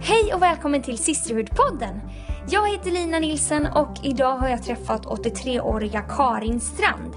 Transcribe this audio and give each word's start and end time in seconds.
Hej 0.00 0.34
och 0.34 0.42
välkommen 0.42 0.82
till 0.82 0.96
Sisterhood-podden! 0.96 2.00
Jag 2.50 2.70
heter 2.70 2.90
Lina 2.90 3.18
Nilsen 3.18 3.66
och 3.66 3.94
idag 4.02 4.36
har 4.36 4.48
jag 4.48 4.62
träffat 4.62 5.04
83-åriga 5.04 6.00
Karin 6.00 6.60
Strand. 6.60 7.14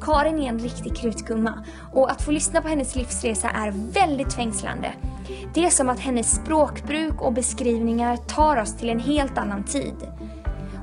Karin 0.00 0.38
är 0.38 0.48
en 0.48 0.58
riktig 0.58 0.96
krutgumma 0.96 1.64
och 1.92 2.10
att 2.10 2.22
få 2.22 2.30
lyssna 2.30 2.62
på 2.62 2.68
hennes 2.68 2.96
livsresa 2.96 3.50
är 3.50 3.92
väldigt 3.92 4.34
fängslande. 4.34 4.92
Det 5.54 5.64
är 5.64 5.70
som 5.70 5.88
att 5.88 6.00
hennes 6.00 6.34
språkbruk 6.34 7.20
och 7.20 7.32
beskrivningar 7.32 8.16
tar 8.16 8.56
oss 8.56 8.76
till 8.76 8.90
en 8.90 9.00
helt 9.00 9.38
annan 9.38 9.64
tid. 9.64 9.96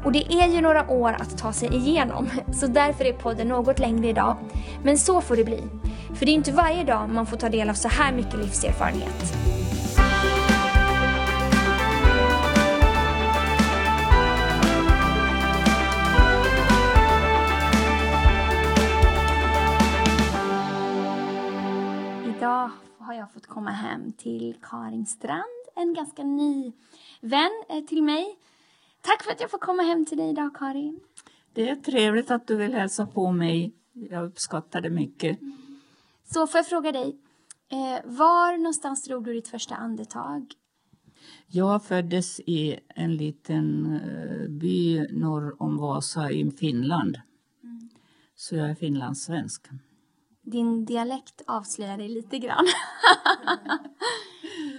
Och 0.06 0.12
det 0.12 0.34
är 0.34 0.48
ju 0.48 0.62
några 0.62 0.90
år 0.90 1.14
att 1.20 1.38
ta 1.38 1.54
sig 1.54 1.76
igenom, 1.76 2.30
så 2.54 2.68
därför 2.68 3.06
är 3.06 3.14
podden 3.14 3.48
något 3.48 3.80
längre 3.80 4.08
idag. 4.08 4.38
Men 4.84 4.98
så 4.98 5.22
får 5.22 5.36
det 5.36 5.44
bli. 5.44 5.64
För 6.16 6.26
det 6.26 6.32
är 6.32 6.36
inte 6.36 6.52
varje 6.52 6.84
dag 6.84 7.10
man 7.10 7.26
får 7.26 7.38
ta 7.38 7.50
del 7.50 7.70
av 7.70 7.74
så 7.74 7.88
här 7.88 8.14
mycket 8.14 8.40
livserfarenhet. 8.40 9.61
Fått 23.34 23.48
komma 23.48 23.72
hem 23.72 24.14
till 24.14 24.56
Karin 24.62 25.06
Strand, 25.06 25.44
en 25.76 25.94
ganska 25.94 26.24
ny 26.24 26.72
vän 27.22 27.64
eh, 27.70 27.84
till 27.84 28.04
mig. 28.04 28.38
Tack 29.02 29.24
för 29.24 29.32
att 29.32 29.42
jag 29.42 29.52
får 29.52 29.58
komma 29.58 29.84
hem 29.84 30.06
till 30.06 30.18
dig 30.18 30.30
idag 30.30 30.56
Karin. 30.56 31.00
Det 31.54 31.70
är 31.70 31.76
trevligt 31.76 32.32
att 32.32 32.48
du 32.48 32.56
vill 32.56 32.74
hälsa 32.74 33.06
på 33.06 33.32
mig. 33.32 33.76
Jag 33.94 34.26
uppskattar 34.26 34.82
det 34.82 34.90
mycket. 34.90 35.40
Så 36.34 36.48
får 36.48 36.58
jag 36.58 36.68
fråga 36.68 36.92
dig, 36.92 37.18
eh, 37.72 38.12
var 38.12 38.58
någonstans 38.58 39.04
drog 39.04 39.24
du 39.24 39.34
ditt 39.34 39.48
första 39.48 39.76
andetag? 39.76 40.54
Jag 41.48 41.84
föddes 41.84 42.40
i 42.40 42.80
en 42.96 43.16
liten 43.16 43.86
eh, 43.94 44.50
by 44.50 45.08
norr 45.12 45.62
om 45.62 45.78
Vasa 45.78 46.32
i 46.32 46.52
Finland. 46.52 47.18
Så 48.36 48.56
jag 48.56 48.70
är 48.70 48.76
finlandssvensk. 48.76 49.68
Din 50.42 50.86
dialekt 50.86 51.42
avslöjar 51.48 51.98
dig 51.98 52.10
lite 52.10 52.38
grann. 52.40 52.66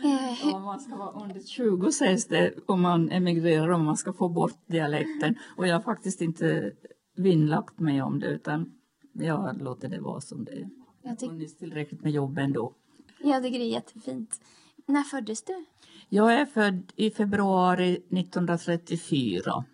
Eh, 0.04 0.54
Om 0.54 0.62
man 0.62 0.80
ska 0.80 0.96
vara 0.96 1.10
under 1.22 1.40
20 1.40 1.92
sägs 1.92 2.26
det 2.26 2.54
om 2.66 2.80
man 2.80 3.10
emigrerar 3.10 3.68
om 3.68 3.84
man 3.84 3.96
ska 3.96 4.12
få 4.12 4.28
bort 4.28 4.58
dialekten. 4.66 5.34
Och 5.56 5.66
jag 5.66 5.74
har 5.74 5.80
faktiskt 5.82 6.20
inte 6.20 6.72
vinnlagt 7.16 7.78
mig 7.78 8.02
om 8.02 8.18
det 8.20 8.26
utan 8.26 8.72
jag 9.12 9.62
låter 9.62 9.88
det 9.88 10.00
vara 10.00 10.20
som 10.20 10.44
det 10.44 10.52
är. 10.52 10.68
Jag 11.02 11.16
tyck- 11.18 11.28
funnits 11.28 11.56
tillräckligt 11.56 12.02
med 12.02 12.12
jobb 12.12 12.38
ändå. 12.38 12.72
jag 13.20 13.42
tycker 13.42 13.58
det 13.58 13.64
är 13.64 13.72
jättefint. 13.72 14.40
När 14.86 15.02
föddes 15.02 15.42
du? 15.42 15.64
Jag 16.08 16.34
är 16.34 16.46
född 16.46 16.92
i 16.96 17.10
februari 17.10 17.92
1934. 18.10 19.64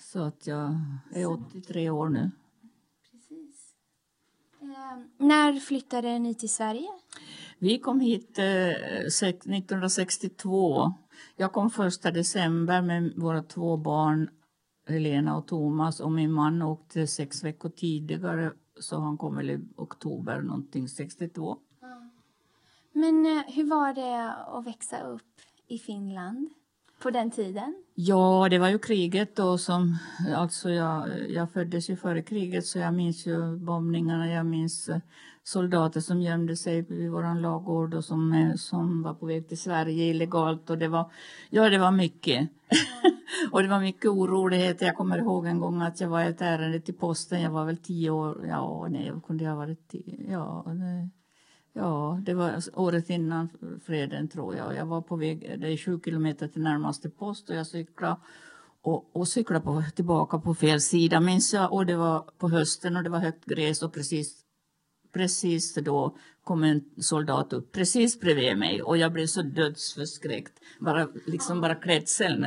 Så 0.00 0.20
att 0.22 0.46
jag 0.46 0.78
är 1.12 1.26
83 1.26 1.90
år 1.90 2.08
nu. 2.08 2.30
Eh, 4.70 5.26
när 5.26 5.52
flyttade 5.52 6.18
ni 6.18 6.34
till 6.34 6.48
Sverige? 6.50 6.88
Vi 7.58 7.78
kom 7.78 8.00
hit 8.00 8.38
eh, 8.38 8.44
sex- 9.12 9.46
1962. 9.46 10.92
Jag 11.36 11.52
kom 11.52 11.70
första 11.70 12.10
december 12.10 12.82
med 12.82 13.12
våra 13.16 13.42
två 13.42 13.76
barn, 13.76 14.30
Helena 14.88 15.36
och 15.36 15.46
Thomas. 15.46 16.00
Och 16.00 16.12
min 16.12 16.32
man 16.32 16.62
åkte 16.62 17.06
sex 17.06 17.44
veckor 17.44 17.68
tidigare, 17.68 18.52
så 18.80 18.98
han 18.98 19.18
kom 19.18 19.36
väl 19.36 19.50
i 19.50 19.60
oktober 19.76 20.40
någonting 20.40 20.88
62. 20.88 21.56
Men 22.92 23.26
eh, 23.26 23.42
hur 23.54 23.64
var 23.64 23.94
det 23.94 24.34
att 24.34 24.66
växa 24.66 25.02
upp 25.02 25.40
i 25.68 25.78
Finland 25.78 26.50
på 27.00 27.10
den 27.10 27.30
tiden? 27.30 27.74
Ja, 27.94 28.48
det 28.50 28.58
var 28.58 28.68
ju 28.68 28.78
kriget 28.78 29.36
då 29.36 29.58
som, 29.58 29.98
alltså 30.36 30.70
jag, 30.70 31.08
jag 31.30 31.52
föddes 31.52 31.90
ju 31.90 31.96
före 31.96 32.22
kriget 32.22 32.66
så 32.66 32.78
jag 32.78 32.94
minns 32.94 33.26
ju 33.26 33.56
bombningarna, 33.56 34.32
jag 34.32 34.46
minns 34.46 34.88
eh, 34.88 34.98
soldater 35.42 36.00
som 36.00 36.22
gömde 36.22 36.56
sig 36.56 36.82
vid 36.82 37.10
vår 37.10 37.40
lagård 37.40 37.94
och 37.94 38.04
som, 38.04 38.32
eh, 38.32 38.54
som 38.54 39.02
var 39.02 39.14
på 39.14 39.26
väg 39.26 39.48
till 39.48 39.58
Sverige 39.58 40.04
illegalt 40.04 40.70
och 40.70 40.78
det 40.78 40.88
var, 40.88 41.12
ja 41.50 41.68
det 41.68 41.78
var 41.78 41.90
mycket. 41.90 42.48
och 43.52 43.62
det 43.62 43.68
var 43.68 43.80
mycket 43.80 44.10
oroligheter. 44.10 44.86
Jag 44.86 44.96
kommer 44.96 45.18
ihåg 45.18 45.46
en 45.46 45.60
gång 45.60 45.82
att 45.82 46.00
jag 46.00 46.08
var 46.08 46.24
i 46.24 46.26
ett 46.26 46.40
ärende 46.40 46.80
till 46.80 46.94
posten, 46.94 47.42
jag 47.42 47.50
var 47.50 47.64
väl 47.64 47.76
tio 47.76 48.10
år, 48.10 48.46
ja 48.48 48.86
nej, 48.90 49.12
kunde 49.26 49.44
jag 49.44 49.50
ha 49.50 49.58
varit 49.58 49.88
tio, 49.88 50.30
ja, 50.30 50.64
nej. 50.66 51.10
Ja, 51.72 52.20
det 52.22 52.34
var 52.34 52.50
alltså 52.50 52.70
året 52.74 53.10
innan 53.10 53.48
freden 53.86 54.28
tror 54.28 54.56
jag. 54.56 54.76
Jag 54.76 54.86
var 54.86 55.00
på 55.00 55.16
väg, 55.16 55.56
det 55.60 55.68
är 55.68 55.76
sju 55.76 56.00
kilometer 56.04 56.48
till 56.48 56.62
närmaste 56.62 57.10
post 57.10 57.50
och 57.50 57.56
jag 57.56 57.66
cyklade 57.66 58.16
och, 58.82 59.16
och 59.16 59.28
cyklade 59.28 59.64
på, 59.64 59.84
tillbaka 59.94 60.38
på 60.38 60.54
fel 60.54 60.80
sida 60.80 61.20
minns 61.20 61.54
jag. 61.54 61.72
Och 61.72 61.86
det 61.86 61.96
var 61.96 62.30
på 62.38 62.48
hösten 62.48 62.96
och 62.96 63.02
det 63.02 63.10
var 63.10 63.18
högt 63.18 63.44
gräs 63.44 63.82
och 63.82 63.92
precis, 63.92 64.40
precis 65.12 65.74
då 65.74 66.16
kom 66.44 66.64
en 66.64 66.84
soldat 66.96 67.52
upp 67.52 67.72
precis 67.72 68.20
bredvid 68.20 68.58
mig 68.58 68.82
och 68.82 68.96
jag 68.96 69.12
blev 69.12 69.26
så 69.26 69.42
dödsförskräckt. 69.42 70.52
Bara, 70.80 71.08
liksom 71.26 71.60
bara 71.60 71.74
klädseln. 71.74 72.46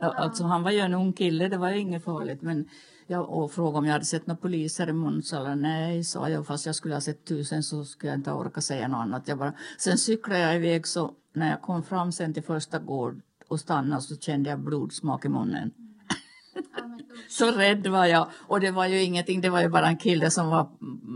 Alltså 0.00 0.44
han 0.44 0.62
var 0.62 0.70
ju 0.70 0.78
en 0.78 0.94
ung 0.94 1.12
kille, 1.12 1.48
det 1.48 1.58
var 1.58 1.70
ju 1.70 1.78
inget 1.78 2.04
farligt 2.04 2.42
men 2.42 2.68
jag 3.10 3.30
och 3.30 3.52
frågade 3.52 3.78
om 3.78 3.84
jag 3.86 3.92
hade 3.92 4.04
sett 4.04 4.26
några 4.26 4.40
poliser 4.40 4.88
i 4.88 4.92
Munsala. 4.92 5.54
Nej, 5.54 6.04
sa 6.04 6.28
jag. 6.28 6.46
Fast 6.46 6.66
jag 6.66 6.74
skulle 6.74 6.94
ha 6.94 7.00
sett 7.00 7.24
tusen 7.24 7.62
så 7.62 7.84
skulle 7.84 8.12
jag 8.12 8.18
inte 8.18 8.32
orka 8.32 8.60
säga 8.60 8.88
något 8.88 8.98
annat. 8.98 9.28
Jag 9.28 9.38
bara... 9.38 9.54
Sen 9.78 9.98
cyklade 9.98 10.40
jag 10.40 10.56
iväg 10.56 10.86
så 10.86 11.12
när 11.32 11.50
jag 11.50 11.62
kom 11.62 11.82
fram 11.82 12.12
sen 12.12 12.34
till 12.34 12.42
första 12.42 12.78
gård 12.78 13.20
och 13.48 13.60
stannade 13.60 14.02
så 14.02 14.16
kände 14.16 14.50
jag 14.50 14.60
blodsmak 14.60 15.24
i 15.24 15.28
munnen. 15.28 15.70
Så 17.28 17.50
rädd 17.50 17.86
var 17.86 18.06
jag. 18.06 18.28
Och 18.34 18.60
det 18.60 18.70
var 18.70 18.86
ju 18.86 19.02
ingenting, 19.02 19.40
det 19.40 19.50
var 19.50 19.60
ju 19.60 19.68
bara 19.68 19.86
en 19.86 19.96
kille 19.96 20.30
som, 20.30 20.48
var, 20.48 20.68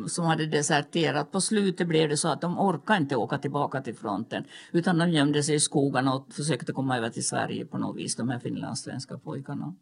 som 0.09 0.25
hade 0.25 0.47
deserterat. 0.47 1.32
På 1.32 1.41
slutet 1.41 1.88
blev 1.88 2.09
det 2.09 2.16
så 2.16 2.28
att 2.28 2.41
de 2.41 2.59
orkade 2.59 2.99
inte 2.99 3.16
åka 3.16 3.38
tillbaka 3.38 3.82
till 3.82 3.94
fronten. 3.94 4.44
Utan 4.72 4.99
de 4.99 5.11
gömde 5.11 5.43
sig 5.43 5.55
i 5.55 5.61
skogarna 5.61 6.15
och 6.15 6.32
försökte 6.32 6.72
komma 6.72 6.97
över 6.97 7.11
till 7.11 7.26
Sverige 7.26 7.66
på 7.66 7.78
något 7.78 7.97
vis, 7.97 8.16
de 8.16 8.28
här 8.28 8.38
finlandssvenska 8.38 9.19
pojkarna. 9.19 9.75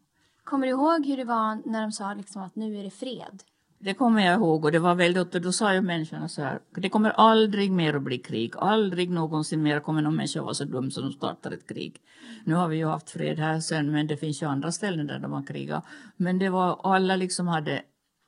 Kommer 0.53 0.67
du 0.67 0.71
ihåg 0.71 1.05
hur 1.05 1.17
det 1.17 1.23
var 1.23 1.61
när 1.65 1.81
de 1.81 1.91
sa 1.91 2.13
liksom 2.13 2.41
att 2.41 2.55
nu 2.55 2.79
är 2.79 2.83
det 2.83 2.89
fred? 2.89 3.43
Det 3.79 3.93
kommer 3.93 4.25
jag 4.25 4.35
ihåg 4.35 4.65
och 4.65 4.71
det 4.71 4.79
var 4.79 4.95
väldigt, 4.95 5.31
då 5.31 5.51
sa 5.51 5.73
ju 5.73 5.81
människorna 5.81 6.29
så 6.29 6.41
här, 6.41 6.59
det 6.75 6.89
kommer 6.89 7.09
aldrig 7.09 7.71
mer 7.71 7.93
att 7.93 8.01
bli 8.01 8.17
krig, 8.17 8.53
aldrig 8.57 9.09
någonsin 9.09 9.63
mer 9.63 9.79
kommer 9.79 10.01
någon 10.01 10.15
människa 10.15 10.41
vara 10.41 10.53
så 10.53 10.63
dum 10.63 10.91
som 10.91 11.03
de 11.03 11.11
startar 11.11 11.51
ett 11.51 11.67
krig. 11.67 12.01
Nu 12.45 12.53
har 12.53 12.67
vi 12.67 12.77
ju 12.77 12.85
haft 12.85 13.09
fred 13.09 13.39
här 13.39 13.59
sen 13.59 13.91
men 13.91 14.07
det 14.07 14.17
finns 14.17 14.41
ju 14.41 14.47
andra 14.47 14.71
ställen 14.71 15.07
där 15.07 15.19
de 15.19 15.31
har 15.31 15.43
krigat. 15.43 15.85
Men 16.17 16.39
det 16.39 16.49
var, 16.49 16.79
alla 16.83 17.15
liksom 17.15 17.47
hade, 17.47 17.81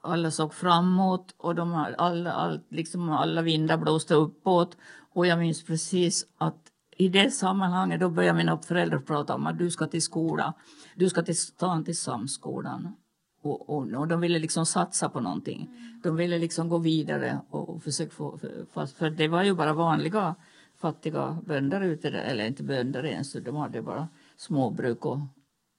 alla 0.04 0.32
såg 0.32 0.54
framåt 0.54 1.36
och 1.38 1.56
de, 1.56 1.74
alla, 1.98 2.32
all, 2.32 2.60
liksom 2.70 3.10
alla 3.10 3.42
vindar 3.42 3.78
blåste 3.78 4.14
uppåt 4.14 4.78
och 5.14 5.28
jag 5.28 5.40
minns 5.40 5.66
precis 5.66 6.26
att 6.38 6.72
i 6.98 7.10
det 7.10 7.32
sammanhanget 7.32 8.00
då 8.00 8.10
började 8.10 8.38
mina 8.38 8.58
föräldrar 8.58 9.00
prata 9.00 9.36
om 9.36 9.48
att 9.48 9.58
du 9.58 9.72
ska 9.72 9.88
till 9.88 10.02
skola, 10.02 10.54
du 10.96 11.10
ska 11.10 11.22
till 11.22 11.38
stan 11.38 11.84
till 11.84 11.98
samskolan. 11.98 12.96
Och, 13.42 13.70
och, 13.70 13.94
och 13.94 14.08
de 14.08 14.20
ville 14.20 14.40
liksom 14.40 14.66
satsa 14.66 15.10
på 15.10 15.20
någonting. 15.20 15.70
De 16.04 16.16
ville 16.16 16.38
liksom 16.38 16.70
gå 16.70 16.78
vidare 16.78 17.40
och, 17.50 17.70
och 17.70 17.84
försöka 17.84 18.12
få, 18.12 18.38
för, 18.74 18.86
för 18.86 19.10
det 19.10 19.28
var 19.28 19.44
ju 19.44 19.56
bara 19.56 19.74
vanliga 19.74 20.36
fattiga 20.78 21.38
bönder 21.46 21.82
ute 21.82 22.10
där, 22.10 22.20
eller 22.20 22.46
inte 22.46 22.64
bönder 22.64 23.06
ens, 23.06 23.34
de 23.34 23.56
hade 23.56 23.82
bara 23.82 24.08
småbruk 24.38 25.06
och, 25.06 25.20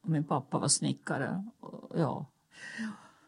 och 0.03 0.11
min 0.11 0.25
pappa 0.25 0.59
var 0.59 0.69
snickare. 0.69 1.45
Och, 1.61 1.99
ja. 1.99 2.27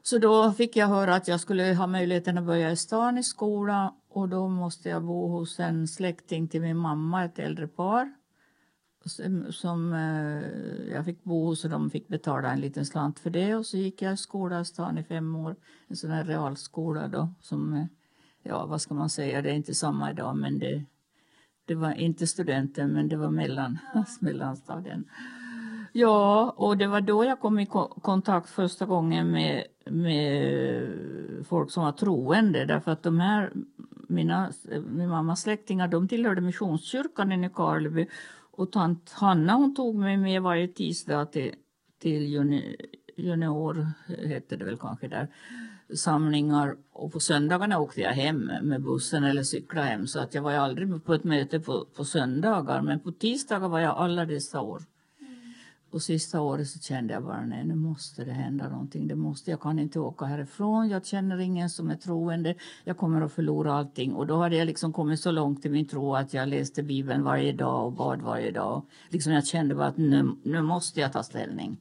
Så 0.02 0.18
då 0.18 0.52
fick 0.52 0.76
jag 0.76 0.86
höra 0.86 1.14
att 1.14 1.28
jag 1.28 1.40
skulle 1.40 1.74
ha 1.74 1.86
möjligheten 1.86 2.38
att 2.38 2.44
börja 2.44 2.70
i 2.70 2.76
stan 2.76 3.18
i 3.18 3.22
skolan 3.22 3.92
och 4.18 4.28
då 4.28 4.48
måste 4.48 4.88
jag 4.88 5.02
bo 5.02 5.28
hos 5.28 5.60
en 5.60 5.88
släkting 5.88 6.48
till 6.48 6.60
min 6.60 6.76
mamma, 6.76 7.24
ett 7.24 7.38
äldre 7.38 7.68
par 7.68 8.12
som, 9.04 9.52
som 9.52 9.92
eh, 9.92 10.92
jag 10.92 11.04
fick 11.04 11.24
bo 11.24 11.44
hos 11.44 11.64
och 11.64 11.70
de 11.70 11.90
fick 11.90 12.08
betala 12.08 12.52
en 12.52 12.60
liten 12.60 12.86
slant 12.86 13.18
för 13.18 13.30
det. 13.30 13.54
Och 13.54 13.66
så 13.66 13.76
gick 13.76 14.02
jag 14.02 14.14
i 14.14 14.16
skola 14.16 14.60
i 14.60 14.64
stan 14.64 14.98
i 14.98 15.02
fem 15.04 15.36
år, 15.36 15.56
en 15.88 15.96
sån 15.96 16.10
här 16.10 16.24
realskola 16.24 17.08
då 17.08 17.28
som, 17.40 17.74
eh, 17.74 17.84
ja 18.42 18.66
vad 18.66 18.80
ska 18.80 18.94
man 18.94 19.10
säga, 19.10 19.42
det 19.42 19.50
är 19.50 19.54
inte 19.54 19.74
samma 19.74 20.10
idag 20.10 20.36
men 20.36 20.58
det, 20.58 20.84
det 21.64 21.74
var 21.74 21.92
inte 21.92 22.26
studenten 22.26 22.92
men 22.92 23.08
det 23.08 23.16
var 23.16 23.30
mellan, 23.30 23.78
mellanstadien. 24.20 25.04
Ja, 25.92 26.54
och 26.56 26.76
det 26.76 26.86
var 26.86 27.00
då 27.00 27.24
jag 27.24 27.40
kom 27.40 27.58
i 27.58 27.66
ko- 27.66 28.00
kontakt 28.00 28.48
första 28.48 28.86
gången 28.86 29.30
med, 29.30 29.64
med 29.84 30.88
folk 31.48 31.70
som 31.70 31.84
var 31.84 31.92
troende. 31.92 32.64
Därför 32.64 32.92
att 32.92 33.02
de 33.02 33.20
här, 33.20 33.52
mina, 34.08 34.52
min 34.86 35.08
mammas 35.08 35.42
släktingar, 35.42 35.88
de 35.88 36.08
tillhörde 36.08 36.40
Missionskyrkan 36.40 37.44
i 37.44 37.50
Karleby 37.50 38.06
och 38.50 38.72
tant 38.72 39.10
Hanna 39.10 39.54
hon 39.54 39.74
tog 39.74 39.94
mig 39.94 40.16
med 40.16 40.42
varje 40.42 40.68
tisdag 40.68 41.26
till, 41.26 41.54
till 41.98 42.22
juni, 42.22 42.76
junior, 43.16 43.86
hette 44.28 44.56
det 44.56 44.64
väl 44.64 44.76
kanske 44.76 45.08
där, 45.08 45.28
samlingar. 45.94 46.76
Och 46.92 47.12
på 47.12 47.20
söndagarna 47.20 47.78
åkte 47.78 48.00
jag 48.00 48.12
hem 48.12 48.50
med 48.62 48.82
bussen 48.82 49.24
eller 49.24 49.42
cyklade 49.42 49.86
hem. 49.86 50.06
Så 50.06 50.20
att 50.20 50.34
jag 50.34 50.42
var 50.42 50.50
ju 50.50 50.56
aldrig 50.56 51.04
på 51.04 51.14
ett 51.14 51.24
möte 51.24 51.60
på, 51.60 51.86
på 51.96 52.04
söndagar. 52.04 52.82
Men 52.82 53.00
på 53.00 53.12
tisdagar 53.12 53.68
var 53.68 53.80
jag 53.80 53.96
alla 53.96 54.24
dessa 54.24 54.60
år. 54.60 54.82
Och 55.90 56.02
sista 56.02 56.40
året 56.40 56.68
så 56.68 56.78
kände 56.78 57.14
jag 57.14 57.22
bara 57.22 57.44
nej 57.44 57.64
nu 57.64 57.74
måste 57.74 58.24
det 58.24 58.32
hända 58.32 58.68
någonting. 58.68 59.08
Det 59.08 59.14
måste, 59.14 59.50
jag 59.50 59.60
kan 59.60 59.78
inte 59.78 60.00
åka 60.00 60.24
härifrån. 60.24 60.88
Jag 60.88 61.06
känner 61.06 61.38
ingen 61.38 61.70
som 61.70 61.90
är 61.90 61.96
troende. 61.96 62.54
Jag 62.84 62.96
kommer 62.96 63.20
att 63.20 63.32
förlora 63.32 63.72
allting. 63.72 64.14
Och 64.14 64.26
då 64.26 64.36
hade 64.36 64.56
jag 64.56 64.66
liksom 64.66 64.92
kommit 64.92 65.20
så 65.20 65.30
långt 65.30 65.66
i 65.66 65.68
min 65.68 65.88
tro 65.88 66.14
att 66.14 66.34
jag 66.34 66.48
läste 66.48 66.82
Bibeln 66.82 67.22
varje 67.22 67.52
dag 67.52 67.86
och 67.86 67.92
bad 67.92 68.22
varje 68.22 68.50
dag. 68.50 68.82
Liksom 69.08 69.32
jag 69.32 69.46
kände 69.46 69.74
bara 69.74 69.86
att 69.86 69.96
nu, 69.96 70.36
nu 70.42 70.62
måste 70.62 71.00
jag 71.00 71.12
ta 71.12 71.22
ställning. 71.22 71.76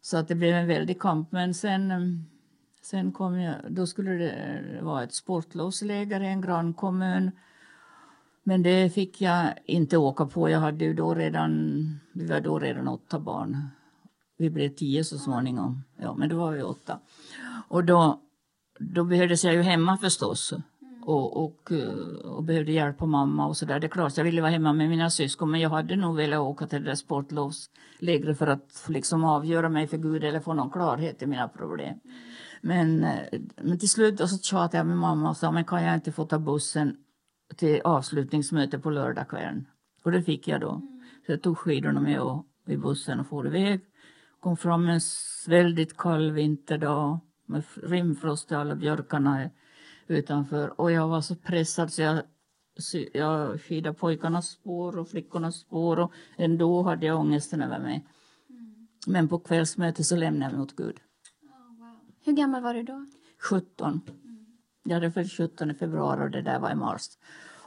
Så 0.00 0.16
att 0.16 0.28
det 0.28 0.34
blev 0.34 0.54
en 0.54 0.66
väldig 0.66 1.00
kamp. 1.00 1.32
Men 1.32 1.54
sen, 1.54 1.92
sen 2.82 3.12
kom 3.12 3.40
jag, 3.40 3.54
då 3.68 3.86
skulle 3.86 4.10
det 4.10 4.78
vara 4.82 5.02
ett 5.02 5.14
sportlovsläger 5.14 6.20
i 6.20 6.26
en 6.26 6.40
grannkommun. 6.40 7.30
Men 8.44 8.62
det 8.62 8.94
fick 8.94 9.20
jag 9.20 9.54
inte 9.64 9.96
åka 9.96 10.26
på. 10.26 10.50
Jag 10.50 10.60
hade 10.60 10.84
ju 10.84 10.94
då 10.94 11.14
redan, 11.14 11.84
vi 12.12 12.26
var 12.26 12.40
då 12.40 12.58
redan 12.58 12.88
åtta 12.88 13.20
barn. 13.20 13.68
Vi 14.38 14.50
blev 14.50 14.68
tio 14.68 15.04
så 15.04 15.18
småningom. 15.18 15.84
Ja, 15.96 16.14
men 16.14 16.28
då 16.28 16.36
var 16.36 16.52
vi 16.52 16.62
åtta. 16.62 17.00
Och 17.68 17.84
då, 17.84 18.20
då 18.78 19.04
behövdes 19.04 19.44
jag 19.44 19.54
ju 19.54 19.62
hemma 19.62 19.96
förstås. 19.96 20.54
Och, 21.02 21.44
och, 21.44 21.72
eh, 21.72 21.88
och 22.24 22.44
behövde 22.44 22.72
hjälpa 22.72 23.06
mamma 23.06 23.46
och 23.46 23.56
sådär. 23.56 23.80
Det 23.80 23.86
är 23.86 23.88
klart, 23.88 24.16
jag 24.16 24.24
ville 24.24 24.40
vara 24.40 24.50
hemma 24.50 24.72
med 24.72 24.88
mina 24.88 25.10
syskon 25.10 25.50
men 25.50 25.60
jag 25.60 25.70
hade 25.70 25.96
nog 25.96 26.16
velat 26.16 26.40
åka 26.40 26.66
till 26.66 26.82
det 26.82 26.90
där 26.90 26.94
sportlovslägret 26.94 28.38
för 28.38 28.46
att 28.46 28.84
liksom 28.88 29.24
avgöra 29.24 29.68
mig 29.68 29.86
för 29.86 29.96
Gud 29.96 30.24
eller 30.24 30.40
få 30.40 30.54
någon 30.54 30.70
klarhet 30.70 31.22
i 31.22 31.26
mina 31.26 31.48
problem. 31.48 31.94
Men, 32.60 33.04
eh, 33.04 33.40
men 33.62 33.78
till 33.78 33.90
slut 33.90 34.18
så 34.18 34.38
tjatade 34.38 34.76
jag 34.76 34.86
med 34.86 34.96
mamma 34.96 35.30
och 35.30 35.36
sa, 35.36 35.50
men 35.50 35.64
kan 35.64 35.82
jag 35.82 35.94
inte 35.94 36.12
få 36.12 36.24
ta 36.24 36.38
bussen 36.38 36.96
till 37.56 37.80
avslutningsmöte 37.84 38.78
på 38.78 38.90
lördagskvällen. 38.90 39.66
Och 40.02 40.12
det 40.12 40.22
fick 40.22 40.48
jag 40.48 40.60
då. 40.60 40.82
Så 41.26 41.32
jag 41.32 41.42
tog 41.42 41.58
skidorna 41.58 42.00
med 42.00 42.20
och, 42.20 42.46
i 42.66 42.76
bussen 42.76 43.20
och 43.20 43.26
for 43.26 43.46
iväg. 43.46 43.80
Kom 44.40 44.56
fram 44.56 44.88
en 44.88 45.00
väldigt 45.48 45.96
kall 45.96 46.32
vinterdag 46.32 47.18
med 47.46 47.62
rimfrost 47.82 48.52
i 48.52 48.54
alla 48.54 48.74
björkarna 48.74 49.50
utanför. 50.06 50.80
Och 50.80 50.92
jag 50.92 51.08
var 51.08 51.20
så 51.20 51.34
pressad 51.36 51.92
så 51.92 52.02
jag, 52.02 52.22
jag 53.12 53.60
skidade 53.60 53.94
pojkarnas 53.94 54.48
spår 54.48 54.98
och 54.98 55.08
flickornas 55.08 55.56
spår 55.56 55.98
och 55.98 56.12
ändå 56.36 56.82
hade 56.82 57.06
jag 57.06 57.20
ångesten 57.20 57.62
över 57.62 57.78
mig. 57.78 58.06
Men 59.06 59.28
på 59.28 59.38
kvällsmötet 59.38 60.06
så 60.06 60.16
lämnade 60.16 60.44
jag 60.44 60.52
mig 60.52 60.62
åt 60.62 60.76
Gud. 60.76 61.00
Hur 62.24 62.32
gammal 62.32 62.62
var 62.62 62.74
du 62.74 62.82
då? 62.82 63.06
17. 63.50 64.00
Jag 64.82 64.94
hade 64.94 65.10
fyllt 65.10 65.32
17 65.32 65.74
februari 65.74 66.26
och 66.26 66.30
det 66.30 66.42
där 66.42 66.58
var 66.58 66.70
i 66.70 66.74
mars. 66.74 67.02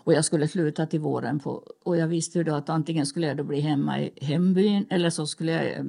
Och 0.05 0.13
jag 0.13 0.25
skulle 0.25 0.47
sluta 0.47 0.85
till 0.85 0.99
våren. 0.99 1.39
På, 1.39 1.63
och 1.83 1.97
jag 1.97 2.07
visste 2.07 2.37
ju 2.37 2.43
då 2.43 2.55
att 2.55 2.69
antingen 2.69 3.05
skulle 3.05 3.27
jag 3.27 3.37
då 3.37 3.43
bli 3.43 3.59
hemma 3.59 3.99
i 3.99 4.25
hembyn 4.25 4.85
eller, 4.89 5.09
så 5.09 5.27
skulle 5.27 5.51
jag, 5.51 5.87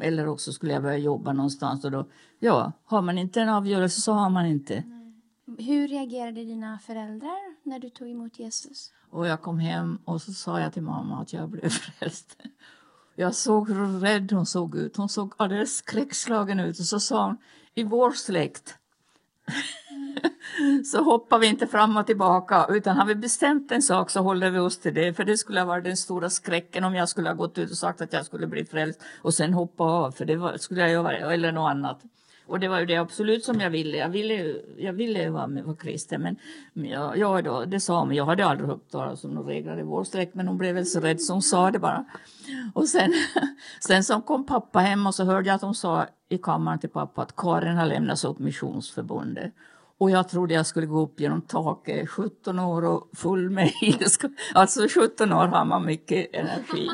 eller 0.00 0.28
också 0.28 0.52
skulle 0.52 0.72
jag 0.72 0.82
börja 0.82 0.98
jobba 0.98 1.32
någonstans. 1.32 1.84
Och 1.84 1.90
då, 1.90 2.08
ja, 2.38 2.72
har 2.84 3.02
man 3.02 3.18
inte 3.18 3.40
en 3.40 3.48
avgörelse 3.48 4.00
så 4.00 4.12
har 4.12 4.30
man 4.30 4.46
inte. 4.46 4.84
Hur 5.58 5.88
reagerade 5.88 6.44
dina 6.44 6.78
föräldrar 6.78 7.68
när 7.68 7.78
du 7.78 7.90
tog 7.90 8.08
emot 8.08 8.38
Jesus? 8.38 8.92
Och 9.10 9.26
jag 9.26 9.42
kom 9.42 9.58
hem 9.58 9.98
och 10.04 10.22
så 10.22 10.32
sa 10.32 10.60
jag 10.60 10.72
till 10.72 10.82
mamma 10.82 11.20
att 11.22 11.32
jag 11.32 11.48
blev 11.48 11.68
frälst. 11.70 12.42
Jag 13.16 13.34
såg 13.34 13.68
hur 13.68 14.00
rädd 14.00 14.32
hon 14.32 14.46
såg 14.46 14.76
ut. 14.76 14.96
Hon 14.96 15.08
såg 15.08 15.34
alldeles 15.36 15.76
skräckslagen 15.76 16.60
ut. 16.60 16.78
Och 16.78 16.86
så 16.86 17.00
sa 17.00 17.26
hon, 17.26 17.36
i 17.74 17.82
vår 17.82 18.10
släkt 18.10 18.78
så 20.84 21.02
hoppar 21.02 21.38
vi 21.38 21.46
inte 21.46 21.66
fram 21.66 21.96
och 21.96 22.06
tillbaka 22.06 22.66
utan 22.68 22.96
har 22.96 23.06
vi 23.06 23.14
bestämt 23.14 23.72
en 23.72 23.82
sak 23.82 24.10
så 24.10 24.20
håller 24.20 24.50
vi 24.50 24.58
oss 24.58 24.78
till 24.78 24.94
det. 24.94 25.14
För 25.14 25.24
det 25.24 25.36
skulle 25.36 25.60
ha 25.60 25.66
varit 25.66 25.84
den 25.84 25.96
stora 25.96 26.30
skräcken 26.30 26.84
om 26.84 26.94
jag 26.94 27.08
skulle 27.08 27.28
ha 27.28 27.34
gått 27.34 27.58
ut 27.58 27.70
och 27.70 27.76
sagt 27.76 28.00
att 28.00 28.12
jag 28.12 28.26
skulle 28.26 28.46
bli 28.46 28.64
frälst 28.64 29.00
och 29.22 29.34
sen 29.34 29.54
hoppa 29.54 29.84
av 29.84 30.10
för 30.10 30.24
det 30.24 30.36
var, 30.36 30.56
skulle 30.56 30.80
jag 30.80 30.90
göra 30.90 31.32
eller 31.32 31.52
något 31.52 31.70
annat. 31.70 32.00
Och 32.46 32.60
det 32.60 32.68
var 32.68 32.80
ju 32.80 32.86
det 32.86 32.96
absolut 32.96 33.44
som 33.44 33.60
jag 33.60 33.70
ville. 33.70 33.96
Jag 33.96 34.08
ville, 34.08 34.56
jag 34.78 34.92
ville 34.92 35.30
vara, 35.30 35.46
med, 35.46 35.64
vara 35.64 35.76
kristen 35.76 36.22
men 36.22 36.36
jag, 36.90 37.18
jag 37.18 37.44
då, 37.44 37.64
det 37.64 37.80
sa 37.80 38.00
hon, 38.00 38.14
jag 38.14 38.26
hade 38.26 38.46
aldrig 38.46 38.68
hört 38.68 38.90
talas 38.90 39.24
om 39.24 39.30
några 39.30 39.48
regler 39.48 39.80
i 39.80 39.82
vår 39.82 40.04
sträck, 40.04 40.34
men 40.34 40.48
hon 40.48 40.58
blev 40.58 40.74
väl 40.74 40.86
så 40.86 41.00
rädd 41.00 41.20
så 41.20 41.32
hon 41.32 41.42
sa 41.42 41.70
det 41.70 41.78
bara. 41.78 42.04
Och 42.74 42.88
sen, 42.88 43.12
sen 43.80 44.04
så 44.04 44.20
kom 44.20 44.46
pappa 44.46 44.78
hem 44.78 45.06
och 45.06 45.14
så 45.14 45.24
hörde 45.24 45.48
jag 45.48 45.54
att 45.54 45.62
hon 45.62 45.74
sa 45.74 46.06
i 46.28 46.38
kammaren 46.38 46.78
till 46.78 46.90
pappa 46.90 47.22
att 47.22 47.36
Karin 47.36 47.76
har 47.76 47.86
lämnats 47.86 48.24
åt 48.24 48.38
Missionsförbundet. 48.38 49.52
Och 50.02 50.10
jag 50.10 50.28
trodde 50.28 50.54
jag 50.54 50.66
skulle 50.66 50.86
gå 50.86 51.00
upp 51.00 51.20
genom 51.20 51.42
taket, 51.42 52.10
17 52.10 52.58
år 52.58 52.84
och 52.84 53.10
full 53.16 53.50
med. 53.50 53.70
Alltså 54.54 54.88
17 54.88 55.32
år 55.32 55.46
har 55.46 55.64
man 55.64 55.86
mycket 55.86 56.34
energi. 56.34 56.90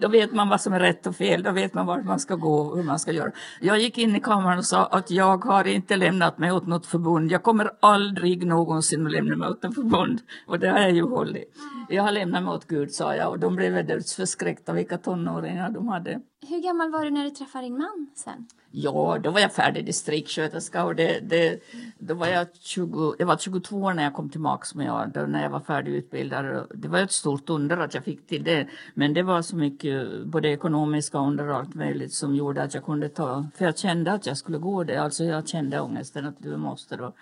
Då 0.00 0.08
vet 0.08 0.32
man 0.32 0.48
vad 0.48 0.60
som 0.60 0.72
är 0.72 0.80
rätt 0.80 1.06
och 1.06 1.16
fel, 1.16 1.42
då 1.42 1.50
vet 1.50 1.74
man 1.74 1.86
vart 1.86 2.04
man 2.04 2.20
ska 2.20 2.34
gå 2.34 2.54
och 2.54 2.76
hur 2.76 2.84
man 2.84 2.98
ska 2.98 3.12
göra. 3.12 3.32
Jag 3.60 3.80
gick 3.80 3.98
in 3.98 4.16
i 4.16 4.20
kammaren 4.20 4.58
och 4.58 4.64
sa 4.64 4.86
att 4.86 5.10
jag 5.10 5.44
har 5.44 5.66
inte 5.66 5.96
lämnat 5.96 6.38
mig 6.38 6.52
åt 6.52 6.66
något 6.66 6.86
förbund. 6.86 7.32
Jag 7.32 7.42
kommer 7.42 7.70
aldrig 7.80 8.46
någonsin 8.46 9.06
att 9.06 9.12
lämna 9.12 9.36
mig 9.36 9.48
åt 9.48 9.64
ett 9.64 9.74
förbund. 9.74 10.20
Och 10.46 10.58
det 10.58 10.68
har 10.68 10.78
jag 10.78 10.92
ju 10.92 11.02
hållit. 11.02 11.54
Jag 11.88 12.02
har 12.02 12.12
lämnat 12.12 12.42
mig 12.42 12.52
åt 12.52 12.66
Gud, 12.66 12.92
sa 12.92 13.14
jag. 13.14 13.30
Och 13.30 13.38
de 13.38 13.56
blev 13.56 13.86
dödsförskräckta 13.86 14.72
vilka 14.72 14.98
tonåringar 14.98 15.70
de 15.70 15.88
hade. 15.88 16.20
Hur 16.48 16.62
gammal 16.62 16.90
var 16.90 17.04
du 17.04 17.10
när 17.10 17.24
du 17.24 17.30
träffade 17.30 17.64
din 17.64 17.78
man 17.78 18.10
sen? 18.14 18.46
Ja, 18.74 19.18
då 19.22 19.30
var 19.30 19.40
jag 19.40 19.52
färdig 19.52 19.86
distriktssköterska 19.86 20.84
och 20.84 20.94
det, 20.94 21.20
det, 21.20 21.62
då 21.98 22.14
var 22.14 22.26
jag, 22.26 22.46
20, 22.60 23.14
jag 23.18 23.26
var 23.26 23.36
22 23.36 23.76
år 23.76 23.94
när 23.94 24.02
jag 24.02 24.14
kom 24.14 24.30
till 24.30 24.40
Max 24.40 24.74
med 24.74 24.86
jag, 24.86 25.10
då, 25.12 25.20
när 25.20 25.42
jag 25.42 25.50
var 25.50 25.60
färdigutbildad. 25.60 26.66
Det 26.74 26.88
var 26.88 26.98
ett 26.98 27.12
stort 27.12 27.50
under 27.50 27.76
att 27.76 27.94
jag 27.94 28.04
fick 28.04 28.26
till 28.26 28.44
det. 28.44 28.66
Men 28.94 29.14
det 29.14 29.22
var 29.22 29.42
så 29.42 29.56
mycket, 29.56 30.26
både 30.26 30.48
ekonomiska 30.48 31.18
under 31.18 31.48
och 31.48 31.56
allt 31.56 31.74
möjligt 31.74 32.12
som 32.12 32.34
gjorde 32.34 32.62
att 32.62 32.74
jag 32.74 32.84
kunde 32.84 33.08
ta, 33.08 33.46
för 33.56 33.64
jag 33.64 33.78
kände 33.78 34.12
att 34.12 34.26
jag 34.26 34.36
skulle 34.36 34.58
gå 34.58 34.84
det. 34.84 34.96
Alltså 34.96 35.24
jag 35.24 35.48
kände 35.48 35.80
ångesten 35.80 36.26
att 36.26 36.38
du 36.38 36.56
måste 36.56 36.96
då. 36.96 37.12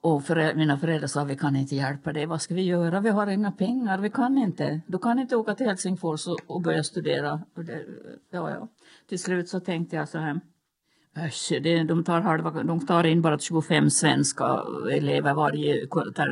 Och 0.00 0.24
för, 0.24 0.54
mina 0.54 0.78
föräldrar 0.78 1.08
sa 1.08 1.24
vi 1.24 1.36
kan 1.36 1.56
inte 1.56 1.76
hjälpa 1.76 2.12
dig. 2.12 2.26
Vad 2.26 2.42
ska 2.42 2.54
vi 2.54 2.62
göra? 2.62 3.00
Vi 3.00 3.08
har 3.08 3.26
inga 3.26 3.52
pengar. 3.52 3.98
Vi 3.98 4.10
kan 4.10 4.38
inte. 4.38 4.80
Du 4.86 4.98
kan 4.98 5.18
inte 5.18 5.36
åka 5.36 5.54
till 5.54 5.66
Helsingfors 5.66 6.26
och, 6.26 6.38
och 6.46 6.62
börja 6.62 6.82
studera. 6.82 7.40
Och 7.54 7.64
det, 7.64 7.84
ja, 8.30 8.50
ja. 8.50 8.68
Till 9.08 9.18
slut 9.18 9.48
så 9.48 9.60
tänkte 9.60 9.96
jag 9.96 10.08
så 10.08 10.18
här. 10.18 10.40
Äsch, 11.18 11.52
det, 11.62 11.84
de, 11.84 12.04
tar 12.04 12.20
halva, 12.20 12.50
de 12.50 12.86
tar 12.86 13.06
in 13.06 13.22
bara 13.22 13.38
25 13.38 13.90
svenska 13.90 14.62
elever 14.92 15.34
varje, 15.34 15.86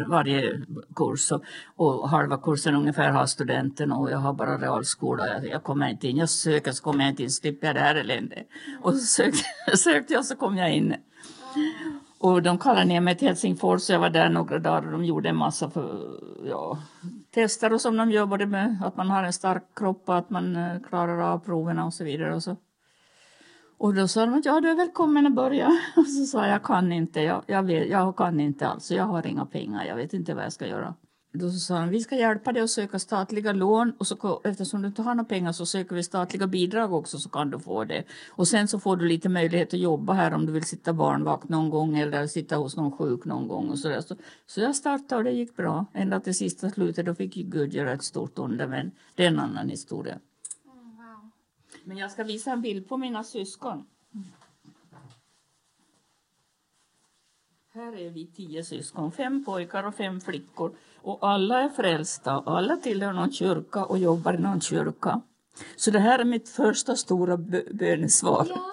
varje 0.08 0.62
kurs 0.96 1.32
och, 1.32 1.42
och 1.76 2.08
halva 2.08 2.38
kursen 2.38 2.75
ungefär 2.75 3.10
har 3.10 3.26
studenten 3.26 3.92
och 3.92 4.10
jag 4.10 4.19
har 4.19 4.32
bara 4.32 4.58
realskola. 4.58 5.26
Jag, 5.26 5.46
jag 5.46 5.62
kommer 5.62 5.88
inte 5.88 6.08
in. 6.08 6.17
Jag 6.17 6.31
söker 6.31 6.72
så 6.72 6.82
kommer 6.82 7.05
jag 7.05 7.12
inte 7.12 7.22
in, 7.22 7.31
slipper 7.31 7.67
jag 7.67 7.76
det 7.76 7.81
här 7.81 7.94
eländet. 7.94 8.46
Och 8.82 8.94
så 8.94 8.98
sökte, 8.98 9.44
sökte 9.76 10.12
jag 10.14 10.24
så 10.24 10.36
kom 10.36 10.56
jag 10.56 10.74
in. 10.74 10.94
Och 12.19 12.43
de 12.43 12.58
kallade 12.58 12.86
ner 12.86 13.00
mig 13.00 13.17
till 13.17 13.29
Helsingfors 13.29 13.82
så 13.82 13.93
jag 13.93 14.00
var 14.00 14.10
där 14.10 14.29
några 14.29 14.58
dagar 14.58 14.86
och 14.86 14.93
de 14.93 15.05
gjorde 15.05 15.29
en 15.29 15.36
massa 15.36 15.70
för, 15.70 16.19
ja, 16.44 16.79
tester 17.34 17.72
och 17.72 17.81
som 17.81 17.96
de 17.96 18.10
gör 18.10 18.26
både 18.26 18.46
med 18.46 18.82
att 18.84 18.96
man 18.96 19.10
har 19.10 19.24
en 19.24 19.32
stark 19.32 19.62
kropp 19.76 20.03
och 20.06 20.19
att 20.19 20.31
man 20.31 20.56
eh, 20.56 20.81
klarar 20.88 21.32
av 21.32 21.38
proverna 21.38 21.84
och 21.84 21.94
så 21.94 22.05
vidare. 22.05 22.34
Och 22.34 22.43
så 22.43 22.56
och 23.78 23.94
då 23.94 24.08
sa 24.08 24.26
de 24.26 24.34
att 24.34 24.44
ja, 24.44 24.60
du 24.60 24.70
är 24.70 24.76
välkommen 24.76 25.26
att 25.26 25.34
börja. 25.34 25.66
Och 25.96 26.06
så 26.06 26.24
sa 26.24 26.46
jag, 26.46 26.54
jag 26.54 26.62
kan 26.62 26.93
inte, 26.93 27.20
jag, 27.20 27.43
jag, 27.46 27.62
vet, 27.62 27.88
jag 27.88 28.16
kan 28.16 28.40
inte 28.40 28.69
alls, 28.69 28.90
jag 28.90 29.04
har 29.04 29.26
inga 29.26 29.46
pengar, 29.46 29.84
jag 29.84 29.96
vet 29.96 30.14
inte 30.14 30.34
vad 30.34 30.44
jag 30.44 30.52
ska 30.52 30.66
göra. 30.66 30.94
Då 31.36 31.50
sa 31.50 31.81
de, 31.81 31.88
vi 31.88 32.00
ska 32.00 32.16
hjälpa 32.16 32.52
dig 32.52 32.62
att 32.62 32.70
söka 32.70 32.98
statliga 32.98 33.52
lån 33.52 33.93
och 33.98 34.06
så, 34.06 34.40
eftersom 34.44 34.82
du 34.82 34.88
inte 34.88 35.02
har 35.02 35.14
några 35.14 35.28
pengar 35.28 35.52
så 35.52 35.66
söker 35.66 35.96
vi 35.96 36.02
statliga 36.02 36.46
bidrag 36.46 36.93
också 36.93 37.19
så 37.19 37.28
kan 37.28 37.50
du 37.50 37.58
få 37.58 37.84
det. 37.84 38.04
Och 38.31 38.48
sen 38.48 38.69
så 38.69 38.78
får 38.81 38.96
du 38.96 39.08
lite 39.08 39.28
möjlighet 39.28 39.74
att 39.74 39.81
jobba 39.81 40.12
här 40.12 40.34
om 40.34 40.46
du 40.46 40.52
vill 40.52 40.64
sitta 40.64 40.93
barnvakt 40.93 41.48
någon 41.48 41.70
gång 41.70 41.98
eller 41.98 42.26
sitta 42.26 42.56
hos 42.56 42.76
någon 42.76 42.93
sjuk 42.93 43.24
någon 43.24 43.48
gång 43.48 43.69
och 43.69 43.78
så 43.78 43.88
där. 43.88 44.00
Så, 44.00 44.16
så 44.46 44.60
jag 44.60 44.76
startade 44.76 45.19
och 45.19 45.24
det 45.24 45.31
gick 45.31 45.56
bra. 45.56 45.86
Ända 45.94 46.20
till 46.20 46.34
sista 46.34 46.70
slutet, 46.70 47.06
då 47.06 47.14
fick 47.14 47.34
Gud 47.34 47.74
göra 47.74 47.93
ett 47.93 48.04
stort 48.04 48.38
under 48.38 48.66
men 48.66 48.90
det 49.14 49.24
är 49.24 49.28
en 49.28 49.38
annan 49.38 49.69
historia. 49.69 50.19
Men 51.84 51.96
jag 51.96 52.10
ska 52.10 52.24
visa 52.24 52.53
en 52.53 52.62
bild 52.62 52.88
på 52.88 52.96
mina 52.96 53.24
syskon. 53.24 53.86
Här 57.72 57.96
är 57.96 58.10
vi 58.10 58.26
tio 58.26 58.64
syskon, 58.64 59.12
fem 59.12 59.44
pojkar 59.44 59.84
och 59.84 59.94
fem 59.94 60.20
flickor. 60.20 60.76
Och 61.03 61.29
alla 61.29 61.62
är 61.62 61.69
frälsta, 61.69 62.32
alla 62.46 62.76
tillhör 62.76 63.12
någon 63.12 63.32
kyrka 63.32 63.84
och 63.84 63.98
jobbar 63.98 64.34
i 64.34 64.38
någon 64.38 64.60
kyrka. 64.60 65.20
Så 65.76 65.91
det 65.91 65.98
här 65.98 66.19
är 66.19 66.24
mitt 66.24 66.48
första 66.48 66.96
stora 66.96 67.36
bönesvar. 67.72 68.46
Ja. 68.48 68.70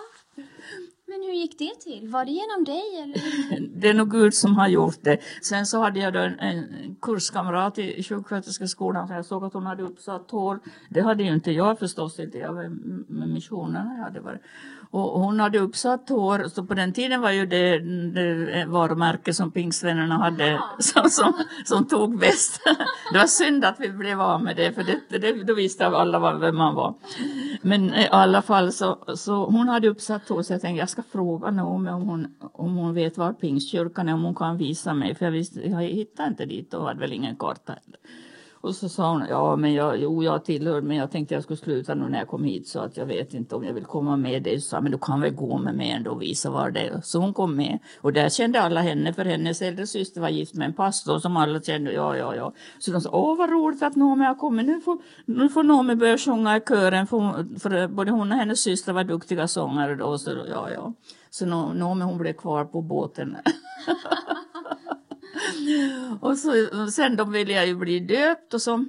Hur 1.42 1.48
gick 1.48 1.60
det 1.60 1.82
till? 1.82 2.08
Var 2.08 2.26
det 2.26 2.32
genom 2.32 2.64
dig 2.64 3.02
eller? 3.04 3.70
Det 3.80 3.88
är 3.90 3.94
nog 3.94 4.12
Gud 4.12 4.34
som 4.34 4.56
har 4.56 4.68
gjort 4.68 4.98
det. 5.02 5.18
Sen 5.42 5.66
så 5.66 5.82
hade 5.82 6.00
jag 6.00 6.14
då 6.14 6.20
en, 6.20 6.40
en 6.40 6.96
kurskamrat 7.02 7.80
i, 7.80 8.04
sjuksköterskeskolan 8.04 9.10
jag 9.10 9.26
såg 9.26 9.44
att 9.46 9.54
hon 9.54 9.66
hade 9.66 9.84
uppsatt 9.84 10.32
hår. 10.32 10.60
Det 10.90 11.02
hade 11.02 11.24
ju 11.24 11.34
inte 11.34 11.52
jag 11.52 11.80
förstås 11.80 12.20
inte, 12.20 12.38
jag 12.38 12.54
var 12.54 12.70
med 13.14 13.30
missionerna 13.30 13.96
jag 13.98 14.04
hade 14.04 14.20
varit. 14.20 14.42
Och 14.92 15.20
hon 15.20 15.40
hade 15.40 15.60
uppsatt 15.60 16.10
hår, 16.10 16.48
så 16.48 16.64
på 16.64 16.74
den 16.74 16.94
tiden 16.94 17.22
var 17.22 17.32
ju 17.32 17.46
det, 17.46 17.80
det 18.14 18.66
varumärke 18.66 19.34
som 19.34 19.52
pingstvännerna 19.52 20.18
hade 20.18 20.60
som, 20.80 21.10
som, 21.10 21.34
som 21.66 21.88
tog 21.88 22.20
bäst. 22.20 22.62
Det 23.12 23.18
var 23.20 23.28
synd 23.28 23.66
att 23.66 23.80
vi 23.80 23.90
blev 23.90 24.22
av 24.22 24.44
med 24.44 24.56
det, 24.56 24.74
för 24.74 24.84
det, 24.84 25.20
det, 25.20 25.44
då 25.44 25.54
visste 25.54 25.88
alla 25.88 26.38
vem 26.38 26.58
man 26.58 26.76
var. 26.76 26.94
Men 27.62 27.94
i 27.94 28.08
alla 28.12 28.42
fall 28.42 28.72
så, 28.72 28.98
så 29.16 29.46
hon 29.46 29.70
hade 29.70 29.88
uppsatt 29.88 30.30
hår, 30.30 30.42
så 30.42 30.54
jag 30.54 30.62
tänkte 30.62 30.80
jag 30.80 30.90
ska 30.90 31.04
fråga 31.04 31.52
Naomi 31.52 31.90
om 31.90 32.02
hon, 32.02 32.28
om 32.54 32.76
hon 32.76 32.94
vet 32.94 33.18
var 33.18 33.34
pingstkyrkan 33.34 34.10
är, 34.10 34.14
om 34.14 34.24
hon 34.24 34.36
kan 34.36 34.58
visa 34.58 34.94
mig, 34.94 35.16
för 35.16 35.26
jag, 35.26 35.32
visste, 35.32 35.70
jag 35.70 35.82
hittade 35.82 36.30
inte 36.30 36.46
dit 36.46 36.74
och 36.74 36.86
hade 36.86 37.00
väl 37.00 37.14
ingen 37.14 37.36
karta 37.36 37.74
heller. 37.74 38.00
Och 38.62 38.76
så 38.76 38.90
sa 38.90 39.12
hon, 39.12 39.26
ja 39.30 39.56
men 39.56 39.74
jag, 39.74 39.98
jo 39.98 40.24
jag 40.24 40.46
tillhör 40.46 40.82
men 40.82 40.98
jag 40.98 41.12
tänkte 41.12 41.34
jag 41.34 41.44
skulle 41.44 41.58
sluta 41.58 41.96
nu 41.96 42.10
när 42.10 42.20
jag 42.20 42.28
kom 42.28 42.44
hit 42.44 42.68
så 42.68 42.80
att 42.80 42.98
jag 42.98 43.06
vet 43.06 43.34
inte 43.34 43.56
om 43.56 43.64
jag 43.64 43.74
vill 43.74 43.86
komma 43.86 44.18
med 44.18 44.44
dig. 44.44 44.62
Så 44.62 44.70
sa 44.70 44.82
men 44.82 44.92
du 44.92 44.98
kan 44.98 45.22
väl 45.22 45.34
gå 45.34 45.58
med 45.58 45.76
mig 45.76 45.92
ändå 45.92 46.12
och 46.12 46.22
visa 46.22 46.50
var 46.50 46.72
det 46.72 46.80
är. 46.80 47.02
Så 47.04 47.20
hon 47.20 47.34
kom 47.34 47.56
med 47.56 47.80
och 48.02 48.14
där 48.14 48.30
kände 48.30 48.62
alla 48.62 48.82
henne 48.82 49.14
för 49.14 49.26
hennes 49.26 49.62
äldre 49.62 49.88
syster 49.88 50.22
var 50.22 50.30
gift 50.30 50.56
med 50.56 50.66
en 50.66 50.74
pastor 50.74 51.20
som 51.20 51.38
alla 51.38 51.62
kände, 51.62 51.92
ja 51.92 52.18
ja 52.18 52.36
ja. 52.36 52.54
Så 52.80 52.92
de 52.92 53.02
sa, 53.02 53.10
åh 53.10 53.38
vad 53.38 53.50
roligt 53.50 53.84
att 53.84 53.96
Noomi 53.96 54.26
har 54.26 54.36
kommit, 54.36 54.66
nu 54.66 54.82
får, 54.82 54.98
nu 55.26 55.50
får 55.50 55.64
Noomi 55.64 55.96
börja 55.96 56.18
sjunga 56.18 56.58
i 56.58 56.62
kören 56.68 57.08
för, 57.08 57.60
för 57.60 57.88
både 57.88 58.12
hon 58.12 58.32
och 58.32 58.38
hennes 58.38 58.60
syster 58.60 58.94
var 58.94 59.04
duktiga 59.04 59.48
sångare 59.48 59.96
då. 59.96 60.18
Så 60.18 60.32
ja 60.50 60.70
ja. 60.70 60.94
Så 61.30 61.46
Noomi 61.46 62.04
hon 62.04 62.18
blev 62.18 62.34
kvar 62.34 62.66
på 62.66 62.82
båten. 62.82 63.38
och 66.22 66.38
så, 66.38 66.52
sen 66.92 67.16
då 67.16 67.24
ville 67.24 67.54
jag 67.54 67.68
ju 67.68 67.76
bli 67.76 68.00
döpt 68.00 68.54
och 68.54 68.62
så. 68.62 68.86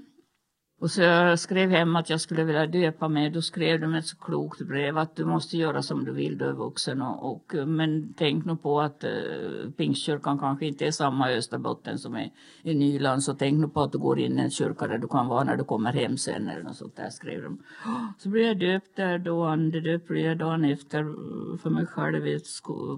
Och 0.83 0.91
så 0.91 1.03
jag 1.03 1.39
skrev 1.39 1.71
hem 1.71 1.97
att 1.97 2.11
jag 2.11 2.21
skulle 2.21 2.45
vilja 2.45 2.67
döpa 2.67 3.09
mig. 3.09 3.31
Då 3.31 3.43
skrev 3.43 3.81
de 3.81 3.95
ett 3.95 4.07
så 4.07 4.17
klokt 4.17 4.61
brev 4.61 4.99
att 4.99 5.17
du 5.17 5.25
måste 5.25 5.57
göra 5.57 5.83
som 5.83 6.05
du 6.05 6.13
vill, 6.13 6.39
du 6.39 6.45
är 6.45 6.53
vuxen. 6.53 7.03
Och, 7.03 7.33
och, 7.33 7.69
men 7.69 8.15
tänk 8.17 8.45
nog 8.45 8.63
på 8.63 8.81
att 8.81 9.05
uh, 9.05 9.71
Pingstkyrkan 9.71 10.39
kanske 10.39 10.67
inte 10.67 10.87
är 10.87 10.91
samma 10.91 11.33
i 11.33 11.37
Österbotten 11.37 11.99
som 11.99 12.17
i, 12.17 12.33
i 12.63 12.75
Nyland. 12.75 13.23
Så 13.23 13.35
tänk 13.35 13.61
nog 13.61 13.75
på 13.75 13.81
att 13.81 13.93
du 13.93 13.99
går 13.99 14.19
in 14.19 14.39
i 14.39 14.43
en 14.43 14.51
kyrka 14.51 14.87
där 14.87 14.99
du 14.99 15.09
kan 15.09 15.29
vara 15.29 15.45
när 15.45 15.57
du 15.57 15.65
kommer 15.65 15.93
hem 15.93 16.17
sen 16.17 16.49
eller 16.49 16.63
något 16.63 16.77
sånt 16.77 16.97
där 16.97 17.11
skrev 17.11 17.43
de. 17.43 17.59
Ah, 17.85 18.13
så 18.19 18.29
blev 18.29 18.45
jag 18.45 18.59
döpt 18.59 18.97
där 18.97 19.19
då, 19.19 19.45
andedöpt 19.45 20.09
blev 20.09 20.25
jag 20.25 20.39
dagen 20.39 20.65
efter 20.65 21.03
för 21.59 21.71
mig 21.71 21.87
själv 21.87 22.27
i 22.27 22.35
ett 22.35 22.47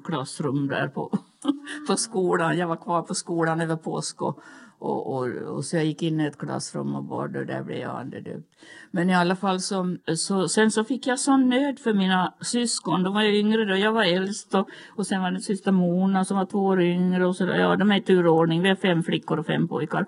klassrum 0.05 0.69
där 0.69 0.89
på 0.89 1.19
på 1.89 1.97
skolan. 1.97 2.59
Jag 2.59 2.69
var 2.69 2.77
kvar 2.77 3.03
på 3.03 3.15
skolan 3.15 3.61
över 3.61 3.77
påsk 3.77 4.23
och, 4.23 4.41
och, 4.85 5.15
och, 5.17 5.29
och, 5.29 5.65
så 5.65 5.77
jag 5.77 5.85
gick 5.85 6.03
in 6.03 6.21
i 6.21 6.25
ett 6.25 6.39
klassrum 6.39 6.95
och 6.95 7.05
bad 7.05 7.37
och 7.37 7.47
där 7.47 7.63
blev 7.63 7.79
jag 7.79 8.01
andedöpt. 8.01 8.49
Men 8.91 9.11
i 9.11 9.15
alla 9.15 9.37
fall 9.37 9.61
så, 9.61 9.97
så, 10.17 10.49
sen 10.49 10.71
så 10.71 10.85
fick 10.85 11.07
jag 11.07 11.21
sån 11.21 11.49
nöd 11.49 11.79
för 11.79 11.95
mina 11.95 12.35
syskon. 12.41 13.03
De 13.03 13.15
var 13.15 13.23
ju 13.23 13.39
yngre 13.39 13.65
då, 13.65 13.77
jag 13.77 13.93
var 13.93 14.05
äldst 14.05 14.55
och, 14.55 14.69
och 14.89 15.07
sen 15.07 15.23
var 15.23 15.31
det 15.31 15.41
syster 15.41 15.73
Mona 15.73 16.25
som 16.25 16.37
var 16.37 16.47
två 16.47 16.59
år 16.59 16.83
yngre 16.83 17.27
och 17.27 17.37
så, 17.37 17.45
ja 17.45 17.77
de 17.77 17.91
är 17.91 17.97
i 17.97 18.03
turordning, 18.03 18.63
vi 18.63 18.69
är 18.69 18.75
fem 18.75 19.03
flickor 19.03 19.39
och 19.39 19.47
fem 19.47 19.69
pojkar. 19.69 20.07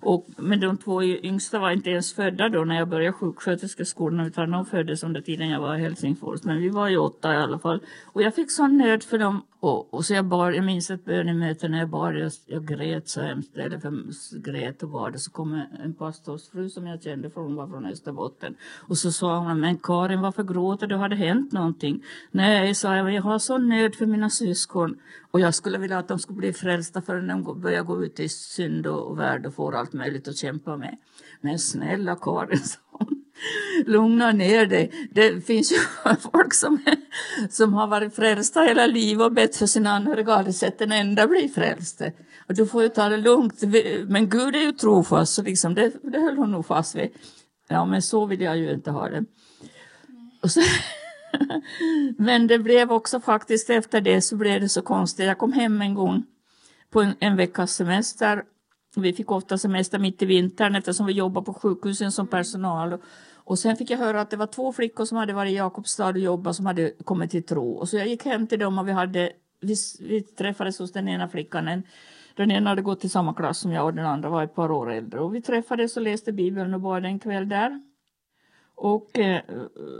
Och, 0.00 0.26
men 0.36 0.60
de 0.60 0.76
två 0.76 1.02
yngsta 1.02 1.58
var 1.58 1.70
inte 1.70 1.90
ens 1.90 2.14
födda 2.14 2.48
då 2.48 2.64
när 2.64 2.76
jag 2.76 2.88
började 2.88 3.12
sjuksköterskeskolan 3.12 4.26
utan 4.26 4.50
de 4.50 4.66
föddes 4.66 5.02
under 5.02 5.20
tiden 5.20 5.48
jag 5.48 5.60
var 5.60 5.76
i 5.76 5.80
Helsingfors. 5.80 6.42
Men 6.42 6.60
vi 6.60 6.68
var 6.68 6.88
ju 6.88 6.96
åtta 6.96 7.34
i 7.34 7.36
alla 7.36 7.58
fall. 7.58 7.80
Och 8.06 8.22
jag 8.22 8.34
fick 8.34 8.52
sån 8.52 8.78
nöd 8.78 9.02
för 9.02 9.18
dem. 9.18 9.42
Och, 9.60 9.94
och 9.94 10.04
så 10.04 10.14
jag 10.14 10.24
bar, 10.24 10.52
jag 10.52 10.64
minns 10.64 10.90
ett 10.90 11.04
bönemöte 11.04 11.68
när 11.68 11.78
jag 11.78 11.88
bar, 11.88 12.12
jag, 12.12 12.32
jag 12.46 12.66
grät 12.66 13.08
så 13.08 13.20
hemskt, 13.20 13.56
eller 13.56 13.78
för, 13.78 14.38
grät 14.38 14.82
och 14.82 14.88
bad. 14.88 15.20
Så 15.20 15.30
kom 15.30 15.62
en 15.84 15.94
pastorsfru 15.94 16.68
som 16.68 16.86
jag 16.86 17.02
kände, 17.02 17.30
för 17.30 17.40
hon 17.40 17.54
var 17.54 17.66
från 17.66 17.86
Österbotten. 17.86 18.56
Och 18.88 18.98
så 18.98 19.12
sa 19.12 19.38
hon, 19.38 19.60
men 19.60 19.78
Karin 19.78 20.20
varför 20.20 20.42
gråter 20.42 20.86
du, 20.86 20.94
har 20.94 21.08
det 21.08 21.16
hänt 21.16 21.52
någonting? 21.52 22.04
Nej, 22.30 22.74
sa 22.74 22.96
jag, 22.96 23.04
men 23.04 23.14
jag 23.14 23.22
har 23.22 23.38
sån 23.38 23.68
nöd 23.68 23.94
för 23.94 24.06
mina 24.06 24.30
syskon. 24.30 24.96
Och 25.30 25.40
jag 25.40 25.54
skulle 25.54 25.78
vilja 25.78 25.98
att 25.98 26.08
de 26.08 26.18
skulle 26.18 26.38
bli 26.38 26.52
frälsta 26.52 27.02
förrän 27.02 27.26
de 27.26 27.60
börjar 27.60 27.82
gå 27.82 28.04
ut 28.04 28.20
i 28.20 28.28
synd 28.28 28.86
och 28.86 29.18
värld 29.18 29.46
och 29.46 29.54
får 29.54 29.76
allt 29.76 29.92
möjligt 29.92 30.28
att 30.28 30.36
kämpa 30.36 30.76
med. 30.76 30.96
Men 31.40 31.58
snälla 31.58 32.16
Karin, 32.16 32.58
sa 32.64 32.78
lugna 33.86 34.32
ner 34.32 34.66
dig. 34.66 35.08
Det 35.10 35.46
finns 35.46 35.72
ju 35.72 35.76
folk 36.32 36.54
som, 36.54 36.78
som 37.50 37.74
har 37.74 37.86
varit 37.86 38.14
frälsta 38.14 38.60
hela 38.60 38.86
livet 38.86 39.26
och 39.26 39.32
bett 39.32 39.56
för 39.56 39.66
sina 39.66 39.90
anhöriga 39.90 40.32
och 40.32 40.38
aldrig 40.38 40.54
sett 40.54 40.80
en 40.80 40.92
enda 40.92 41.26
bli 41.26 41.48
frälst. 41.48 42.02
Och 42.48 42.54
du 42.54 42.66
får 42.66 42.82
ju 42.82 42.88
ta 42.88 43.08
det 43.08 43.16
lugnt. 43.16 43.62
Men 44.08 44.28
Gud 44.28 44.56
är 44.56 44.60
ju 44.60 44.72
trofast, 44.72 45.34
så 45.34 45.42
liksom 45.42 45.74
det, 45.74 45.92
det 46.02 46.20
höll 46.20 46.36
hon 46.36 46.52
nog 46.52 46.66
fast 46.66 46.94
vid. 46.94 47.08
Ja, 47.68 47.84
men 47.84 48.02
så 48.02 48.26
vill 48.26 48.40
jag 48.40 48.58
ju 48.58 48.72
inte 48.72 48.90
ha 48.90 49.08
det. 49.08 49.24
Så, 50.48 50.60
men 52.18 52.46
det 52.46 52.58
blev 52.58 52.92
också 52.92 53.20
faktiskt 53.20 53.70
efter 53.70 54.00
det 54.00 54.22
så 54.22 54.36
blev 54.36 54.60
det 54.60 54.68
så 54.68 54.82
konstigt. 54.82 55.26
Jag 55.26 55.38
kom 55.38 55.52
hem 55.52 55.82
en 55.82 55.94
gång 55.94 56.24
på 56.90 57.00
en, 57.00 57.14
en 57.20 57.36
veckas 57.36 57.72
semester. 57.72 58.42
Vi 59.02 59.12
fick 59.12 59.30
ofta 59.30 59.58
semester 59.58 59.98
mitt 59.98 60.22
i 60.22 60.26
vintern 60.26 60.74
eftersom 60.74 61.06
vi 61.06 61.12
jobbade 61.12 61.44
på 61.44 61.54
sjukhusen 61.54 62.12
som 62.12 62.26
personal. 62.26 62.98
Och 63.34 63.58
sen 63.58 63.76
fick 63.76 63.90
jag 63.90 63.98
höra 63.98 64.20
att 64.20 64.30
det 64.30 64.36
var 64.36 64.46
två 64.46 64.72
flickor 64.72 65.04
som 65.04 65.18
hade 65.18 65.32
varit 65.32 65.52
i 65.52 65.56
Jakobstad 65.56 66.08
och 66.08 66.18
jobbat 66.18 66.56
som 66.56 66.66
hade 66.66 66.92
kommit 67.04 67.30
till 67.30 67.42
tro. 67.42 67.72
Och 67.72 67.88
så 67.88 67.96
jag 67.96 68.08
gick 68.08 68.24
hem 68.24 68.46
till 68.46 68.58
dem 68.58 68.78
och 68.78 68.88
vi, 68.88 68.92
hade, 68.92 69.32
vi, 69.60 69.74
vi 70.00 70.22
träffades 70.22 70.78
hos 70.78 70.92
den 70.92 71.08
ena 71.08 71.28
flickan. 71.28 71.68
En, 71.68 71.82
den 72.36 72.50
ena 72.50 72.70
hade 72.70 72.82
gått 72.82 73.04
i 73.04 73.08
samma 73.08 73.34
klass 73.34 73.58
som 73.58 73.72
jag 73.72 73.84
och 73.84 73.94
den 73.94 74.06
andra 74.06 74.28
var 74.28 74.44
ett 74.44 74.54
par 74.54 74.70
år 74.70 74.92
äldre. 74.92 75.20
Och 75.20 75.34
vi 75.34 75.42
träffades 75.42 75.96
och 75.96 76.02
läste 76.02 76.32
Bibeln 76.32 76.74
och 76.74 76.80
bad 76.80 77.04
en 77.04 77.18
kväll 77.18 77.48
där. 77.48 77.82
Och, 78.80 79.18
eh, 79.18 79.40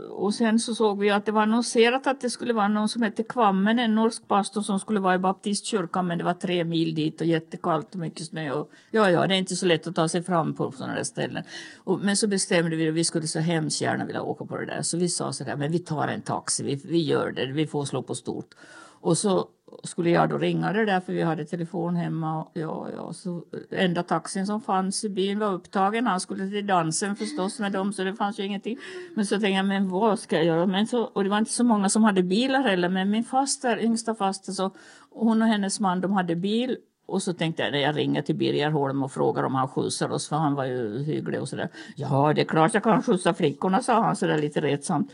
och 0.09 0.33
sen 0.33 0.59
så 0.59 0.75
såg 0.75 0.99
vi 0.99 1.09
att 1.09 1.25
det 1.25 1.31
var 1.31 1.41
annonserat 1.41 2.07
att 2.07 2.21
det 2.21 2.29
skulle 2.29 2.53
vara 2.53 2.67
någon 2.67 2.89
som 2.89 3.01
hette 3.01 3.23
Kvammen, 3.23 3.79
en 3.79 3.95
norsk 3.95 4.27
pastor 4.27 4.61
som 4.61 4.79
skulle 4.79 4.99
vara 4.99 5.15
i 5.15 5.17
baptistkyrkan 5.17 6.07
men 6.07 6.17
det 6.17 6.23
var 6.23 6.33
tre 6.33 6.63
mil 6.63 6.95
dit 6.95 7.21
och 7.21 7.27
jättekallt 7.27 7.93
och 7.93 7.99
mycket 7.99 8.25
snö. 8.25 8.51
Och, 8.51 8.71
ja, 8.91 9.09
ja, 9.09 9.27
det 9.27 9.35
är 9.35 9.37
inte 9.37 9.55
så 9.55 9.65
lätt 9.65 9.87
att 9.87 9.95
ta 9.95 10.07
sig 10.07 10.23
fram 10.23 10.53
på 10.53 10.71
sådana 10.71 10.95
där 10.95 11.03
ställen. 11.03 11.43
Och, 11.77 11.99
men 11.99 12.17
så 12.17 12.27
bestämde 12.27 12.75
vi 12.75 12.89
att 12.89 12.93
vi 12.93 13.03
skulle 13.03 13.27
så 13.27 13.39
hemskt 13.39 13.81
gärna 13.81 14.05
vilja 14.05 14.21
åka 14.21 14.45
på 14.45 14.57
det 14.57 14.65
där. 14.65 14.81
Så 14.81 14.97
vi 14.97 15.09
sa 15.09 15.33
så 15.33 15.43
där, 15.43 15.55
men 15.55 15.71
vi 15.71 15.79
tar 15.79 16.07
en 16.07 16.21
taxi, 16.21 16.63
vi, 16.63 16.81
vi 16.85 17.01
gör 17.01 17.31
det, 17.31 17.45
vi 17.45 17.67
får 17.67 17.85
slå 17.85 18.03
på 18.03 18.15
stort. 18.15 18.55
Och 19.01 19.17
så 19.17 19.47
skulle 19.83 20.09
jag 20.09 20.29
då 20.29 20.37
ringa 20.37 20.73
det 20.73 20.85
där 20.85 20.99
för 20.99 21.13
vi 21.13 21.21
hade 21.21 21.45
telefon 21.45 21.95
hemma. 21.95 22.41
Och, 22.41 22.51
ja, 22.53 22.87
ja, 22.95 23.13
så 23.13 23.43
enda 23.71 24.03
taxin 24.03 24.45
som 24.45 24.61
fanns 24.61 25.03
i 25.03 25.09
bilen 25.09 25.39
var 25.39 25.53
upptagen. 25.53 26.07
Han 26.07 26.19
skulle 26.19 26.49
till 26.49 26.67
dansen 26.67 27.15
förstås 27.15 27.59
med 27.59 27.71
dem 27.71 27.93
så 27.93 28.03
det 28.03 28.13
fanns 28.13 28.39
ju 28.39 28.43
ingenting. 28.43 28.77
Men 29.15 29.25
så 29.25 29.35
tänkte 29.35 29.49
jag, 29.49 29.65
men 29.65 29.89
vad 29.89 30.19
ska 30.19 30.35
jag 30.35 30.45
göra? 30.45 30.65
Men 30.65 30.87
så, 30.87 31.01
och 31.03 31.23
det 31.23 31.29
var 31.29 31.37
inte 31.37 31.51
så 31.51 31.63
många 31.63 31.89
som 31.89 32.03
hade 32.03 32.23
bilar 32.23 32.61
heller. 32.61 32.89
Men 32.89 33.09
min 33.09 33.23
faster, 33.23 33.83
yngsta 33.83 34.15
faster, 34.15 34.51
så 34.51 34.71
hon 35.09 35.41
och 35.41 35.47
hennes 35.47 35.79
man 35.79 36.01
de 36.01 36.13
hade 36.13 36.35
bil. 36.35 36.77
Och 37.05 37.23
så 37.23 37.33
tänkte 37.33 37.63
jag, 37.63 37.71
när 37.71 37.79
jag 37.79 37.97
ringer 37.97 38.21
till 38.21 38.35
Birger 38.35 38.69
Holm 38.69 39.03
och 39.03 39.11
frågar 39.11 39.43
om 39.43 39.55
han 39.55 39.67
skjutsar 39.67 40.11
oss, 40.11 40.29
för 40.29 40.35
han 40.35 40.55
var 40.55 40.65
ju 40.65 41.03
hygglig 41.03 41.41
och 41.41 41.49
sådär. 41.49 41.69
Ja, 41.95 42.33
det 42.33 42.41
är 42.41 42.45
klart 42.45 42.73
jag 42.73 42.83
kan 42.83 43.03
skjutsa 43.03 43.33
flickorna, 43.33 43.81
sa 43.81 44.03
han 44.03 44.15
sådär 44.15 44.37
lite 44.37 44.61
retsamt. 44.61 45.11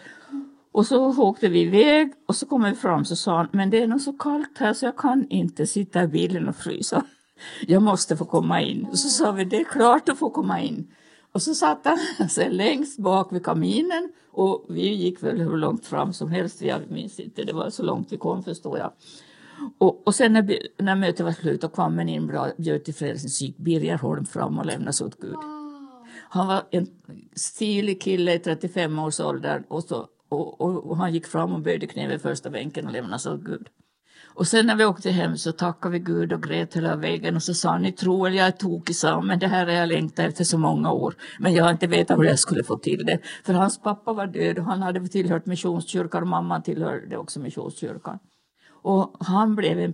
Och 0.76 0.88
så 0.88 1.24
åkte 1.24 1.50
vi 1.50 1.62
iväg 1.62 2.14
och 2.28 2.36
så 2.36 2.46
kom 2.46 2.64
vi 2.64 2.76
fram 2.76 3.06
så 3.06 3.16
sa 3.16 3.38
han, 3.38 3.48
men 3.52 3.70
det 3.70 3.84
är 3.84 3.88
nog 3.88 4.02
så 4.02 4.14
kallt 4.14 4.58
här 4.58 4.74
så 4.74 4.86
jag 4.86 4.98
kan 4.98 5.30
inte 5.30 5.68
sitta 5.68 6.04
i 6.04 6.08
bilen 6.08 6.50
och 6.50 6.56
frysa. 6.56 7.04
Jag 7.68 7.82
måste 7.82 8.18
få 8.18 8.26
komma 8.26 8.62
in. 8.62 8.86
Och 8.86 9.00
så 9.00 9.10
sa 9.10 9.32
vi, 9.32 9.46
det 9.46 9.58
är 9.58 9.64
klart 9.64 10.06
du 10.06 10.16
får 10.16 10.30
komma 10.30 10.62
in. 10.62 10.88
Och 11.32 11.42
så 11.42 11.54
satt 11.54 11.88
han 12.18 12.30
sig 12.30 12.50
längst 12.50 13.00
bak 13.00 13.34
vid 13.34 13.46
kaminen 13.46 14.12
och 14.32 14.66
vi 14.70 14.94
gick 14.94 15.24
väl 15.24 15.38
hur 15.38 15.58
långt 15.58 15.86
fram 15.86 16.14
som 16.14 16.32
helst, 16.32 16.62
jag 16.62 16.92
minns 16.92 17.20
inte, 17.20 17.44
det 17.44 17.54
var 17.54 17.70
så 17.70 17.84
långt 17.84 18.12
vi 18.12 18.18
kom 18.18 18.44
förstår 18.44 18.78
jag. 18.78 18.92
Och, 19.78 20.08
och 20.08 20.16
sen 20.16 20.34
när, 20.34 20.60
när 20.78 20.96
mötet 20.96 21.26
var 21.26 21.32
slut 21.32 21.64
och 21.64 21.74
kvammen 21.74 22.10
inbjöd 22.10 22.84
till 22.86 22.96
frälsning 22.96 23.30
så 23.30 23.46
gick 23.46 23.58
Birger 23.58 23.98
Holm 23.98 24.26
fram 24.26 24.60
och 24.60 24.66
lämnade 24.66 24.94
sig 24.94 25.08
åt 25.08 25.20
Gud. 25.20 25.38
Han 26.30 26.48
var 26.48 26.64
en 26.72 26.88
stilig 27.36 28.02
kille 28.02 28.34
i 28.34 28.40
35 28.40 29.00
års 29.00 29.20
ålder 29.20 29.64
och 29.68 29.84
så 29.84 30.08
och, 30.30 30.62
och, 30.62 30.90
och, 30.90 30.98
han 30.98 31.14
gick 31.14 31.28
fram 31.28 31.54
och 31.54 31.62
böjde 31.62 31.88
knä 31.88 32.08
vid 32.08 32.22
första 32.22 32.50
bänken 32.50 32.86
och 32.86 32.92
lämnade 32.92 33.20
sig 33.20 33.32
åt 33.32 33.42
Gud. 33.42 33.68
Och 34.36 34.48
sen 34.48 34.66
när 34.66 34.76
vi 34.76 34.86
åkte 34.86 35.12
hem 35.12 35.38
så 35.38 35.52
tackade 35.52 35.94
vi 35.94 36.00
Gud 36.00 36.34
och 36.34 36.44
grät 36.44 36.76
hela 36.76 36.96
vägen 36.96 37.36
och 37.36 37.44
så 37.44 37.54
sa 37.54 37.70
han, 37.70 37.82
ni 37.82 37.92
tror 37.92 38.30
jag 38.30 38.48
är 38.48 38.52
tokig 38.52 38.96
sa 38.96 39.22
men 39.22 39.40
det 39.40 39.48
här 39.48 39.66
har 39.66 39.74
jag 39.74 39.88
längtat 39.90 40.26
efter 40.26 40.44
så 40.44 40.58
många 40.58 40.92
år. 40.92 41.16
Men 41.40 41.54
jag 41.54 41.64
har 41.64 41.72
inte 41.72 41.88
vetat 41.88 42.20
hur 42.20 42.24
jag 42.24 42.40
skulle 42.40 42.64
få 42.64 42.78
till 42.78 43.06
det. 43.06 43.20
För 43.44 43.54
hans 43.54 43.82
pappa 43.82 44.14
var 44.14 44.28
död 44.28 44.60
och 44.60 44.66
han 44.66 44.82
hade 44.82 45.08
tillhört 45.08 45.46
missionskyrkan 45.46 46.22
och 46.22 46.28
mamman 46.28 46.64
tillhörde 46.64 47.18
också 47.18 47.40
missionskyrkan. 47.40 48.20
Och 48.84 49.16
han 49.20 49.56
blev 49.56 49.80
en 49.80 49.94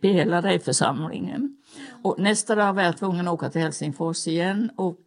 pelare 0.00 0.54
i 0.54 0.58
församlingen. 0.58 1.56
Och 2.02 2.18
nästa 2.18 2.54
dag 2.54 2.72
var 2.72 2.82
jag 2.82 2.96
tvungen 2.96 3.28
att 3.28 3.34
åka 3.34 3.50
till 3.50 3.60
Helsingfors 3.60 4.26
igen 4.26 4.70
och 4.76 4.98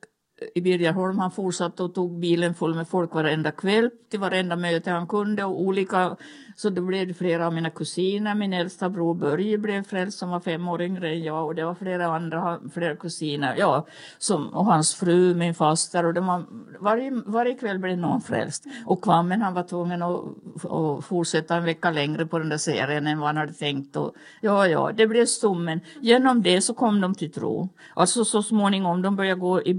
i 0.56 0.62
Birgerholm. 0.62 1.20
Han 1.20 1.32
fortsatte 1.32 1.84
och 1.84 1.94
tog 1.94 2.20
bilen 2.20 2.54
full 2.54 2.76
med 2.76 2.88
folk 2.88 3.14
varenda 3.14 3.52
kväll 3.52 3.90
till 4.10 4.20
varenda 4.20 4.56
möte 4.56 4.92
han 4.92 5.08
kunde 5.08 5.44
och 5.44 5.62
olika 5.62 6.18
så 6.56 6.70
det 6.70 6.82
blev 6.82 7.14
flera 7.14 7.48
av 7.48 7.54
mina 7.54 7.70
kusiner. 7.70 8.36
Min 8.36 8.54
äldsta 8.54 8.90
bror 8.90 9.14
Börje 9.14 9.58
blev 9.58 9.84
frälst 9.84 10.20
som 10.20 10.30
var 10.30 10.40
fem 10.40 10.68
år 10.68 10.82
yngre 10.82 11.10
än 11.10 11.24
jag 11.24 11.46
och 11.46 11.56
det 11.56 11.66
var 11.66 11.76
flera 11.76 12.06
andra, 12.16 12.60
flera 12.74 12.96
kusiner. 12.96 13.56
Ja, 13.58 13.86
som, 14.18 14.48
och 14.48 14.66
hans 14.66 14.96
fru, 14.96 15.36
min 15.36 15.54
faster 15.54 16.06
och 16.06 16.14
det 16.14 16.22
var, 16.22 16.44
varje, 16.80 17.12
varje 17.26 17.56
kväll 17.56 17.80
blev 17.80 17.98
någon 17.98 18.22
frälst. 18.22 18.66
Och 18.86 19.04
Kvammen 19.04 19.42
han 19.42 19.54
var 19.54 19.64
tvungen 19.64 20.02
att, 20.02 20.22
att 20.66 21.06
fortsätta 21.06 21.56
en 21.56 21.64
vecka 21.64 21.92
längre 21.92 22.26
på 22.26 22.40
den 22.40 22.50
där 22.50 22.58
serien 22.58 23.08
än 23.08 23.20
vad 23.20 23.28
han 23.28 23.38
hade 23.38 23.54
tänkt. 23.54 23.96
Och, 23.96 24.14
ja, 24.42 24.68
ja, 24.68 24.92
det 24.96 25.08
blev 25.08 25.26
stommen. 25.26 25.80
Genom 26.02 26.42
det 26.42 26.62
så 26.62 26.74
kom 26.74 27.02
de 27.02 27.16
till 27.16 27.32
tro. 27.32 27.70
Alltså 27.94 28.26
så 28.26 28.44
småningom, 28.44 29.02
de 29.02 29.16
började 29.16 29.40
gå 29.40 29.62
i 29.62 29.74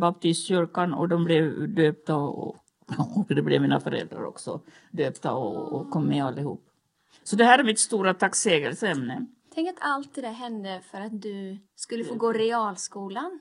baptistkyrkan 0.52 0.94
och 0.94 1.09
de 1.09 1.25
blev 1.25 1.68
döpta 1.75 2.16
och, 2.16 2.56
och 3.16 3.26
det 3.28 3.42
blev 3.42 3.62
mina 3.62 3.80
föräldrar 3.80 4.25
också 4.25 4.61
döpta 4.90 5.32
och, 5.32 5.73
och 5.73 5.90
kom 5.90 6.06
med 6.06 6.25
allihop. 6.25 6.64
Så 7.25 7.37
det 7.37 7.44
här 7.44 7.59
är 7.59 7.64
mitt 7.64 7.78
stora 7.78 8.14
tacksägelseämne. 8.14 9.26
Tänk 9.54 9.68
att 9.68 9.78
allt 9.80 10.14
det 10.14 10.21
där 10.21 10.32
hände 10.32 10.82
för 10.90 11.00
att 11.00 11.23
du 11.23 11.59
skulle 11.75 12.04
få 12.04 12.14
gå 12.14 12.32
realskolan. 12.32 13.40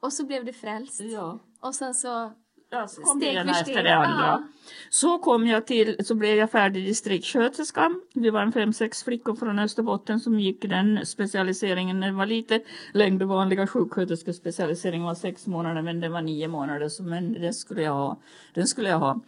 Och 0.00 0.12
så 0.12 0.26
blev 0.26 0.44
du 0.44 0.52
frälst. 0.52 1.00
Ja. 1.00 1.38
Och 1.60 1.74
sen 1.74 1.94
så... 1.94 2.32
Ja, 2.74 2.88
så 2.88 3.02
kom 3.02 3.20
det 3.20 3.26
ena 3.26 3.60
efter 3.60 3.82
det 3.82 3.96
andra. 3.96 4.26
Ja. 4.26 4.42
Så 4.90 5.18
kom 5.18 5.46
jag 5.46 5.66
till, 5.66 5.96
så 6.04 6.14
blev 6.14 6.36
jag 6.36 6.50
färdig 6.50 6.84
distriktssköterska. 6.84 7.94
Vi 8.14 8.30
var 8.30 8.42
en 8.42 8.52
fem, 8.52 8.72
sex 8.72 9.04
flickor 9.04 9.34
från 9.34 9.58
Österbotten 9.58 10.20
som 10.20 10.40
gick 10.40 10.62
den 10.62 11.06
specialiseringen. 11.06 12.00
Den 12.00 12.16
var 12.16 12.26
lite 12.26 12.60
längre. 12.92 13.24
Vanliga 13.24 13.66
sjuksköterskespecialiseringen 13.66 15.06
var 15.06 15.14
sex 15.14 15.46
månader 15.46 15.82
men 15.82 16.00
den 16.00 16.12
var 16.12 16.22
nio 16.22 16.48
månader. 16.48 16.88
Så, 16.88 17.02
men 17.02 17.32
det 17.32 17.52
skulle 17.52 17.82
jag 17.82 17.92
ha. 17.92 18.20
Den 18.54 18.66
skulle 18.66 18.88
jag 18.88 18.98
ha. 18.98 19.20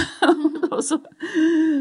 och 0.70 0.84
så, 0.84 0.98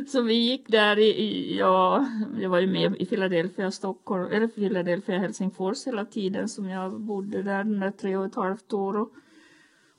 så 0.07 0.21
vi 0.21 0.33
gick 0.33 0.67
där 0.67 0.99
i, 0.99 1.07
i 1.07 1.57
ja, 1.59 2.05
jag 2.39 2.49
var 2.49 2.59
ju 2.59 2.67
med 2.67 2.95
i 3.01 3.05
Philadelphia, 3.05 3.71
Stockholm, 3.71 4.31
eller 4.31 4.47
Philadelphia, 4.47 5.19
Helsingfors 5.19 5.87
hela 5.87 6.05
tiden 6.05 6.49
som 6.49 6.69
jag 6.69 6.99
bodde 6.99 7.43
där, 7.43 7.63
de 7.63 7.79
där 7.79 7.91
tre 7.91 8.17
och 8.17 8.25
ett 8.25 8.35
halvt 8.35 8.73
år. 8.73 8.97
Och, 8.97 9.09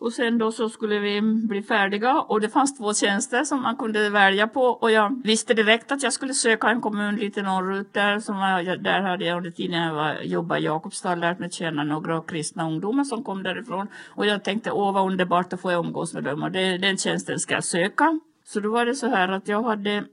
och 0.03 0.13
sen 0.13 0.39
då 0.39 0.53
så 0.53 0.69
skulle 0.69 0.99
vi 0.99 1.23
bli 1.23 1.63
färdiga 1.63 2.21
och 2.21 2.41
det 2.41 2.49
fanns 2.49 2.79
två 2.79 2.95
tjänster 2.95 3.45
som 3.45 3.63
man 3.63 3.77
kunde 3.77 4.11
välja 4.11 4.49
på 4.49 4.61
och 4.61 4.91
jag 4.91 5.23
visste 5.25 5.55
direkt 5.55 5.93
att 5.93 6.03
jag 6.03 6.13
skulle 6.13 6.35
söka 6.35 6.69
en 6.69 6.81
kommun 6.81 7.17
lite 7.17 7.43
norrut 7.43 7.93
där. 7.93 8.21
Som 8.21 8.37
var, 8.37 8.77
där 8.77 9.01
hade 9.01 9.25
jag 9.25 9.37
under 9.37 9.51
tiden 9.51 9.83
jag 9.83 9.95
var, 9.95 10.21
jobbade 10.23 10.61
i 10.61 10.65
Jakobstad 10.65 11.15
lärt 11.15 11.39
mig 11.39 11.51
känna 11.51 11.85
några 11.85 12.23
kristna 12.23 12.67
ungdomar 12.67 13.05
som 13.05 13.25
kom 13.25 13.43
därifrån. 13.43 13.87
Och 14.09 14.27
jag 14.27 14.45
tänkte 14.45 14.71
åh 14.71 14.93
vad 14.93 15.07
underbart 15.07 15.53
att 15.53 15.61
få 15.61 15.73
umgås 15.73 16.15
med 16.15 16.25
dem 16.25 16.43
och 16.43 16.51
det, 16.51 16.79
den 16.79 16.97
tjänsten 16.97 17.39
ska 17.39 17.55
jag 17.55 17.65
söka. 17.65 18.21
Så 18.45 18.61
då 18.61 18.73
var 18.73 18.87
det 18.87 18.95
så 18.95 19.07
här 19.07 19.29
att 19.29 19.49
jag 19.49 19.63
hade 19.63 20.05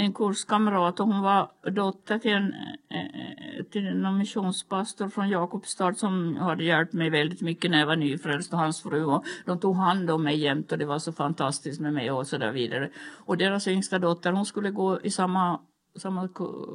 en 0.00 0.12
kurskamrat 0.12 1.00
och 1.00 1.06
hon 1.06 1.22
var 1.22 1.50
dotter 1.70 2.18
till 2.18 2.32
en, 2.32 2.54
eh, 2.90 3.64
till 3.70 3.86
en 3.86 4.18
missionspastor 4.18 5.08
från 5.08 5.28
Jakobstad 5.28 5.94
som 5.94 6.36
hade 6.36 6.64
hjälpt 6.64 6.92
mig 6.92 7.10
väldigt 7.10 7.40
mycket 7.40 7.70
när 7.70 7.78
jag 7.78 7.86
var 7.86 7.96
nyfrälst 7.96 8.52
och 8.52 8.58
hans 8.58 8.82
fru. 8.82 9.04
Och 9.04 9.24
de 9.46 9.60
tog 9.60 9.76
hand 9.76 10.10
om 10.10 10.22
mig 10.22 10.36
jämt 10.36 10.72
och 10.72 10.78
det 10.78 10.86
var 10.86 10.98
så 10.98 11.12
fantastiskt 11.12 11.80
med 11.80 11.92
mig 11.92 12.10
och 12.10 12.26
så 12.26 12.38
där 12.38 12.52
vidare. 12.52 12.90
Och 13.26 13.36
deras 13.36 13.68
yngsta 13.68 13.98
dotter 13.98 14.32
hon 14.32 14.46
skulle 14.46 14.70
gå 14.70 15.00
i 15.00 15.10
samma 15.10 15.60
samma 15.96 16.28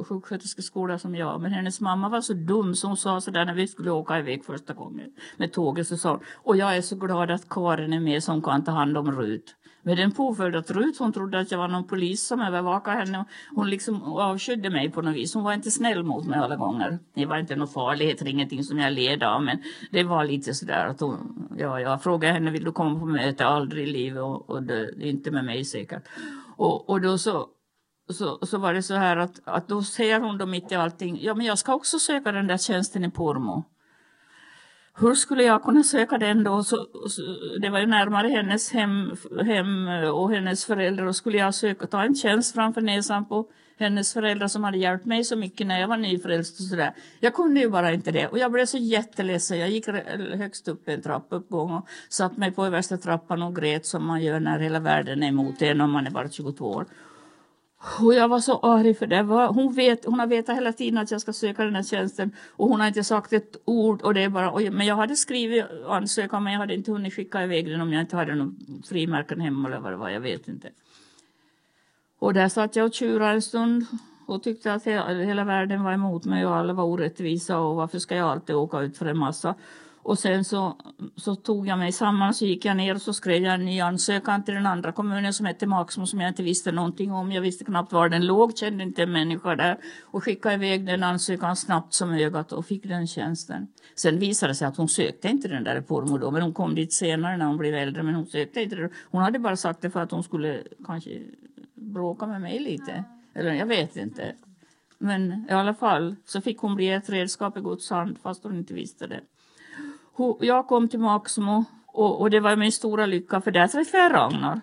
sjuksköterskeskola 0.07 0.99
som 0.99 1.15
jag. 1.15 1.41
Men 1.41 1.51
hennes 1.51 1.81
mamma 1.81 2.09
var 2.09 2.21
så 2.21 2.33
dum 2.33 2.75
så 2.75 2.87
hon 2.87 2.97
sa 2.97 3.21
så 3.21 3.31
där 3.31 3.45
när 3.45 3.53
vi 3.53 3.67
skulle 3.67 3.91
åka 3.91 4.19
iväg 4.19 4.45
första 4.45 4.73
gången 4.73 5.09
med 5.37 5.53
tåget 5.53 5.87
så 5.87 5.97
sa 5.97 6.11
hon, 6.11 6.19
och 6.35 6.57
jag 6.57 6.77
är 6.77 6.81
så 6.81 6.95
glad 6.95 7.31
att 7.31 7.49
Karin 7.49 7.93
är 7.93 7.99
med 7.99 8.23
som 8.23 8.41
kan 8.41 8.63
ta 8.63 8.71
hand 8.71 8.97
om 8.97 9.11
Rut. 9.11 9.55
Med 9.85 9.97
den 9.97 10.11
påföljd 10.11 10.55
att 10.55 10.71
Rut 10.71 10.99
hon 10.99 11.13
trodde 11.13 11.39
att 11.39 11.51
jag 11.51 11.57
var 11.57 11.67
någon 11.67 11.87
polis 11.87 12.27
som 12.27 12.41
övervakade 12.41 12.97
henne. 12.97 13.25
Hon 13.55 13.69
liksom 13.69 14.03
avskydde 14.03 14.69
mig 14.69 14.91
på 14.91 15.01
något 15.01 15.15
vis. 15.15 15.33
Hon 15.33 15.43
var 15.43 15.53
inte 15.53 15.71
snäll 15.71 16.03
mot 16.03 16.25
mig 16.25 16.39
alla 16.39 16.55
gånger. 16.55 16.99
Det 17.15 17.25
var 17.25 17.37
inte 17.37 17.55
någon 17.55 17.67
farlighet, 17.67 18.21
ingenting 18.21 18.63
som 18.63 18.79
jag 18.79 18.93
led 18.93 19.23
av. 19.23 19.43
Men 19.43 19.57
det 19.91 20.03
var 20.03 20.25
lite 20.25 20.53
sådär 20.53 20.85
att 20.85 20.99
hon, 20.99 21.47
ja, 21.57 21.79
jag 21.79 22.03
frågade 22.03 22.33
henne, 22.33 22.51
vill 22.51 22.63
du 22.63 22.71
komma 22.71 22.99
på 22.99 23.05
möte? 23.05 23.45
Aldrig 23.45 23.87
i 23.87 23.91
livet 23.91 24.23
och, 24.23 24.49
och 24.49 24.63
det, 24.63 24.91
inte 24.99 25.31
med 25.31 25.45
mig 25.45 25.65
säkert. 25.65 26.03
Och, 26.57 26.89
och 26.89 27.01
då 27.01 27.17
så 27.17 27.47
så, 28.09 28.39
så 28.41 28.57
var 28.57 28.73
det 28.73 28.83
så 28.83 28.93
här 28.93 29.17
att, 29.17 29.39
att 29.43 29.67
då 29.67 29.83
säger 29.83 30.19
hon 30.19 30.37
då 30.37 30.45
mitt 30.45 30.71
i 30.71 30.75
allting, 30.75 31.19
ja 31.21 31.33
men 31.33 31.45
jag 31.45 31.57
ska 31.57 31.73
också 31.73 31.99
söka 31.99 32.31
den 32.31 32.47
där 32.47 32.57
tjänsten 32.57 33.03
i 33.03 33.11
Pormo. 33.11 33.63
Hur 34.97 35.15
skulle 35.15 35.43
jag 35.43 35.63
kunna 35.63 35.83
söka 35.83 36.17
den 36.17 36.43
då? 36.43 36.63
Så, 36.63 36.87
så, 37.09 37.21
det 37.61 37.69
var 37.69 37.79
ju 37.79 37.85
närmare 37.85 38.27
hennes 38.27 38.71
hem, 38.71 39.15
hem 39.45 39.87
eh, 39.87 40.09
och 40.09 40.31
hennes 40.31 40.65
föräldrar. 40.65 41.05
Och 41.05 41.15
skulle 41.15 41.37
jag 41.37 41.55
söka 41.55 41.87
ta 41.87 42.03
en 42.03 42.15
tjänst 42.15 42.55
framför 42.55 42.81
näsan 42.81 43.25
på 43.25 43.45
hennes 43.77 44.13
föräldrar 44.13 44.47
som 44.47 44.63
hade 44.63 44.77
hjälpt 44.77 45.05
mig 45.05 45.23
så 45.23 45.35
mycket 45.35 45.67
när 45.67 45.79
jag 45.79 45.87
var 45.87 45.97
nyfrälst 45.97 46.59
och 46.59 46.65
sådär. 46.65 46.93
Jag 47.19 47.33
kunde 47.33 47.59
ju 47.59 47.69
bara 47.69 47.93
inte 47.93 48.11
det. 48.11 48.27
Och 48.27 48.39
jag 48.39 48.51
blev 48.51 48.65
så 48.65 48.77
jätteledsen. 48.77 49.59
Jag 49.59 49.69
gick 49.69 49.87
högst 50.33 50.67
upp 50.67 50.87
en 50.87 51.01
trappuppgång 51.01 51.73
och 51.73 51.87
satt 52.09 52.37
mig 52.37 52.51
på 52.51 52.65
översta 52.65 52.97
trappan 52.97 53.41
och 53.41 53.55
grät 53.55 53.85
som 53.85 54.05
man 54.07 54.23
gör 54.23 54.39
när 54.39 54.59
hela 54.59 54.79
världen 54.79 55.23
är 55.23 55.27
emot 55.27 55.61
en 55.61 55.81
om 55.81 55.91
man 55.91 56.07
är 56.07 56.11
bara 56.11 56.29
22 56.29 56.65
år. 56.65 56.85
Och 57.99 58.13
jag 58.13 58.27
var 58.27 58.39
så 58.39 58.59
arg 58.59 58.93
för 58.93 59.07
det. 59.07 59.21
Hon, 59.53 59.73
vet, 59.73 60.05
hon 60.05 60.19
har 60.19 60.27
vetat 60.27 60.55
hela 60.55 60.73
tiden 60.73 60.97
att 60.97 61.11
jag 61.11 61.21
ska 61.21 61.33
söka 61.33 61.63
den 61.63 61.75
här 61.75 61.83
tjänsten 61.83 62.31
och 62.49 62.69
hon 62.69 62.79
har 62.79 62.87
inte 62.87 63.03
sagt 63.03 63.33
ett 63.33 63.55
ord. 63.65 64.01
Och 64.01 64.13
det 64.13 64.23
är 64.23 64.29
bara, 64.29 64.55
oj, 64.55 64.69
men 64.69 64.87
jag 64.87 64.95
hade 64.95 65.15
skrivit 65.15 65.65
ansökan 65.87 66.43
men 66.43 66.53
jag 66.53 66.59
hade 66.59 66.73
inte 66.73 66.91
hunnit 66.91 67.13
skicka 67.13 67.43
iväg 67.43 67.69
den 67.69 67.81
om 67.81 67.93
jag 67.93 68.01
inte 68.01 68.15
hade 68.15 68.35
någon 68.35 68.83
frimärken 68.89 69.41
hemma 69.41 69.67
eller 69.67 69.79
vad 69.79 69.91
det 69.91 69.97
var, 69.97 70.09
jag 70.09 70.19
vet 70.19 70.47
inte. 70.47 70.69
Och 72.19 72.33
där 72.33 72.49
satt 72.49 72.75
jag 72.75 72.85
och 72.85 72.93
tjurade 72.93 73.33
en 73.33 73.41
stund 73.41 73.85
och 74.25 74.43
tyckte 74.43 74.73
att 74.73 74.83
hela, 74.83 75.07
hela 75.09 75.43
världen 75.43 75.83
var 75.83 75.93
emot 75.93 76.25
mig 76.25 76.45
och 76.45 76.55
alla 76.55 76.73
var 76.73 76.83
orättvisa 76.83 77.59
och 77.59 77.75
varför 77.75 77.99
ska 77.99 78.15
jag 78.15 78.29
alltid 78.29 78.55
åka 78.55 78.79
ut 78.79 78.97
för 78.97 79.05
en 79.05 79.17
massa. 79.17 79.55
Och 80.05 80.19
sen 80.19 80.43
så, 80.43 80.77
så 81.15 81.35
tog 81.35 81.67
jag 81.67 81.77
mig 81.77 81.91
samman 81.91 82.33
så 82.33 82.45
gick 82.45 82.65
jag 82.65 82.77
ner 82.77 82.95
och 82.95 83.01
så 83.01 83.13
skrev 83.13 83.43
jag 83.43 83.53
en 83.53 83.65
ny 83.65 83.79
ansökan 83.79 84.43
till 84.43 84.53
den 84.53 84.65
andra 84.65 84.91
kommunen 84.91 85.33
som 85.33 85.45
hette 85.45 85.67
Maxmo 85.67 86.05
som 86.05 86.21
jag 86.21 86.29
inte 86.29 86.43
visste 86.43 86.71
någonting 86.71 87.11
om. 87.11 87.31
Jag 87.31 87.41
visste 87.41 87.65
knappt 87.65 87.93
var 87.93 88.09
den 88.09 88.25
låg, 88.25 88.57
kände 88.57 88.83
inte 88.83 89.03
en 89.03 89.11
människa 89.11 89.55
där 89.55 89.77
och 90.03 90.23
skickade 90.23 90.55
iväg 90.55 90.85
den 90.85 91.03
ansökan 91.03 91.55
snabbt 91.55 91.93
som 91.93 92.13
ögat 92.13 92.51
och 92.51 92.65
fick 92.65 92.83
den 92.83 93.07
tjänsten. 93.07 93.67
Sen 93.95 94.19
visade 94.19 94.51
det 94.51 94.55
sig 94.55 94.67
att 94.67 94.77
hon 94.77 94.89
sökte 94.89 95.27
inte 95.27 95.47
den 95.47 95.63
där 95.63 95.77
i 95.77 95.81
Pormo 95.81 96.17
då, 96.17 96.31
men 96.31 96.41
hon 96.41 96.53
kom 96.53 96.75
dit 96.75 96.93
senare 96.93 97.37
när 97.37 97.45
hon 97.45 97.57
blev 97.57 97.75
äldre, 97.75 98.03
men 98.03 98.15
hon 98.15 98.25
sökte 98.25 98.61
inte 98.61 98.75
det. 98.75 98.89
Hon 99.11 99.21
hade 99.21 99.39
bara 99.39 99.55
sagt 99.55 99.81
det 99.81 99.89
för 99.89 99.99
att 99.99 100.11
hon 100.11 100.23
skulle 100.23 100.63
kanske 100.85 101.21
bråka 101.73 102.27
med 102.27 102.41
mig 102.41 102.59
lite. 102.59 103.03
Eller 103.33 103.53
jag 103.53 103.65
vet 103.65 103.95
inte. 103.95 104.35
Men 104.97 105.45
i 105.49 105.51
alla 105.51 105.73
fall 105.73 106.15
så 106.25 106.41
fick 106.41 106.59
hon 106.59 106.75
bli 106.75 106.89
ett 106.89 107.09
redskap 107.09 107.57
i 107.57 107.61
Guds 107.61 107.89
hand 107.89 108.17
fast 108.23 108.43
hon 108.43 108.57
inte 108.57 108.73
visste 108.73 109.07
det. 109.07 109.19
Jag 110.39 110.67
kom 110.67 110.87
till 110.87 110.99
Maxmo 110.99 111.65
och, 111.87 112.21
och 112.21 112.29
det 112.29 112.39
var 112.39 112.55
min 112.55 112.71
stora 112.71 113.05
lycka 113.05 113.41
för 113.41 113.51
där 113.51 113.67
träffade 113.67 114.03
jag 114.03 114.13
Ragnar 114.13 114.61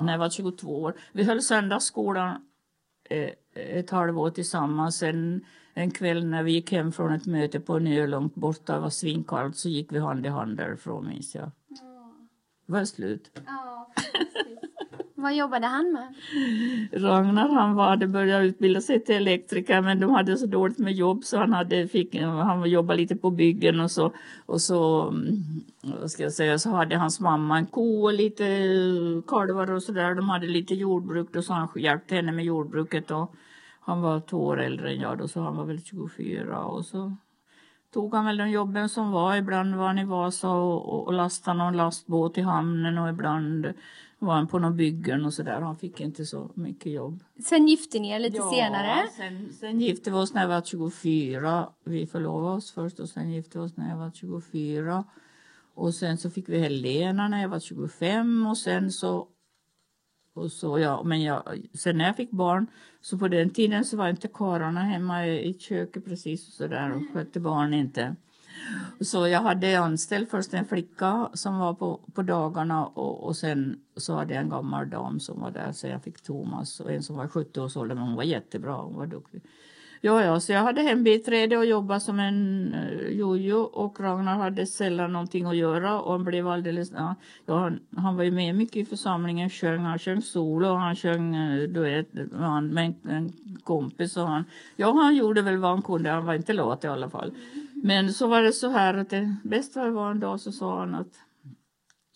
när 0.00 0.12
jag 0.12 0.18
var 0.18 0.30
22 0.30 0.82
år. 0.82 0.94
Vi 1.12 1.24
höll 1.24 1.42
söndagsskolan 1.42 2.46
eh, 3.10 3.30
ett 3.54 3.90
halvår 3.90 4.30
tillsammans. 4.30 5.02
En, 5.02 5.44
en 5.74 5.90
kväll 5.90 6.26
när 6.26 6.42
vi 6.42 6.52
gick 6.52 6.72
hem 6.72 6.92
från 6.92 7.12
ett 7.12 7.26
möte 7.26 7.60
på 7.60 7.76
en 7.76 7.86
ö 7.86 8.06
långt 8.06 8.34
borta, 8.34 8.74
det 8.74 8.80
var 8.80 8.90
svinkallt, 8.90 9.56
så 9.56 9.68
gick 9.68 9.92
vi 9.92 9.98
hand 9.98 10.26
i 10.26 10.28
hand 10.28 10.56
därifrån 10.56 11.08
minns 11.08 11.34
jag. 11.34 11.50
Det 12.66 12.72
var 12.72 12.84
slut. 12.84 13.30
Vad 15.22 15.34
jobbade 15.34 15.66
han 15.66 15.92
med? 15.92 16.14
Ragnar 17.02 17.48
han 17.48 17.74
var, 17.74 17.88
hade 17.88 18.06
börjat 18.06 18.44
utbilda 18.44 18.80
sig 18.80 19.04
till 19.04 19.14
elektriker 19.14 19.80
men 19.80 20.00
de 20.00 20.10
hade 20.10 20.36
så 20.36 20.46
dåligt 20.46 20.78
med 20.78 20.92
jobb 20.92 21.24
så 21.24 21.38
han, 21.38 21.52
hade, 21.52 21.88
fick, 21.88 22.20
han 22.20 22.70
jobbade 22.70 23.00
lite 23.00 23.16
på 23.16 23.30
byggen 23.30 23.80
och 23.80 23.90
så, 23.90 24.12
och 24.46 24.60
så, 24.60 25.08
mm, 25.08 25.42
vad 25.82 26.10
ska 26.10 26.22
jag 26.22 26.32
säga, 26.32 26.58
så 26.58 26.70
hade 26.70 26.96
hans 26.96 27.20
mamma 27.20 27.58
en 27.58 27.66
ko 27.66 28.02
och 28.02 28.12
lite 28.12 28.46
eh, 28.46 29.22
kalvar 29.26 29.70
och 29.70 29.82
sådär. 29.82 30.14
De 30.14 30.28
hade 30.28 30.46
lite 30.46 30.74
jordbruk 30.74 31.36
och 31.36 31.44
så 31.44 31.52
han 31.52 31.68
hjälpte 31.76 32.14
henne 32.14 32.32
med 32.32 32.44
jordbruket 32.44 33.10
och 33.10 33.34
han 33.80 34.00
var 34.00 34.20
två 34.20 34.44
år 34.44 34.60
äldre 34.60 34.90
än 34.90 35.00
jag 35.00 35.18
då 35.18 35.28
så 35.28 35.40
han 35.40 35.56
var 35.56 35.64
väl 35.64 35.84
24 35.84 36.64
och 36.64 36.84
så 36.84 37.16
tog 37.94 38.14
han 38.14 38.24
väl 38.24 38.36
de 38.36 38.50
jobben 38.50 38.88
som 38.88 39.10
var. 39.10 39.36
Ibland 39.36 39.74
var 39.74 39.86
han 39.86 39.98
i 39.98 40.04
Vasa 40.04 40.50
och, 40.50 40.94
och, 40.94 41.06
och 41.06 41.12
lastade 41.12 41.58
någon 41.58 41.76
lastbåt 41.76 42.38
i 42.38 42.40
hamnen 42.40 42.98
och 42.98 43.08
ibland 43.08 43.66
var 44.26 44.34
han 44.34 44.46
på 44.46 44.58
någon 44.58 44.76
byggen 44.76 45.24
och 45.24 45.34
sådär. 45.34 45.60
Han 45.60 45.76
fick 45.76 46.00
inte 46.00 46.26
så 46.26 46.50
mycket 46.54 46.92
jobb. 46.92 47.24
Sen 47.44 47.68
gifte 47.68 47.98
ni 47.98 48.10
er 48.10 48.18
lite 48.18 48.42
senare. 48.42 49.08
Sen, 49.16 49.52
sen 49.52 49.80
gifte 49.80 50.10
vi 50.10 50.16
oss 50.16 50.34
när 50.34 50.40
jag 50.40 50.48
var 50.48 50.62
24. 50.62 51.68
Vi 51.84 52.06
förlovade 52.06 52.56
oss 52.56 52.72
först 52.72 53.00
och 53.00 53.08
sen 53.08 53.32
gifte 53.32 53.58
vi 53.58 53.64
oss 53.64 53.76
när 53.76 53.90
jag 53.90 53.96
var 53.96 54.10
24. 54.14 55.04
Och 55.74 55.94
sen 55.94 56.18
så 56.18 56.30
fick 56.30 56.48
vi 56.48 56.58
Helena 56.58 57.28
när 57.28 57.42
jag 57.42 57.48
var 57.48 57.60
25 57.60 58.46
och 58.46 58.58
sen 58.58 58.92
så 58.92 59.28
och 60.34 60.52
så, 60.52 60.78
ja, 60.78 61.02
men 61.02 61.22
jag, 61.22 61.42
sen 61.74 61.98
när 61.98 62.04
jag 62.04 62.16
fick 62.16 62.30
barn, 62.30 62.66
så 63.00 63.18
på 63.18 63.28
den 63.28 63.50
tiden 63.50 63.84
så 63.84 63.96
var 63.96 64.08
inte 64.08 64.28
karlarna 64.28 64.80
hemma 64.80 65.26
i, 65.26 65.48
i 65.48 65.54
köket 65.54 66.04
precis 66.04 66.48
och 66.48 66.54
sådär 66.54 66.92
och 66.96 67.02
skötte 67.12 67.40
barn 67.40 67.74
inte. 67.74 68.16
Så 69.00 69.28
jag 69.28 69.40
hade 69.40 69.80
anställt 69.80 70.30
först 70.30 70.54
en 70.54 70.64
flicka 70.64 71.30
som 71.34 71.58
var 71.58 71.74
på, 71.74 72.00
på 72.14 72.22
dagarna 72.22 72.86
och, 72.86 73.24
och 73.24 73.36
sen 73.36 73.80
så 73.96 74.14
hade 74.14 74.34
jag 74.34 74.42
en 74.42 74.48
gammal 74.50 74.90
dam 74.90 75.20
som 75.20 75.40
var 75.40 75.50
där 75.50 75.72
så 75.72 75.86
jag 75.86 76.02
fick 76.02 76.22
Thomas 76.22 76.80
och 76.80 76.92
en 76.92 77.02
som 77.02 77.16
var 77.16 77.28
70 77.28 77.60
års 77.60 77.76
ålder 77.76 77.94
men 77.94 78.04
hon 78.04 78.16
var 78.16 78.22
jättebra, 78.22 78.76
hon 78.76 78.96
var 78.96 79.06
duktig. 79.06 79.42
Ja, 80.04 80.24
ja, 80.24 80.40
så 80.40 80.52
jag 80.52 80.60
hade 80.60 80.82
hembiträde 80.82 81.56
och 81.56 81.66
jobbade 81.66 82.00
som 82.00 82.20
en 82.20 82.74
uh, 82.74 83.12
jojo 83.12 83.58
och 83.58 84.00
Ragnar 84.00 84.38
hade 84.38 84.66
sällan 84.66 85.12
någonting 85.12 85.46
att 85.46 85.56
göra 85.56 86.00
och 86.00 86.12
han 86.12 86.24
blev 86.24 86.48
alldeles, 86.48 86.92
ja, 86.96 87.14
ja 87.46 87.58
han, 87.58 87.80
han 87.96 88.16
var 88.16 88.24
ju 88.24 88.30
med 88.30 88.54
mycket 88.54 88.76
i 88.76 88.84
församlingen, 88.84 89.50
sjöng, 89.50 89.80
han 89.80 89.98
sjöng 89.98 90.22
solo 90.22 90.68
och 90.68 90.78
han 90.78 90.96
sjöng 90.96 91.34
eh, 91.34 91.68
duett 91.68 92.12
med 92.12 92.84
en, 92.84 92.94
en 93.08 93.32
kompis 93.64 94.16
och 94.16 94.28
han, 94.28 94.44
ja 94.76 94.92
han 94.92 95.16
gjorde 95.16 95.42
väl 95.42 95.56
vad 95.56 95.70
han 95.70 95.82
kunde, 95.82 96.10
han 96.10 96.26
var 96.26 96.34
inte 96.34 96.52
lat 96.52 96.84
i 96.84 96.86
alla 96.86 97.10
fall. 97.10 97.32
Men 97.84 98.12
så 98.12 98.26
var 98.26 98.42
det 98.42 98.52
så 98.52 98.68
här 98.68 98.94
att 98.94 99.10
det 99.10 99.36
bästa 99.44 99.90
var 99.90 100.10
en 100.10 100.20
dag 100.20 100.40
så 100.40 100.52
sa 100.52 100.78
han 100.78 100.94
att 100.94 101.14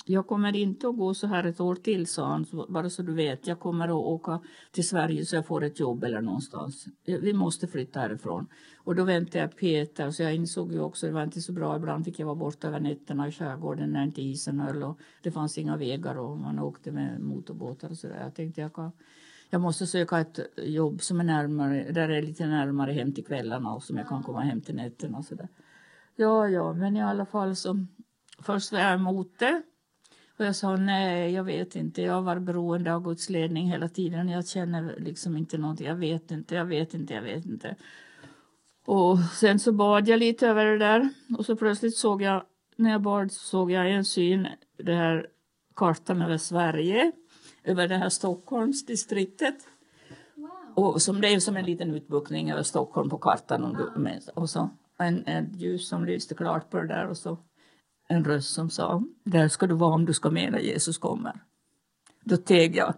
jag 0.08 0.26
kommer 0.26 0.56
inte 0.56 0.88
att 0.88 0.96
gå 0.96 1.14
så 1.14 1.26
här 1.26 1.44
ett 1.44 1.60
år 1.60 1.74
till, 1.74 2.06
sa 2.06 2.26
han, 2.26 2.46
bara 2.68 2.90
så 2.90 3.02
du 3.02 3.14
vet. 3.14 3.46
Jag 3.46 3.60
kommer 3.60 3.88
att 3.88 3.94
åka 3.94 4.40
till 4.72 4.88
Sverige 4.88 5.26
så 5.26 5.36
jag 5.36 5.46
får 5.46 5.64
ett 5.64 5.80
jobb 5.80 6.04
eller 6.04 6.20
någonstans. 6.20 6.86
Vi 7.04 7.32
måste 7.32 7.66
flytta 7.66 8.00
härifrån. 8.00 8.46
Och 8.76 8.94
då 8.94 9.04
väntade 9.04 9.38
jag 9.38 9.56
Peter, 9.56 10.10
så 10.10 10.22
jag 10.22 10.34
insåg 10.34 10.72
ju 10.72 10.80
också 10.80 11.06
att 11.06 11.10
det 11.10 11.14
var 11.14 11.22
inte 11.22 11.40
så 11.40 11.52
bra. 11.52 11.76
Ibland 11.76 12.04
fick 12.04 12.18
jag 12.18 12.26
vara 12.26 12.36
borta 12.36 12.68
över 12.68 12.80
nätterna 12.80 13.28
i 13.28 13.32
skärgården 13.32 13.90
när 13.90 14.04
inte 14.04 14.22
isen 14.22 14.60
höll 14.60 14.82
och 14.82 14.98
det 15.22 15.30
fanns 15.30 15.58
inga 15.58 15.76
vägar 15.76 16.18
och 16.18 16.38
man 16.38 16.58
åkte 16.58 16.92
med 16.92 17.20
motorbåtar 17.20 17.90
och 17.90 17.98
så 17.98 18.08
där. 18.08 18.20
Jag 18.22 18.34
tänkte 18.34 18.60
jag 18.60 18.72
kan 18.72 18.92
jag 19.50 19.60
måste 19.60 19.86
söka 19.86 20.18
ett 20.18 20.38
jobb 20.56 21.02
som 21.02 21.20
är 21.20 21.24
närmare, 21.24 21.92
där 21.92 22.08
är 22.08 22.22
lite 22.22 22.46
närmare 22.46 22.92
hem 22.92 23.12
till 23.12 23.24
kvällarna 23.24 23.74
och 23.74 23.82
som 23.82 23.96
jag 23.96 24.08
kan 24.08 24.22
komma 24.22 24.40
hem 24.40 24.60
till 24.60 24.74
nätterna 24.74 25.18
och 25.18 25.24
så 25.24 25.34
där. 25.34 25.48
Ja, 26.16 26.48
ja, 26.48 26.72
men 26.72 26.96
i 26.96 27.02
alla 27.02 27.26
fall 27.26 27.56
så 27.56 27.86
först 28.38 28.72
var 28.72 28.78
jag 28.78 28.94
emot 28.94 29.38
det. 29.38 29.62
Och 30.38 30.44
jag 30.44 30.56
sa 30.56 30.76
nej, 30.76 31.32
jag 31.32 31.44
vet 31.44 31.76
inte. 31.76 32.02
Jag 32.02 32.22
var 32.22 32.38
beroende 32.38 32.94
av 32.94 33.02
Guds 33.02 33.30
ledning 33.30 33.70
hela 33.70 33.88
tiden. 33.88 34.28
Jag 34.28 34.48
känner 34.48 34.94
liksom 34.98 35.36
inte 35.36 35.58
någonting. 35.58 35.86
Jag 35.86 35.94
vet 35.94 36.30
inte, 36.30 36.54
jag 36.54 36.64
vet 36.64 36.94
inte, 36.94 37.14
jag 37.14 37.22
vet 37.22 37.46
inte. 37.46 37.76
Och 38.86 39.18
sen 39.18 39.58
så 39.58 39.72
bad 39.72 40.08
jag 40.08 40.18
lite 40.18 40.48
över 40.48 40.64
det 40.64 40.78
där 40.78 41.08
och 41.38 41.46
så 41.46 41.56
plötsligt 41.56 41.96
såg 41.96 42.22
jag, 42.22 42.42
när 42.76 42.90
jag 42.90 43.02
bad 43.02 43.32
såg 43.32 43.70
jag 43.70 43.90
en 43.90 44.04
syn, 44.04 44.48
det 44.76 44.94
här 44.94 45.26
kartan 45.74 46.22
över 46.22 46.38
Sverige, 46.38 47.12
över 47.66 47.88
det 47.88 47.96
här 47.96 48.08
Stockholmsdistriktet. 48.08 49.54
Wow. 50.34 50.50
Och 50.74 51.02
som 51.02 51.20
det 51.20 51.34
är 51.34 51.40
som 51.40 51.56
en 51.56 51.64
liten 51.64 51.94
utbuktning 51.94 52.50
över 52.50 52.62
Stockholm 52.62 53.10
på 53.10 53.18
kartan. 53.18 53.64
Och, 53.64 54.42
och 54.42 54.50
så 54.50 54.70
en, 54.98 55.26
en 55.26 55.52
ljus 55.58 55.88
som 55.88 56.04
lyste 56.04 56.34
klart 56.34 56.70
på 56.70 56.76
det 56.76 56.86
där 56.86 57.06
och 57.06 57.16
så 57.16 57.38
en 58.08 58.24
röst 58.24 58.54
som 58.54 58.70
sa, 58.70 59.02
där 59.24 59.48
ska 59.48 59.66
du 59.66 59.74
vara 59.74 59.94
om 59.94 60.04
du 60.04 60.12
ska 60.12 60.30
med 60.30 60.52
när 60.52 60.58
Jesus 60.58 60.98
kommer. 60.98 61.40
Då 62.24 62.36
teg 62.36 62.76
jag. 62.76 62.94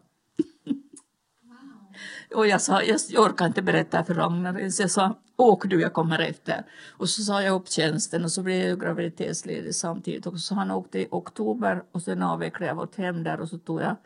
Och 2.34 2.46
jag 2.46 2.60
sa, 2.60 2.82
jag, 2.82 3.00
orkar 3.16 3.46
inte 3.46 3.62
berätta 3.62 4.04
för 4.04 4.14
Ragnar, 4.14 4.70
så 4.70 4.82
jag 4.82 4.90
sa, 4.90 5.14
åk 5.36 5.66
du, 5.66 5.80
jag 5.80 5.92
kommer 5.92 6.18
efter. 6.18 6.64
Och 6.88 7.08
så 7.08 7.22
sa 7.22 7.42
jag 7.42 7.54
upp 7.54 7.68
tjänsten 7.68 8.24
och 8.24 8.32
så 8.32 8.42
blev 8.42 8.68
jag 8.68 8.80
graviditetsledig 8.80 9.74
samtidigt. 9.74 10.26
Och 10.26 10.40
så 10.40 10.54
han 10.54 10.70
åkte 10.70 10.98
i 10.98 11.08
oktober 11.10 11.82
och 11.92 12.02
sen 12.02 12.22
avvecklade 12.22 12.66
jag 12.66 12.76
vårt 12.76 12.96
hem 12.96 13.22
där 13.22 13.40
och 13.40 13.48
så 13.48 13.58
tog 13.58 13.80
jag 13.80 13.96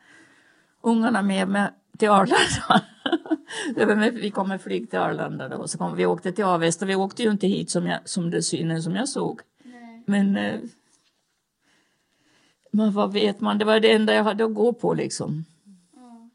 ungarna 0.83 1.23
med 1.23 1.49
mig 1.49 1.71
till 1.99 2.11
Arlanda. 2.11 2.83
vi 4.13 4.31
kom 4.31 4.49
med 4.49 4.61
flyg 4.61 4.91
till 4.91 4.99
Arlanda 4.99 5.49
då. 5.49 5.69
Så 5.69 5.79
kom, 5.79 5.97
vi 5.97 6.07
åkte 6.07 6.33
till 6.33 6.45
Avesta. 6.45 6.87
Vi 6.87 6.95
åkte 6.95 7.23
ju 7.23 7.31
inte 7.31 7.47
hit 7.47 7.71
som, 7.71 7.87
jag, 7.87 8.09
som 8.09 8.31
det 8.31 8.43
synen 8.43 8.83
som 8.83 8.97
jag 8.97 9.09
såg. 9.09 9.41
Nej. 9.65 10.03
Men 10.07 10.37
eh, 10.37 10.61
men 12.73 12.93
vad 12.93 13.13
vet 13.13 13.41
man, 13.41 13.59
det 13.59 13.65
var 13.65 13.81
det 13.81 13.93
enda 13.93 14.15
jag 14.15 14.25
hade 14.25 14.45
att 14.45 14.55
gå 14.55 14.73
på 14.73 14.95
liksom. 14.95 15.45
Mm. 15.97 16.31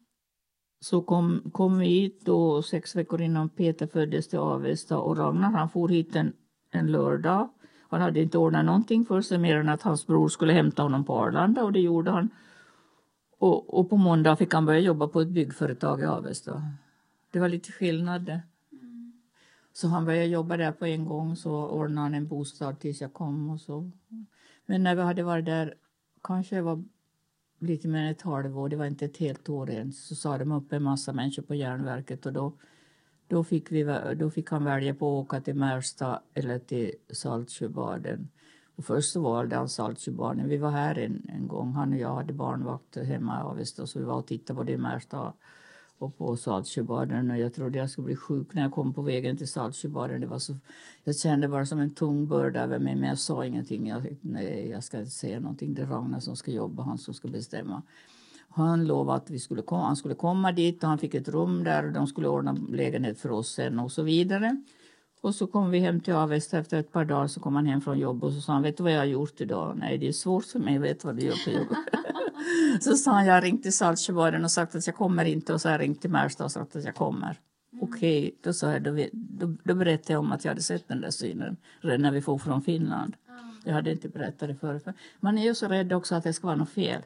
Så 0.79 1.01
kom, 1.01 1.41
kom 1.51 1.79
vi 1.79 1.85
hit 1.85 2.21
då 2.25 2.61
sex 2.61 2.95
veckor 2.95 3.21
innan 3.21 3.49
Peter 3.49 3.87
föddes 3.87 4.27
till 4.27 4.39
Avesta 4.39 4.97
och 4.97 5.17
Ragnar 5.17 5.51
han 5.51 5.69
for 5.69 5.87
hit 5.87 6.15
en, 6.15 6.33
en 6.71 6.91
lördag. 6.91 7.49
Han 7.89 8.01
hade 8.01 8.21
inte 8.21 8.37
ordnat 8.37 8.65
någonting 8.65 9.05
för 9.05 9.21
sig 9.21 9.37
mer 9.37 9.55
än 9.55 9.69
att 9.69 9.81
hans 9.81 10.07
bror 10.07 10.27
skulle 10.27 10.53
hämta 10.53 10.83
honom 10.83 11.03
på 11.03 11.19
Arlanda 11.19 11.63
och 11.63 11.71
det 11.71 11.79
gjorde 11.79 12.11
han. 12.11 12.29
Och, 13.37 13.79
och 13.79 13.89
på 13.89 13.97
måndag 13.97 14.35
fick 14.35 14.53
han 14.53 14.65
börja 14.65 14.79
jobba 14.79 15.07
på 15.07 15.21
ett 15.21 15.27
byggföretag 15.27 16.01
i 16.01 16.05
Avesta. 16.05 16.63
Det 17.31 17.39
var 17.39 17.49
lite 17.49 17.71
skillnad. 17.71 18.29
Mm. 18.71 19.21
Så 19.73 19.87
han 19.87 20.05
började 20.05 20.25
jobba 20.25 20.57
där 20.57 20.71
på 20.71 20.85
en 20.85 21.05
gång 21.05 21.35
så 21.35 21.67
ordnade 21.67 22.05
han 22.05 22.13
en 22.13 22.27
bostad 22.27 22.79
tills 22.79 23.01
jag 23.01 23.13
kom 23.13 23.49
och 23.49 23.61
så. 23.61 23.91
Men 24.65 24.83
när 24.83 24.95
vi 24.95 25.01
hade 25.01 25.23
varit 25.23 25.45
där 25.45 25.73
kanske 26.23 26.55
jag 26.55 26.63
var 26.63 26.83
lite 27.59 27.87
mer 27.87 28.03
än 28.03 28.11
ett 28.11 28.21
halvår, 28.21 28.69
det 28.69 28.75
var 28.75 28.85
inte 28.85 29.05
ett 29.05 29.17
helt 29.17 29.49
år 29.49 29.69
ens, 29.69 30.07
så 30.07 30.15
sa 30.15 30.37
de 30.37 30.51
upp 30.51 30.73
en 30.73 30.83
massa 30.83 31.13
människor 31.13 31.43
på 31.43 31.55
järnverket 31.55 32.25
och 32.25 32.33
då, 32.33 32.53
då, 33.27 33.43
fick, 33.43 33.71
vi, 33.71 33.83
då 34.15 34.29
fick 34.29 34.49
han 34.49 34.63
välja 34.63 34.93
på 34.93 35.19
att 35.19 35.25
åka 35.25 35.41
till 35.41 35.55
Märsta 35.55 36.21
eller 36.33 36.59
till 36.59 36.91
Saltsjöbaden. 37.09 38.29
Och 38.77 38.85
först 38.85 39.11
så 39.11 39.21
valde 39.21 39.55
han 39.55 39.69
Saltsjöbaden. 39.69 40.49
Vi 40.49 40.57
var 40.57 40.71
här 40.71 40.97
en, 40.97 41.29
en 41.33 41.47
gång, 41.47 41.73
han 41.73 41.93
och 41.93 41.99
jag 41.99 42.15
hade 42.15 42.33
barnvakt 42.33 42.95
hemma 42.95 43.39
i 43.39 43.43
Avesta 43.43 43.87
så 43.87 43.99
vi 43.99 44.05
var 44.05 44.15
och 44.15 44.27
tittade 44.27 44.57
på 44.57 44.63
det 44.63 44.71
i 44.71 44.77
Märsta 44.77 45.33
och 45.97 46.17
på 46.17 46.37
Saltsjöbaden 46.37 47.31
och 47.31 47.37
jag 47.37 47.53
trodde 47.53 47.77
jag 47.77 47.89
skulle 47.89 48.05
bli 48.05 48.15
sjuk 48.15 48.53
när 48.53 48.61
jag 48.61 48.71
kom 48.71 48.93
på 48.93 49.01
vägen 49.01 49.37
till 49.37 49.47
Saltsjöbaden. 49.47 50.21
Det 50.21 50.27
var 50.27 50.39
så, 50.39 50.55
jag 51.03 51.15
kände 51.15 51.47
bara 51.47 51.65
som 51.65 51.79
en 51.79 51.93
tung 51.93 52.27
börda 52.27 52.63
över 52.63 52.79
mig 52.79 52.95
men 52.95 53.09
jag 53.09 53.19
sa 53.19 53.45
ingenting. 53.45 53.87
Jag 53.87 54.03
tänkte 54.03 54.27
nej, 54.27 54.69
jag 54.69 54.83
ska 54.83 54.99
inte 54.99 55.11
säga 55.11 55.39
någonting. 55.39 55.73
Det 55.73 55.81
är 55.81 55.85
Ragnar 55.85 56.19
som 56.19 56.35
ska 56.35 56.51
jobba, 56.51 56.83
han 56.83 56.97
som 56.97 57.13
ska 57.13 57.27
bestämma. 57.27 57.81
Han 58.49 58.87
lovade 58.87 59.17
att 59.17 59.29
vi 59.29 59.39
skulle 59.39 59.61
komma, 59.61 59.83
han 59.83 59.95
skulle 59.95 60.15
komma 60.15 60.51
dit 60.51 60.83
och 60.83 60.89
han 60.89 60.97
fick 60.97 61.13
ett 61.13 61.29
rum 61.29 61.63
där 61.63 61.85
och 61.85 61.93
de 61.93 62.07
skulle 62.07 62.27
ordna 62.27 62.57
lägenhet 62.69 63.19
för 63.19 63.31
oss 63.31 63.53
sen 63.53 63.79
och 63.79 63.91
så 63.91 64.03
vidare. 64.03 64.61
Och 65.21 65.35
så 65.35 65.47
kom 65.47 65.71
vi 65.71 65.79
hem 65.79 65.99
till 65.99 66.13
Avesta 66.13 66.57
efter 66.57 66.79
ett 66.79 66.91
par 66.91 67.05
dagar 67.05 67.27
så 67.27 67.39
kom 67.39 67.55
han 67.55 67.65
hem 67.65 67.81
från 67.81 67.99
jobbet 67.99 68.23
och 68.23 68.33
så 68.33 68.41
sa 68.41 68.53
han, 68.53 68.63
vet 68.63 68.77
du 68.77 68.83
vad 68.83 68.91
jag 68.91 68.99
har 68.99 69.05
gjort 69.05 69.41
idag? 69.41 69.77
Nej, 69.77 69.97
det 69.97 70.07
är 70.07 70.11
svårt 70.11 70.45
för 70.45 70.59
mig 70.59 70.75
att 70.75 70.81
veta 70.81 71.07
vad 71.07 71.15
du 71.15 71.25
gör 71.25 71.45
på 71.45 71.51
jobbet. 71.51 71.77
så 72.83 72.95
sa 72.95 73.11
han, 73.11 73.25
jag 73.25 73.33
har 73.33 73.41
ringt 73.41 73.63
till 73.63 73.73
Saltsjöbaden 73.73 74.43
och 74.43 74.51
sagt 74.51 74.75
att 74.75 74.87
jag 74.87 74.95
kommer 74.95 75.25
inte 75.25 75.53
och 75.53 75.61
så 75.61 75.67
har 75.67 75.73
jag 75.73 75.81
ringt 75.81 76.01
till 76.01 76.09
Märsta 76.09 76.43
och 76.43 76.51
sagt 76.51 76.75
att 76.75 76.83
jag 76.83 76.95
kommer. 76.95 77.39
Mm. 77.73 77.83
Okej, 77.83 78.19
okay, 78.19 78.31
då, 78.43 78.53
sa 78.53 78.71
jag, 78.71 78.83
då, 78.83 79.05
då, 79.11 79.55
då 79.63 79.75
berättade 79.75 80.13
jag 80.13 80.19
om 80.19 80.31
att 80.31 80.45
jag 80.45 80.51
hade 80.51 80.61
sett 80.61 80.87
den 80.87 81.01
där 81.01 81.09
synen 81.09 81.57
redan 81.81 82.01
när 82.01 82.11
vi 82.11 82.21
får 82.21 82.37
från 82.37 82.61
Finland. 82.61 83.15
Mm. 83.29 83.55
Jag 83.65 83.73
hade 83.73 83.91
inte 83.91 84.09
berättat 84.09 84.49
det 84.49 84.55
förut. 84.55 84.85
Man 85.19 85.37
är 85.37 85.43
ju 85.43 85.55
så 85.55 85.67
rädd 85.67 85.93
också 85.93 86.15
att 86.15 86.23
det 86.23 86.33
ska 86.33 86.47
vara 86.47 86.57
något 86.57 86.69
fel. 86.69 87.01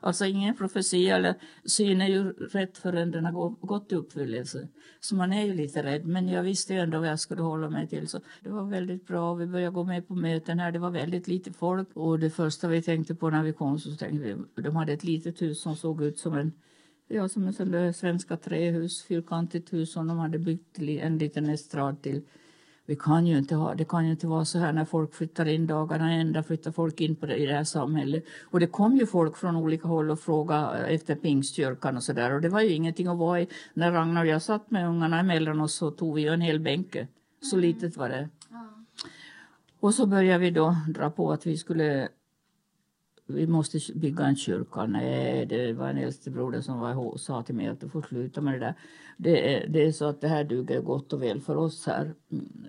Alltså 0.00 0.26
ingen 0.26 0.56
profetia 0.56 1.16
eller 1.16 1.34
syn 1.64 2.00
är 2.00 2.08
ju 2.08 2.32
rätt 2.32 2.78
förrän 2.78 3.10
den 3.10 3.24
har 3.24 3.66
gått 3.66 3.92
i 3.92 3.94
uppfyllelse. 3.94 4.68
Så 5.00 5.14
man 5.14 5.32
är 5.32 5.44
ju 5.44 5.54
lite 5.54 5.82
rädd, 5.82 6.06
men 6.06 6.28
jag 6.28 6.42
visste 6.42 6.74
ju 6.74 6.80
ändå 6.80 6.98
vad 6.98 7.08
jag 7.08 7.20
skulle 7.20 7.42
hålla 7.42 7.70
mig 7.70 7.88
till. 7.88 8.08
Så 8.08 8.20
det 8.40 8.50
var 8.50 8.64
väldigt 8.64 9.06
bra. 9.06 9.34
Vi 9.34 9.46
började 9.46 9.74
gå 9.74 9.84
med 9.84 10.08
på 10.08 10.14
möten 10.14 10.58
här. 10.58 10.72
Det 10.72 10.78
var 10.78 10.90
väldigt 10.90 11.28
lite 11.28 11.52
folk 11.52 11.88
och 11.94 12.18
det 12.18 12.30
första 12.30 12.68
vi 12.68 12.82
tänkte 12.82 13.14
på 13.14 13.30
när 13.30 13.42
vi 13.42 13.52
kom 13.52 13.78
så 13.78 13.96
tänkte 13.96 14.34
vi, 14.54 14.62
de 14.62 14.76
hade 14.76 14.92
ett 14.92 15.04
litet 15.04 15.42
hus 15.42 15.60
som 15.60 15.76
såg 15.76 16.02
ut 16.02 16.18
som 16.18 16.34
en 16.34 16.52
Ja, 17.12 17.28
som 17.28 17.46
en 17.46 17.52
sån 17.52 17.94
svenska 17.94 18.36
trähus, 18.36 19.02
fyrkantigt 19.02 19.72
hus 19.72 19.92
som 19.92 20.06
de 20.06 20.18
hade 20.18 20.38
byggt 20.38 20.78
en 20.78 21.18
liten 21.18 21.48
estrad 21.48 22.02
till 22.02 22.22
vi 22.90 22.96
kan 22.96 23.26
ju 23.26 23.38
inte 23.38 23.54
ha, 23.54 23.74
det 23.74 23.84
kan 23.84 24.04
ju 24.04 24.10
inte 24.10 24.26
vara 24.26 24.44
så 24.44 24.58
här 24.58 24.72
när 24.72 24.84
folk 24.84 25.14
flyttar 25.14 25.48
in 25.48 25.66
dagarna 25.66 26.12
ända, 26.12 26.42
flyttar 26.42 26.72
folk 26.72 27.00
in 27.00 27.16
på 27.16 27.26
det, 27.26 27.36
i 27.36 27.46
det 27.46 27.52
här 27.52 27.64
samhället. 27.64 28.24
Och 28.42 28.60
det 28.60 28.66
kom 28.66 28.96
ju 28.96 29.06
folk 29.06 29.36
från 29.36 29.56
olika 29.56 29.88
håll 29.88 30.10
och 30.10 30.20
frågade 30.20 30.86
efter 30.86 31.14
pingstkyrkan 31.14 31.96
och 31.96 32.02
så 32.02 32.12
där. 32.12 32.34
Och 32.34 32.40
det 32.40 32.48
var 32.48 32.60
ju 32.60 32.72
ingenting 32.72 33.06
att 33.06 33.18
vara 33.18 33.40
i. 33.40 33.48
När 33.74 33.92
Ragnar 33.92 34.20
och 34.20 34.26
jag 34.26 34.42
satt 34.42 34.70
med 34.70 34.88
ungarna 34.88 35.20
emellan 35.20 35.60
oss 35.60 35.74
så 35.74 35.90
tog 35.90 36.14
vi 36.14 36.22
ju 36.22 36.28
en 36.28 36.40
hel 36.40 36.60
bänke. 36.60 37.06
Så 37.40 37.56
mm. 37.56 37.68
litet 37.68 37.96
var 37.96 38.08
det. 38.08 38.28
Och 39.80 39.94
så 39.94 40.06
började 40.06 40.38
vi 40.38 40.50
då 40.50 40.76
dra 40.88 41.10
på 41.10 41.32
att 41.32 41.46
vi 41.46 41.56
skulle 41.56 42.08
vi 43.30 43.46
måste 43.46 43.78
bygga 43.94 44.24
en 44.24 44.36
kyrka. 44.36 44.86
Nej, 44.86 45.46
det 45.46 45.72
var 45.72 45.88
en 45.88 45.98
äldstebroder 45.98 46.60
som 46.60 46.80
var, 46.80 47.16
sa 47.16 47.42
till 47.42 47.54
mig 47.54 47.66
att 47.66 47.80
du 47.80 47.88
får 47.88 48.02
sluta 48.02 48.40
med 48.40 48.54
det 48.54 48.58
där. 48.58 48.74
Det 49.16 49.54
är, 49.54 49.68
det 49.68 49.86
är 49.86 49.92
så 49.92 50.04
att 50.04 50.20
det 50.20 50.28
här 50.28 50.44
duger 50.44 50.80
gott 50.80 51.12
och 51.12 51.22
väl 51.22 51.40
för 51.40 51.56
oss 51.56 51.86
här. 51.86 52.14
Mm. 52.32 52.68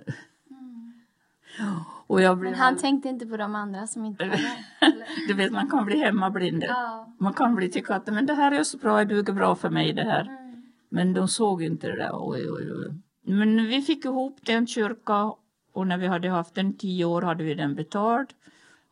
Blev... 2.08 2.38
Men 2.38 2.54
han 2.54 2.78
tänkte 2.78 3.10
inte 3.10 3.26
på 3.26 3.38
de 3.38 3.56
andra 3.56 3.88
som 3.88 4.06
inte 4.06 4.24
var 4.26 4.32
där? 4.32 4.94
du 5.28 5.34
vet, 5.34 5.52
man 5.52 5.70
kan 5.70 5.86
bli 5.86 5.98
hemmablind. 5.98 6.64
Ja. 6.64 7.16
Man 7.20 7.34
kan 7.34 7.56
bli 7.56 7.70
tycka 7.70 7.96
att 7.96 8.08
men 8.08 8.26
det 8.26 8.34
här 8.34 8.52
är 8.52 8.64
så 8.64 8.78
bra, 8.78 8.98
det 8.98 9.06
duger 9.06 9.34
bra 9.34 9.56
för 9.56 9.70
mig 9.70 9.94
det 9.94 10.04
här. 10.04 10.22
Mm. 10.22 10.64
Men 10.90 11.14
de 11.14 11.28
såg 11.28 11.64
inte 11.64 11.88
det 11.88 11.96
där. 11.96 12.10
Oj, 12.14 12.52
oj, 12.52 12.72
oj. 12.72 12.94
Men 13.24 13.68
vi 13.68 13.82
fick 13.82 14.06
ihop 14.06 14.38
den 14.42 14.68
kyrka 14.68 15.34
och 15.74 15.88
när 15.88 15.98
vi 15.98 16.08
hade 16.08 16.30
haft 16.30 16.56
den 16.56 16.78
tio 16.78 17.06
år 17.06 17.22
hade 17.22 17.44
vi 17.44 17.54
den 17.54 17.76
betald. 17.76 18.28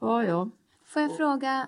Ja, 0.01 0.23
ja. 0.23 0.49
Får 0.89 1.01
jag 1.01 1.17
fråga, 1.17 1.67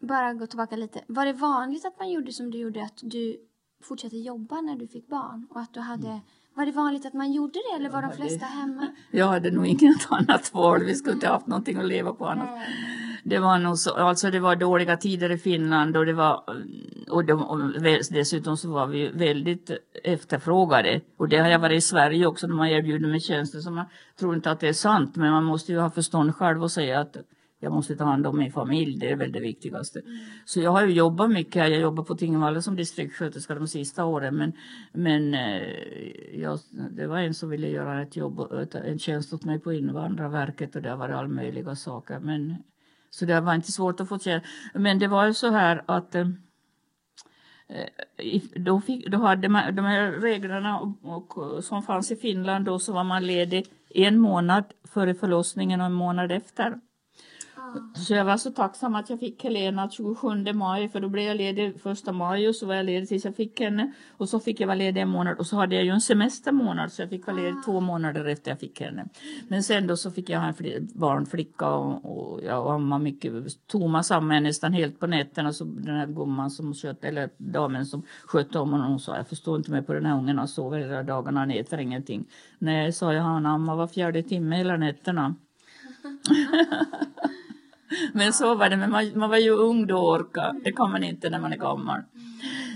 bara 0.00 0.34
gå 0.34 0.46
tillbaka 0.46 0.76
lite. 0.76 1.00
Var 1.06 1.26
det 1.26 1.32
vanligt 1.32 1.84
att 1.84 1.98
man 1.98 2.10
gjorde 2.10 2.32
som 2.32 2.50
du 2.50 2.58
gjorde, 2.58 2.82
att 2.84 3.00
du 3.02 3.36
fortsatte 3.82 4.16
jobba 4.16 4.60
när 4.60 4.76
du 4.76 4.88
fick 4.88 5.08
barn? 5.08 5.46
Och 5.50 5.60
att 5.60 5.74
du 5.74 5.80
hade 5.80 6.08
mm. 6.08 6.20
Var 6.54 6.66
det 6.66 6.72
vanligt 6.72 7.06
att 7.06 7.12
man 7.12 7.32
gjorde 7.32 7.52
det 7.52 7.76
eller 7.76 7.90
var 7.90 8.02
de 8.02 8.10
det- 8.10 8.16
flesta 8.16 8.46
hemma? 8.46 8.86
Jag 9.10 9.26
hade 9.26 9.50
nog 9.50 9.66
inget 9.66 10.06
annat 10.10 10.54
val. 10.54 10.84
Vi 10.84 10.94
skulle 10.94 11.14
inte 11.14 11.28
haft 11.28 11.46
någonting 11.46 11.78
att 11.78 11.86
leva 11.86 12.12
på 12.12 12.26
annat. 12.26 12.48
Det 13.24 13.38
var 13.38 13.58
nog 13.58 13.78
så, 13.78 13.94
alltså 13.94 14.30
det 14.30 14.40
var 14.40 14.56
dåliga 14.56 14.96
tider 14.96 15.30
i 15.30 15.38
Finland 15.38 15.96
och 15.96 16.06
det 16.06 16.12
var 16.12 16.44
och, 17.08 17.24
de, 17.24 17.42
och 17.42 17.58
dessutom 18.10 18.56
så 18.56 18.70
var 18.70 18.86
vi 18.86 19.08
väldigt 19.08 19.70
efterfrågade. 20.04 21.00
Och 21.16 21.28
det 21.28 21.38
har 21.38 21.48
jag 21.48 21.58
varit 21.58 21.78
i 21.78 21.80
Sverige 21.80 22.26
också 22.26 22.46
när 22.46 22.54
man 22.54 22.68
erbjuder 22.68 23.08
mig 23.08 23.20
tjänster 23.20 23.58
som 23.58 23.74
man 23.74 23.84
tror 24.18 24.34
inte 24.34 24.50
att 24.50 24.60
det 24.60 24.68
är 24.68 24.72
sant 24.72 25.16
men 25.16 25.30
man 25.30 25.44
måste 25.44 25.72
ju 25.72 25.78
ha 25.78 25.90
förstånd 25.90 26.36
själv 26.36 26.62
och 26.62 26.70
säga 26.70 27.00
att 27.00 27.16
jag 27.62 27.72
måste 27.72 27.96
ta 27.96 28.04
hand 28.04 28.26
om 28.26 28.38
min 28.38 28.52
familj, 28.52 28.98
det 28.98 29.10
är 29.10 29.16
väl 29.16 29.32
det 29.32 29.40
viktigaste. 29.40 30.02
Så 30.44 30.60
jag 30.60 30.70
har 30.70 30.86
ju 30.86 30.92
jobbat 30.92 31.30
mycket 31.30 31.62
här. 31.62 31.70
Jag 31.70 31.80
jobbar 31.80 32.04
på 32.04 32.14
Tingvalla 32.14 32.62
som 32.62 32.76
distriktssköterska 32.76 33.54
de 33.54 33.68
sista 33.68 34.04
åren. 34.04 34.36
Men, 34.36 34.52
men 34.92 35.34
eh, 35.34 36.40
jag, 36.40 36.58
det 36.90 37.06
var 37.06 37.18
en 37.18 37.34
som 37.34 37.50
ville 37.50 37.68
göra 37.68 38.02
ett 38.02 38.16
jobb, 38.16 38.52
en 38.72 38.98
tjänst 38.98 39.32
åt 39.32 39.44
mig 39.44 39.58
på 39.58 39.72
Invandrarverket 39.72 40.76
och 40.76 40.82
det 40.82 40.90
har 40.90 40.96
varit 40.96 41.14
all 41.14 41.28
möjliga 41.28 41.76
saker. 41.76 42.18
Men, 42.18 42.56
så 43.10 43.24
det 43.24 43.40
var 43.40 43.54
inte 43.54 43.72
svårt 43.72 44.00
att 44.00 44.08
få 44.08 44.18
tjänst. 44.18 44.46
Men 44.74 44.98
det 44.98 45.08
var 45.08 45.26
ju 45.26 45.34
så 45.34 45.50
här 45.50 45.82
att 45.86 46.14
eh, 46.14 46.28
eh, 47.68 48.42
då, 48.54 48.80
fick, 48.80 49.08
då 49.08 49.18
hade 49.18 49.48
man 49.48 49.74
de 49.76 49.84
här 49.84 50.12
reglerna 50.12 50.80
och, 50.80 51.38
och, 51.38 51.64
som 51.64 51.82
fanns 51.82 52.10
i 52.10 52.16
Finland 52.16 52.64
då 52.64 52.78
så 52.78 52.92
var 52.92 53.04
man 53.04 53.26
ledig 53.26 53.66
en 53.94 54.18
månad 54.18 54.64
före 54.84 55.14
förlossningen 55.14 55.80
och 55.80 55.86
en 55.86 55.92
månad 55.92 56.32
efter. 56.32 56.80
Så 57.94 58.14
jag 58.14 58.24
var 58.24 58.36
så 58.36 58.50
tacksam 58.50 58.94
att 58.94 59.10
jag 59.10 59.20
fick 59.20 59.44
Helena 59.44 59.90
27 59.90 60.52
maj 60.54 60.88
för 60.88 61.00
då 61.00 61.08
blev 61.08 61.24
jag 61.24 61.36
ledig 61.36 61.80
första 61.80 62.12
maj 62.12 62.48
och 62.48 62.56
så 62.56 62.66
var 62.66 62.74
jag 62.74 62.86
ledig 62.86 63.08
tills 63.08 63.24
jag 63.24 63.36
fick 63.36 63.60
henne. 63.60 63.92
Och 64.16 64.28
så 64.28 64.40
fick 64.40 64.60
jag 64.60 64.66
vara 64.66 64.74
ledig 64.74 65.00
en 65.00 65.08
månad 65.08 65.38
och 65.38 65.46
så 65.46 65.56
hade 65.56 65.74
jag 65.74 65.84
ju 65.84 65.90
en 65.90 66.00
semestermånad 66.00 66.92
så 66.92 67.02
jag 67.02 67.10
fick 67.10 67.26
vara 67.26 67.36
ledig 67.36 67.54
två 67.64 67.80
månader 67.80 68.24
efter 68.24 68.50
jag 68.50 68.60
fick 68.60 68.80
henne. 68.80 69.08
Men 69.48 69.62
sen 69.62 69.86
då 69.86 69.96
så 69.96 70.10
fick 70.10 70.28
jag 70.28 70.40
ha 70.40 70.46
en 70.46 70.54
fli- 70.54 70.98
barnflicka 70.98 71.68
och, 71.70 72.32
och 72.32 72.40
jag 72.44 72.74
ammade 72.74 73.04
mycket. 73.04 73.32
Thomas 73.66 74.10
ammade 74.10 74.40
nästan 74.40 74.72
helt 74.72 75.00
på 75.00 75.06
nätterna 75.06 75.52
så 75.52 75.64
den 75.64 75.96
här 75.96 76.06
gumman 76.06 76.50
som 76.50 76.74
skötte, 76.74 77.08
eller 77.08 77.30
damen 77.36 77.86
som 77.86 78.02
skötte 78.24 78.58
om 78.58 78.72
honom 78.72 78.90
hon 78.90 79.00
sa 79.00 79.16
jag 79.16 79.28
förstår 79.28 79.56
inte 79.56 79.70
mig 79.70 79.82
på 79.82 79.92
den 79.92 80.06
här 80.06 80.18
ungen 80.18 80.38
han 80.38 80.48
sover 80.48 80.78
hela 80.78 81.02
dagarna 81.02 81.40
han 81.40 81.50
äter 81.50 81.80
ingenting. 81.80 82.24
Nej 82.58 82.92
sa 82.92 83.12
jag 83.12 83.22
han 83.22 83.46
ammar 83.46 83.76
var 83.76 83.86
fjärde 83.86 84.22
timme 84.22 84.56
hela 84.56 84.76
nätterna. 84.76 85.34
Men 88.14 88.32
så 88.32 88.54
var 88.54 88.70
det, 88.70 88.76
men 88.76 88.90
man, 88.90 89.18
man 89.18 89.30
var 89.30 89.36
ju 89.36 89.50
ung 89.50 89.86
då 89.86 89.96
och 89.98 90.10
orka. 90.10 90.54
Det 90.64 90.72
kan 90.72 90.90
man 90.90 91.04
inte 91.04 91.30
när 91.30 91.40
man 91.40 91.52
är 91.52 91.56
gammal. 91.56 92.00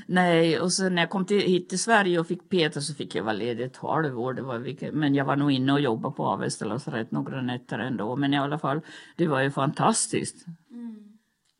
Nej, 0.06 0.60
och 0.60 0.72
sen 0.72 0.94
när 0.94 1.02
jag 1.02 1.10
kom 1.10 1.24
till, 1.26 1.40
hit 1.40 1.68
till 1.68 1.78
Sverige 1.78 2.20
och 2.20 2.26
fick 2.26 2.48
Peter 2.48 2.80
så 2.80 2.94
fick 2.94 3.14
jag 3.14 3.24
vara 3.24 3.32
ledig 3.34 3.64
ett 3.64 3.76
halvår. 3.76 4.32
Det 4.34 4.42
var 4.42 4.58
vilket, 4.58 4.94
men 4.94 5.14
jag 5.14 5.24
var 5.24 5.36
nog 5.36 5.52
inne 5.52 5.72
och 5.72 5.80
jobbade 5.80 6.14
på 6.14 6.26
Avesta 6.26 6.64
lasarett 6.64 7.10
några 7.10 7.42
nätter 7.42 7.78
ändå. 7.78 8.16
Men 8.16 8.34
i 8.34 8.38
alla 8.38 8.58
fall, 8.58 8.80
det 9.16 9.26
var 9.26 9.40
ju 9.40 9.50
fantastiskt. 9.50 10.46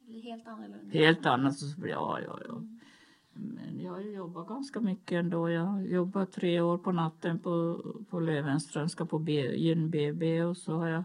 Är 0.08 0.22
helt 0.22 0.48
annorlunda. 0.48 0.98
Helt 0.98 1.26
annat. 1.26 1.54
Ja, 1.84 2.18
ja, 2.26 2.38
ja. 2.48 2.62
Men 3.36 3.80
jag 3.80 3.92
har 3.92 4.00
jobbat 4.00 4.48
ganska 4.48 4.80
mycket 4.80 5.12
ändå. 5.12 5.50
Jag 5.50 5.86
jobbat 5.86 6.32
tre 6.32 6.60
år 6.60 6.78
på 6.78 6.92
natten 6.92 7.38
på, 7.38 7.82
på 8.10 8.20
Löwenströmska 8.20 9.06
på 9.06 9.18
B- 9.18 9.56
Gyn 9.56 9.90
BB 9.90 10.42
och 10.42 10.56
så 10.56 10.76
har 10.78 10.88
jag 10.88 11.04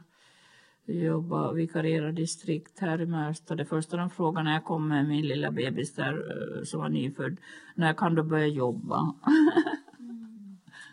jobbat 0.94 1.56
vikarierat 1.56 2.16
distrikt 2.16 2.80
här 2.80 3.02
i 3.02 3.06
Märsta. 3.06 3.56
Det 3.56 3.66
första 3.66 3.98
de 3.98 4.10
frågade 4.10 4.44
när 4.44 4.54
jag 4.54 4.66
kom 4.66 4.88
med 4.88 5.08
min 5.08 5.28
lilla 5.28 5.52
bebis 5.52 5.94
där 5.94 6.14
eh, 6.14 6.64
som 6.64 6.80
var 6.80 6.90
nyfödd. 6.90 7.38
När 7.76 7.94
kan 7.94 8.16
du 8.16 8.24
börja 8.24 8.48
jobba? 8.48 9.14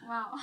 Wow. 0.06 0.38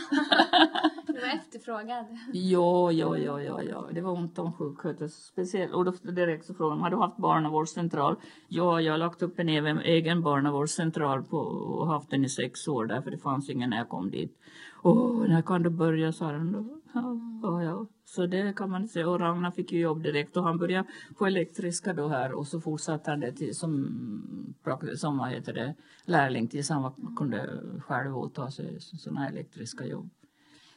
du 1.07 1.13
var 1.13 1.35
efterfrågad. 1.35 2.05
Ja, 2.33 2.91
ja, 2.91 3.17
ja, 3.17 3.41
ja, 3.41 3.61
ja. 3.63 3.89
Det 3.91 4.01
var 4.01 4.11
ont 4.11 4.39
om 4.39 4.53
sjuksköterskor. 4.53 5.31
Speciellt. 5.31 5.73
Och 5.73 5.85
då 5.85 5.91
direkt 5.91 6.45
så 6.45 6.53
frågade 6.53 6.75
de, 6.75 6.81
har 6.81 6.89
du 6.89 6.97
haft 6.97 7.17
barnavårdscentral? 7.17 8.15
Ja, 8.47 8.81
jag 8.81 8.93
har 8.93 8.97
lagt 8.97 9.21
upp 9.21 9.39
en 9.39 9.49
egen, 9.49 9.79
egen 9.79 10.21
barnavårdscentral 10.21 11.23
på, 11.23 11.37
och 11.37 11.87
haft 11.87 12.09
den 12.09 12.25
i 12.25 12.29
sex 12.29 12.67
år 12.67 12.85
därför 12.85 13.11
det 13.11 13.17
fanns 13.17 13.49
ingen 13.49 13.69
när 13.69 13.77
jag 13.77 13.89
kom 13.89 14.11
dit. 14.11 14.39
Åh, 14.83 15.27
när 15.27 15.41
kan 15.41 15.63
du 15.63 15.69
börja, 15.69 16.11
sa 16.11 16.31
de 16.31 16.51
då. 16.51 16.82
Ja, 16.93 17.63
ja. 17.63 17.87
Så 18.05 18.25
det 18.25 18.55
kan 18.55 18.69
man 18.69 18.87
säga. 18.87 19.09
Och 19.09 19.19
Ragnar 19.19 19.51
fick 19.51 19.71
ju 19.71 19.79
jobb 19.79 20.03
direkt 20.03 20.37
och 20.37 20.43
han 20.43 20.57
började 20.57 20.87
på 21.17 21.25
elektriska 21.25 21.93
då 21.93 22.07
här 22.07 22.33
och 22.33 22.47
så 22.47 22.61
fortsatte 22.61 23.11
han 23.11 23.19
det 23.19 23.31
till 23.31 23.55
som, 23.55 24.55
som 24.95 25.17
vad 25.17 25.29
heter 25.29 25.53
det, 25.53 25.75
lärling 26.05 26.47
tills 26.47 26.69
han 26.69 26.81
var, 26.81 26.93
kunde 27.17 27.61
själv 27.79 28.17
åta 28.17 28.51
sig 28.51 28.79
sådana 28.79 29.29
elektriska 29.29 29.85
jobb. 29.85 30.09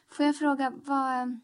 Får 0.09 0.25
jag 0.25 0.35
fråga, 0.35 0.73
vad... 0.85 1.39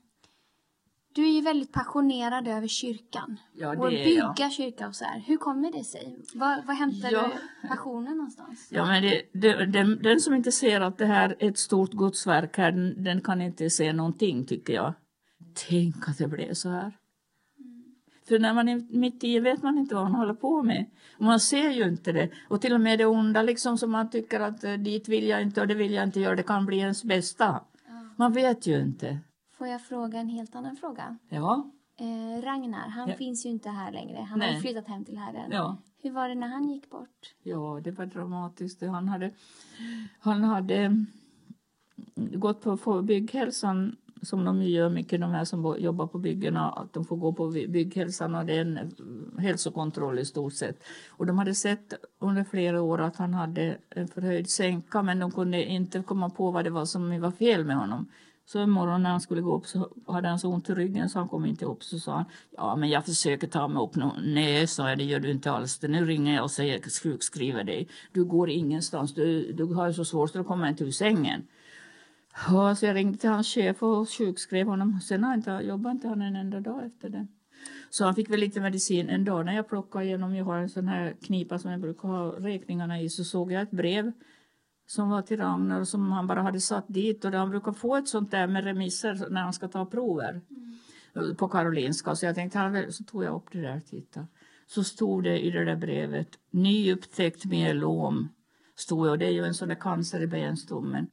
Du 1.13 1.23
är 1.27 1.31
ju 1.31 1.41
väldigt 1.41 1.71
passionerad 1.71 2.47
över 2.47 2.67
kyrkan. 2.67 3.39
Ja, 3.53 3.77
och 3.77 3.93
är 3.93 4.17
jag. 4.17 4.35
bygga 4.35 4.49
kyrka 4.49 4.87
och 4.87 4.95
så 4.95 5.05
här. 5.05 5.19
Hur 5.19 5.37
kommer 5.37 5.71
det 5.71 5.83
sig? 5.83 6.15
Var, 6.33 6.61
var 6.65 6.73
hämtar 6.73 7.09
Ja. 7.11 7.31
du 7.61 7.67
passionen 7.67 8.17
någonstans? 8.17 8.67
Ja, 8.71 8.85
men 8.85 9.03
det, 9.03 9.21
det, 9.33 9.65
den, 9.65 9.99
den 10.03 10.19
som 10.19 10.33
inte 10.33 10.51
ser 10.51 10.81
att 10.81 10.97
det 10.97 11.05
här 11.05 11.35
är 11.39 11.49
ett 11.49 11.57
stort 11.57 11.91
gudsverk 11.91 12.57
här, 12.57 12.71
den, 12.71 13.03
den 13.03 13.21
kan 13.21 13.41
inte 13.41 13.69
se 13.69 13.93
någonting 13.93 14.45
tycker 14.45 14.73
jag. 14.73 14.93
Tänk 15.69 16.09
att 16.09 16.17
det 16.17 16.27
blev 16.27 16.53
så 16.53 16.69
här. 16.69 16.91
För 18.27 18.39
när 18.39 18.53
man 18.53 18.69
är 18.69 18.97
mitt 18.97 19.23
i 19.23 19.39
vet 19.39 19.63
man 19.63 19.77
inte 19.77 19.95
vad 19.95 20.03
man 20.03 20.15
håller 20.15 20.33
på 20.33 20.63
med. 20.63 20.85
Och 21.17 21.23
man 21.25 21.39
ser 21.39 21.69
ju 21.69 21.83
inte 21.83 22.11
det. 22.11 22.29
Och 22.49 22.61
till 22.61 22.73
och 22.73 22.81
med 22.81 22.99
det 22.99 23.05
onda 23.05 23.41
liksom 23.41 23.77
som 23.77 23.91
man 23.91 24.09
tycker 24.09 24.39
att 24.39 24.63
eh, 24.63 24.73
dit 24.73 25.07
vill 25.09 25.27
jag 25.27 25.41
inte 25.41 25.61
och 25.61 25.67
det 25.67 25.73
vill 25.75 25.93
jag 25.93 26.03
inte 26.03 26.19
göra, 26.19 26.35
det 26.35 26.43
kan 26.43 26.65
bli 26.65 26.77
ens 26.77 27.03
bästa. 27.03 27.59
Man 28.15 28.33
vet 28.33 28.67
ju 28.67 28.81
inte. 28.81 29.19
Får 29.63 29.67
jag 29.69 29.81
fråga 29.81 30.19
en 30.19 30.29
helt 30.29 30.55
annan 30.55 30.75
fråga? 30.75 31.17
Ja, 31.29 31.71
Eh, 31.97 32.41
Ragnar, 32.41 32.87
han 32.89 33.09
Ja. 33.09 33.15
finns 33.15 33.45
ju 33.45 33.49
inte 33.49 33.69
här 33.69 33.91
längre. 33.91 34.17
Han 34.17 34.41
har 34.41 34.47
Nej. 34.47 34.55
ju 34.55 34.61
flyttat 34.61 34.87
hem 34.87 35.05
till 35.05 35.17
Herren. 35.17 35.51
ja. 35.51 35.77
Hur 36.01 36.11
var 36.11 36.29
det 36.29 36.35
när 36.35 36.47
han 36.47 36.69
gick 36.69 36.89
bort? 36.89 37.33
Ja, 37.43 37.79
det 37.83 37.91
var 37.91 38.05
dramatiskt. 38.05 38.81
Han 38.81 39.07
hade, 39.07 39.31
han 40.19 40.43
hade 40.43 41.05
gått 42.15 42.81
på 42.83 43.01
bygghälsan 43.01 43.95
som 44.21 44.45
de 44.45 44.61
gör 44.63 44.89
mycket, 44.89 45.21
de 45.21 45.31
här 45.31 45.45
som 45.45 45.75
jobbar 45.79 46.07
på 46.07 46.17
byggena, 46.19 46.71
att 46.71 46.93
de 46.93 47.05
får 47.05 47.17
gå 47.17 47.33
på 47.33 47.47
by- 47.49 47.67
bygghälsan 47.67 48.35
och 48.35 48.45
det 48.45 48.53
är 48.57 48.61
en 48.61 48.77
eh, 48.77 49.41
hälsokontroll 49.41 50.19
i 50.19 50.25
stort 50.25 50.53
sett. 50.53 50.83
Och 51.09 51.25
de 51.25 51.37
hade 51.37 51.55
sett 51.55 51.93
under 52.19 52.43
flera 52.43 52.81
år 52.81 53.01
att 53.01 53.15
han 53.15 53.33
hade 53.33 53.77
en 53.89 54.07
förhöjd 54.07 54.49
sänka 54.49 55.01
men 55.03 55.19
de 55.19 55.31
kunde 55.31 55.65
inte 55.65 56.03
komma 56.03 56.29
på 56.29 56.51
vad 56.51 56.63
det 56.63 56.69
var 56.69 56.85
som 56.85 57.21
var 57.21 57.31
fel 57.31 57.65
med 57.65 57.75
honom. 57.77 58.07
Så 58.45 58.59
en 58.59 58.69
morgon 58.69 59.03
när 59.03 59.09
han 59.09 59.21
skulle 59.21 59.41
gå 59.41 59.57
upp 59.57 59.65
så 59.65 59.89
hade 60.07 60.27
han 60.27 60.39
så 60.39 60.49
ont 60.49 60.69
i 60.69 60.73
ryggen 60.73 61.09
så 61.09 61.19
han 61.19 61.27
kom 61.27 61.45
inte 61.45 61.65
upp. 61.65 61.83
Så 61.83 61.99
sa 61.99 62.13
han, 62.13 62.25
ja 62.51 62.75
men 62.75 62.89
jag 62.89 63.05
försöker 63.05 63.47
ta 63.47 63.67
mig 63.67 63.83
upp. 63.83 63.91
Nej, 64.23 64.67
sa 64.67 64.89
jag, 64.89 64.97
det 64.97 65.03
gör 65.03 65.19
du 65.19 65.31
inte 65.31 65.51
alls. 65.51 65.81
Nu 65.81 66.05
ringer 66.05 66.35
jag 66.35 66.43
och 66.43 66.51
säger 66.51 67.03
sjukskriver 67.03 67.63
dig. 67.63 67.87
Du 68.11 68.23
går 68.23 68.49
ingenstans. 68.49 69.13
Du, 69.13 69.51
du 69.53 69.65
har 69.65 69.87
ju 69.87 69.93
så 69.93 70.05
svårt 70.05 70.35
att 70.35 70.47
komma 70.47 70.69
inte 70.69 70.83
ur 70.83 70.91
sängen. 70.91 71.47
Ja, 72.47 72.75
så 72.75 72.85
jag 72.85 72.95
ringde 72.95 73.17
till 73.17 73.29
hans 73.29 73.47
chef 73.47 73.83
och 73.83 74.09
sjukskrev 74.09 74.67
honom. 74.67 74.99
Sen 75.01 75.23
har 75.23 75.33
inte, 75.33 75.51
jobbade 75.51 75.91
inte 75.91 76.07
han 76.07 76.21
en 76.21 76.35
enda 76.35 76.59
dag 76.59 76.85
efter 76.85 77.09
det. 77.09 77.27
Så 77.89 78.05
han 78.05 78.15
fick 78.15 78.29
väl 78.29 78.39
lite 78.39 78.61
medicin. 78.61 79.09
En 79.09 79.25
dag 79.25 79.45
när 79.45 79.55
jag 79.55 79.69
plockade 79.69 80.05
igenom, 80.05 80.35
jag 80.35 80.45
har 80.45 80.57
en 80.57 80.69
sån 80.69 80.87
här 80.87 81.15
knipa 81.21 81.59
som 81.59 81.71
jag 81.71 81.79
brukar 81.79 82.07
ha 82.07 82.25
räkningarna 82.25 83.01
i, 83.01 83.09
så 83.09 83.23
såg 83.23 83.51
jag 83.51 83.61
ett 83.61 83.71
brev 83.71 84.11
som 84.93 85.09
var 85.09 85.21
till 85.21 85.37
Ragnar 85.37 85.79
och 85.79 85.87
som 85.87 86.11
han 86.11 86.27
bara 86.27 86.41
hade 86.41 86.61
satt 86.61 86.85
dit. 86.87 87.25
Och 87.25 87.31
han 87.31 87.49
brukar 87.49 87.73
få 87.73 87.95
ett 87.95 88.07
sånt 88.07 88.31
där 88.31 88.47
med 88.47 88.63
remisser 88.63 89.27
när 89.29 89.41
han 89.41 89.53
ska 89.53 89.67
ta 89.67 89.85
prover 89.85 90.41
på 91.37 91.47
Karolinska. 91.47 92.15
Så 92.15 92.25
jag 92.25 92.35
tänkte, 92.35 92.59
han 92.59 92.91
så 92.91 93.03
tog 93.03 93.23
jag 93.23 93.35
upp 93.35 93.51
det 93.51 93.61
där 93.61 93.77
och 93.77 93.85
tittade. 93.85 94.27
Så 94.67 94.83
stod 94.83 95.23
det 95.23 95.39
i 95.39 95.51
det 95.51 95.65
där 95.65 95.75
brevet, 95.75 96.27
nyupptäckt 96.51 97.45
myelom. 97.45 98.29
Stod 98.75 99.05
det, 99.05 99.11
och 99.11 99.17
det 99.17 99.25
är 99.25 99.31
ju 99.31 99.45
en 99.45 99.53
sån 99.53 99.67
där 99.67 99.75
cancer 99.75 100.21
i 100.21 100.27
benstommen. 100.27 101.07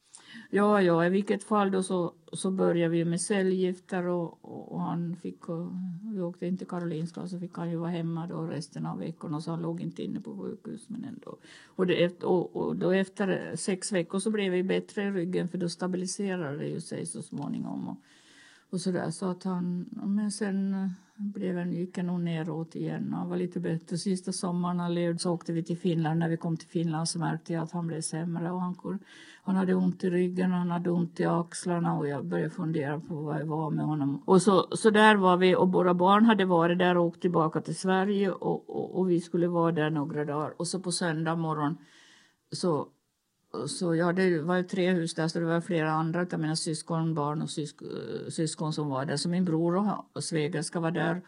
Ja, 0.53 0.83
ja, 0.83 1.07
i 1.07 1.09
vilket 1.09 1.45
fall 1.45 1.71
då 1.71 1.83
så, 1.83 2.13
så 2.33 2.51
började 2.51 2.89
vi 2.89 3.05
med 3.05 3.21
cellgifter 3.21 4.07
och, 4.07 4.39
och, 4.45 4.73
och 4.73 4.81
han 4.81 5.17
fick, 5.17 5.49
och, 5.49 5.67
vi 6.15 6.21
åkte 6.21 6.47
in 6.47 6.57
till 6.57 6.67
Karolinska 6.67 7.21
och 7.21 7.31
så 7.31 7.39
fick 7.39 7.55
han 7.55 7.71
ju 7.71 7.77
vara 7.77 7.91
hemma 7.91 8.27
då 8.27 8.43
resten 8.43 8.87
av 8.87 8.99
veckorna 8.99 9.41
så 9.41 9.51
han 9.51 9.63
låg 9.63 9.81
inte 9.81 10.03
inne 10.03 10.21
på 10.21 10.37
sjukhus 10.37 10.89
men 10.89 11.05
ändå. 11.05 11.37
Och, 11.67 11.87
det, 11.87 12.05
efter- 12.05 12.29
och, 12.29 12.57
och 12.57 12.77
då 12.77 12.91
efter 12.91 13.57
sex 13.57 13.93
veckor 13.93 14.19
så 14.19 14.31
blev 14.31 14.53
vi 14.53 14.63
bättre 14.63 15.03
i 15.03 15.11
ryggen 15.11 15.49
för 15.49 15.59
då 15.59 15.69
stabiliserade 15.69 16.59
det 16.59 16.69
ju 16.69 16.81
sig 16.81 17.07
så 17.07 17.23
småningom. 17.23 17.89
Och, 17.89 17.97
och 18.71 18.81
så 18.81 18.91
där 18.91 19.11
så 19.11 19.27
att 19.27 19.45
han, 19.45 19.87
men 19.91 20.31
sen 20.31 20.75
eh, 20.75 20.91
blev 21.21 21.57
han, 21.57 21.73
gick 21.73 21.97
han 21.97 22.07
nog 22.07 22.21
neråt 22.21 22.75
igen. 22.75 23.13
Han 23.13 23.29
var 23.29 23.37
lite 23.37 23.61
bättre. 23.61 23.99
Sista 23.99 24.33
sommaren 24.33 24.81
han 24.81 24.95
levde 24.95 25.19
så 25.19 25.33
åkte 25.33 25.53
vi 25.53 25.63
till 25.63 25.79
Finland. 25.79 26.19
När 26.19 26.29
vi 26.29 26.37
kom 26.37 26.57
till 26.57 26.69
Finland 26.69 27.09
så 27.09 27.19
märkte 27.19 27.53
jag 27.53 27.63
att 27.63 27.73
han 27.73 27.87
blev 27.87 28.01
sämre. 28.01 28.51
Och 28.51 28.61
han, 28.61 28.99
han 29.43 29.57
hade 29.57 29.75
ont 29.75 30.05
i 30.05 30.11
ryggen, 30.11 30.51
han 30.51 30.71
hade 30.71 30.91
ont 30.91 31.21
i 31.21 31.25
axlarna 31.25 31.99
och 31.99 32.09
jag 32.09 32.27
började 32.27 32.51
fundera 32.51 33.01
på 33.01 33.15
vad 33.15 33.41
jag 33.41 33.47
var 33.47 33.71
med 33.71 33.85
honom. 33.85 34.23
Och 34.25 34.43
så, 34.43 34.69
så 34.73 34.91
där 34.91 35.17
var 35.17 35.37
vi 35.37 35.57
och 35.57 35.73
våra 35.73 35.95
barn 35.95 36.25
hade 36.25 36.45
varit 36.45 36.79
där 36.79 36.97
och 36.97 37.05
åkt 37.05 37.21
tillbaka 37.21 37.61
till 37.61 37.77
Sverige 37.77 38.31
och, 38.31 38.71
och, 38.71 38.99
och 38.99 39.11
vi 39.11 39.21
skulle 39.21 39.49
vara 39.49 39.73
där 39.73 39.91
några 39.91 40.25
dagar. 40.25 40.55
Och 40.57 40.67
så 40.67 40.81
på 40.81 40.93
söndag 40.93 41.37
morgon 41.37 41.79
så 42.53 42.89
så 43.67 43.95
ja, 43.95 44.13
det 44.13 44.43
var 44.43 44.57
ju 44.57 44.63
tre 44.63 44.91
hus 44.91 45.15
där, 45.15 45.29
så 45.29 45.39
det 45.39 45.45
var 45.45 45.61
flera 45.61 45.91
andra 45.91 46.27
av 46.33 46.41
mina 46.41 46.57
syskon, 46.57 47.15
barn 47.15 47.43
och 47.43 47.51
sysk, 47.51 47.77
eh, 47.83 48.31
syskon 48.31 48.73
som 48.73 48.89
var 48.89 49.05
där. 49.05 49.17
Så 49.17 49.29
min 49.29 49.45
bror 49.45 49.77
och, 49.77 50.07
och 50.13 50.25
svägerska 50.25 50.81
var 50.81 50.91
där 50.91 51.23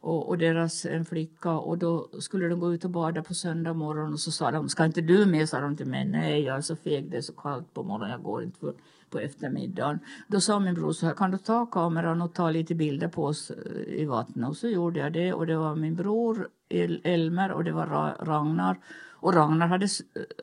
och, 0.00 0.28
och, 0.28 0.38
deras 0.38 0.86
en 0.86 1.04
flicka 1.04 1.50
och 1.50 1.78
då 1.78 2.08
skulle 2.18 2.48
de 2.48 2.60
gå 2.60 2.74
ut 2.74 2.84
och 2.84 2.90
bada 2.90 3.22
på 3.22 3.34
söndag 3.34 3.74
morgon 3.74 4.12
och 4.12 4.20
så 4.20 4.30
sa 4.30 4.50
de, 4.50 4.68
ska 4.68 4.84
inte 4.84 5.00
du 5.00 5.26
med? 5.26 5.48
sa 5.48 5.60
de 5.60 5.76
till 5.76 5.86
mig. 5.86 6.04
Nej, 6.04 6.42
jag 6.42 6.56
är 6.56 6.60
så 6.60 6.76
feg, 6.76 7.10
det 7.10 7.16
är 7.16 7.20
så 7.20 7.32
kallt 7.32 7.74
på 7.74 7.82
morgonen, 7.82 8.10
jag 8.10 8.22
går 8.22 8.42
inte 8.42 8.58
för, 8.58 8.74
på 9.10 9.18
eftermiddagen. 9.18 9.98
Då 10.28 10.40
sa 10.40 10.60
min 10.60 10.74
bror 10.74 10.92
så 10.92 11.06
här, 11.06 11.14
kan 11.14 11.30
du 11.30 11.38
ta 11.38 11.66
kameran 11.66 12.22
och 12.22 12.34
ta 12.34 12.50
lite 12.50 12.74
bilder 12.74 13.08
på 13.08 13.24
oss 13.24 13.50
eh, 13.50 14.00
i 14.00 14.04
vattnet? 14.04 14.48
Och 14.48 14.56
så 14.56 14.68
gjorde 14.68 15.00
jag 15.00 15.12
det 15.12 15.32
och 15.32 15.46
det 15.46 15.56
var 15.56 15.76
min 15.76 15.94
bror 15.94 16.48
El 16.68 17.00
Elmer 17.04 17.52
och 17.52 17.64
det 17.64 17.72
var 17.72 17.86
Ra 17.86 18.14
Ragnar 18.20 18.76
och 19.24 19.34
Ragnar 19.34 19.66
hade, 19.66 19.88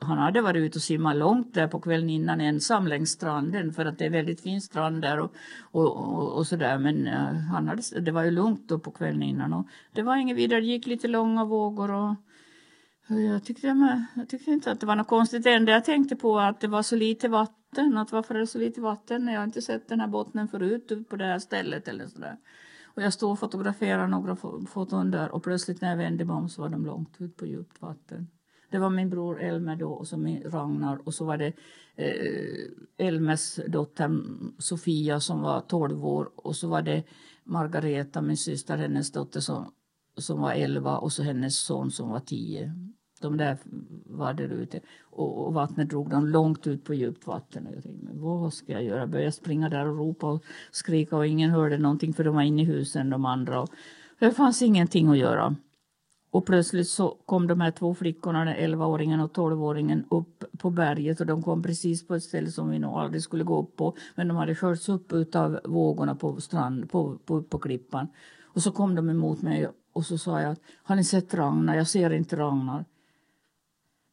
han 0.01 0.17
hade 0.17 0.41
varit 0.41 0.59
ute 0.59 0.77
och 0.77 0.81
simmat 0.81 1.15
långt 1.15 1.53
där 1.53 1.67
på 1.67 1.79
kvällen 1.79 2.09
innan 2.09 2.41
ensam 2.41 2.87
längs 2.87 3.09
stranden 3.09 3.73
för 3.73 3.85
att 3.85 3.97
det 3.97 4.05
är 4.05 4.09
väldigt 4.09 4.41
fin 4.41 4.61
strand 4.61 5.01
där 5.01 5.19
och, 5.19 5.33
och, 5.61 5.97
och, 5.97 6.37
och 6.37 6.47
sådär. 6.47 6.77
Men 6.77 7.07
eh, 7.07 7.33
han 7.33 7.67
hade, 7.67 7.99
det 7.99 8.11
var 8.11 8.23
ju 8.23 8.31
lugnt 8.31 8.67
då 8.67 8.79
på 8.79 8.91
kvällen 8.91 9.23
innan 9.23 9.53
och 9.53 9.67
det 9.93 10.01
var 10.01 10.15
inget 10.15 10.37
vidare. 10.37 10.59
Det 10.59 10.65
gick 10.65 10.87
lite 10.87 11.07
långa 11.07 11.45
vågor 11.45 11.91
och, 11.91 12.15
jag, 13.07 13.43
tyckte, 13.43 13.67
jag 14.15 14.29
tyckte 14.29 14.51
inte 14.51 14.71
att 14.71 14.79
det 14.79 14.85
var 14.85 14.95
något 14.95 15.07
konstigt. 15.07 15.43
Det 15.43 15.53
enda 15.53 15.71
jag 15.71 15.85
tänkte 15.85 16.15
på 16.15 16.39
att 16.39 16.59
det 16.59 16.67
var 16.67 16.81
så 16.81 16.95
lite 16.95 17.27
vatten. 17.27 17.97
Att 17.97 18.11
varför 18.11 18.35
är 18.35 18.39
det 18.39 18.47
så 18.47 18.57
lite 18.57 18.81
vatten? 18.81 19.27
Jag 19.27 19.39
har 19.39 19.45
inte 19.45 19.61
sett 19.61 19.89
den 19.89 19.99
här 19.99 20.07
bottnen 20.07 20.47
förut 20.47 21.09
på 21.09 21.15
det 21.15 21.25
här 21.25 21.39
stället 21.39 21.87
eller 21.87 22.07
sådär. 22.07 22.37
Och 22.85 23.01
jag 23.01 23.13
stod 23.13 23.31
och 23.31 23.39
fotograferade 23.39 24.07
några 24.07 24.35
foton 24.67 25.11
där 25.11 25.31
och 25.31 25.43
plötsligt 25.43 25.81
när 25.81 25.89
jag 25.89 25.97
vände 25.97 26.25
mig 26.25 26.35
om 26.35 26.49
så 26.49 26.61
var 26.61 26.69
de 26.69 26.85
långt 26.85 27.21
ut 27.21 27.37
på 27.37 27.45
djupt 27.45 27.81
vatten. 27.81 28.27
Det 28.71 28.79
var 28.79 28.89
min 28.89 29.09
bror 29.09 29.41
Elmer 29.41 29.75
då 29.75 29.91
och 29.91 30.07
så 30.07 30.17
min 30.17 30.43
Ragnar 30.43 30.99
och 31.03 31.13
så 31.13 31.25
var 31.25 31.37
det 31.37 31.53
eh, 31.95 33.07
Elmers 33.07 33.59
dotter 33.67 34.21
Sofia 34.57 35.19
som 35.19 35.41
var 35.41 35.61
12 35.61 36.05
år 36.05 36.29
och 36.35 36.55
så 36.55 36.67
var 36.67 36.81
det 36.81 37.03
Margareta, 37.43 38.21
min 38.21 38.37
syster, 38.37 38.77
hennes 38.77 39.11
dotter 39.11 39.39
som, 39.39 39.71
som 40.17 40.41
var 40.41 40.51
11 40.51 40.97
och 40.97 41.11
så 41.11 41.23
hennes 41.23 41.57
son 41.57 41.91
som 41.91 42.09
var 42.09 42.19
10. 42.19 42.73
De 43.21 43.37
där 43.37 43.57
var 44.05 44.33
där 44.33 44.49
ute 44.49 44.79
och, 45.01 45.47
och 45.47 45.53
vattnet 45.53 45.89
drog 45.89 46.09
dem 46.09 46.27
långt 46.27 46.67
ut 46.67 46.83
på 46.83 46.93
djupt 46.93 47.27
vatten. 47.27 47.67
Och 47.67 47.75
jag 47.75 47.83
tänkte, 47.83 48.05
men 48.05 48.21
vad 48.21 48.53
ska 48.53 48.71
jag 48.71 48.83
göra? 48.83 48.99
Jag 48.99 49.09
började 49.09 49.31
springa 49.31 49.69
där 49.69 49.87
och 49.87 49.97
ropa 49.97 50.27
och 50.27 50.43
skrika 50.71 51.17
och 51.17 51.27
ingen 51.27 51.49
hörde 51.49 51.77
någonting 51.77 52.13
för 52.13 52.23
de 52.23 52.35
var 52.35 52.41
inne 52.41 52.61
i 52.61 52.65
husen 52.65 53.09
de 53.09 53.25
andra. 53.25 53.61
Och 53.61 53.69
det 54.19 54.31
fanns 54.31 54.61
ingenting 54.61 55.07
att 55.07 55.17
göra. 55.17 55.55
Och 56.31 56.45
plötsligt 56.45 56.87
så 56.87 57.17
kom 57.25 57.47
de 57.47 57.61
här 57.61 57.71
två 57.71 57.93
flickorna, 57.93 58.45
den 58.45 58.55
11-åringen 58.55 59.23
och 59.23 59.31
12-åringen, 59.31 60.03
upp 60.09 60.43
på 60.57 60.69
berget 60.69 61.19
och 61.19 61.25
de 61.25 61.43
kom 61.43 61.63
precis 61.63 62.07
på 62.07 62.15
ett 62.15 62.23
ställe 62.23 62.51
som 62.51 62.69
vi 62.69 62.79
nog 62.79 62.93
aldrig 62.93 63.23
skulle 63.23 63.43
gå 63.43 63.61
upp 63.61 63.75
på. 63.75 63.95
Men 64.15 64.27
de 64.27 64.37
hade 64.37 64.55
körts 64.55 64.89
upp 64.89 65.35
av 65.35 65.59
vågorna 65.63 66.15
på, 66.15 66.41
strand, 66.41 66.91
på, 66.91 67.17
på, 67.25 67.43
på 67.43 67.59
klippan. 67.59 68.07
Och 68.43 68.61
så 68.61 68.71
kom 68.71 68.95
de 68.95 69.09
emot 69.09 69.41
mig 69.41 69.67
och 69.93 70.05
så 70.05 70.17
sa 70.17 70.41
jag, 70.41 70.55
har 70.83 70.95
ni 70.95 71.03
sett 71.03 71.33
Ragnar? 71.33 71.75
Jag 71.75 71.87
ser 71.87 72.13
inte 72.13 72.35
Ragnar. 72.35 72.85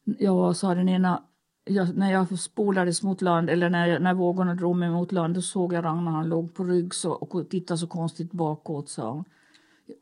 Ja, 0.03 0.53
sa 0.53 0.75
den 0.75 0.89
ena, 0.89 1.23
jag, 1.65 1.97
när 1.97 2.11
jag 2.11 2.39
spolades 2.39 3.03
mot 3.03 3.21
land 3.21 3.49
eller 3.49 3.69
när, 3.69 3.87
jag, 3.87 4.01
när 4.01 4.13
vågorna 4.13 4.55
drog 4.55 4.75
mig 4.75 4.89
mot 4.89 5.11
land 5.11 5.35
då 5.35 5.41
såg 5.41 5.73
jag 5.73 5.85
Ragnar, 5.85 6.11
han 6.11 6.29
låg 6.29 6.53
på 6.53 6.63
rygg 6.63 6.93
så, 6.93 7.11
och 7.11 7.49
tittade 7.49 7.77
så 7.77 7.87
konstigt 7.87 8.31
bakåt, 8.31 8.89
sa 8.89 9.11
hon. 9.11 9.25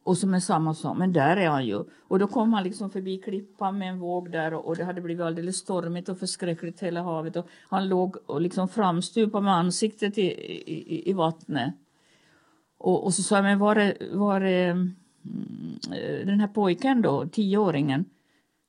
Och 0.04 0.18
som 0.18 0.34
är 0.34 0.40
samma 0.40 0.74
sak, 0.74 0.98
men 0.98 1.14
där 1.14 1.38
är 1.38 1.50
han 1.50 1.66
ju. 1.66 1.84
Och 2.08 2.20
då 2.20 2.28
kom 2.28 2.54
han 2.54 2.64
liksom 2.64 2.90
förbi 2.90 3.18
klippan 3.18 3.78
med 3.78 3.90
en 3.90 4.00
våg 4.00 4.32
där 4.32 4.54
och, 4.54 4.66
och 4.66 4.76
det 4.76 4.84
hade 4.84 5.02
blivit 5.02 5.26
alldeles 5.26 5.58
stormigt 5.58 6.10
och 6.10 6.20
förskräckligt 6.20 6.80
hela 6.80 7.04
havet. 7.04 7.36
Och 7.36 7.48
han 7.70 7.90
låg 7.90 8.18
och 8.26 8.42
liksom 8.42 8.68
framstupade 8.68 9.44
med 9.44 9.54
ansiktet 9.54 10.18
i, 10.18 10.22
i, 10.22 11.10
i 11.10 11.14
vattnet. 11.14 11.74
Och, 12.78 13.06
och 13.06 13.14
så 13.14 13.24
sa 13.24 13.36
jag, 13.36 13.44
men 13.44 13.60
var 13.60 13.76
är, 13.76 13.98
var 14.12 14.42
är 14.42 14.72
mm, 14.72 14.96
den 16.26 16.40
här 16.40 16.48
pojken 16.48 17.02
då, 17.02 17.26
tioåringen? 17.28 18.06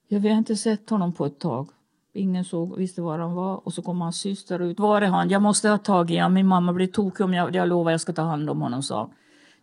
Ja, 0.09 0.19
vi 0.19 0.29
har 0.29 0.39
inte 0.39 0.57
sett 0.57 0.91
honom 0.91 1.13
på 1.13 1.27
ett 1.27 1.39
tag. 1.39 1.69
Ingen 2.13 2.45
såg, 2.45 2.77
visste 2.77 3.03
var 3.03 3.19
han 3.19 3.35
var. 3.35 3.67
Och 3.67 3.75
så 3.75 3.83
kom 3.83 4.01
hans 4.01 4.21
syster 4.21 4.63
ut. 4.63 4.79
Var 4.79 5.03
är 5.03 5.07
han? 5.07 5.31
Jag 5.31 5.43
måste 5.43 5.69
ha 5.69 5.79
tag 5.79 6.11
i 6.11 6.17
honom. 6.17 6.35
Min 6.35 6.47
mamma 6.47 6.73
blir 6.73 6.87
tokig 6.87 7.25
om 7.25 7.35
jag, 7.35 7.55
jag 7.55 7.69
lovar 7.69 7.91
jag 7.91 8.01
ska 8.01 8.13
ta 8.13 8.23
hand 8.23 8.51
om 8.51 8.61
honom, 8.61 8.83
sa 8.83 9.11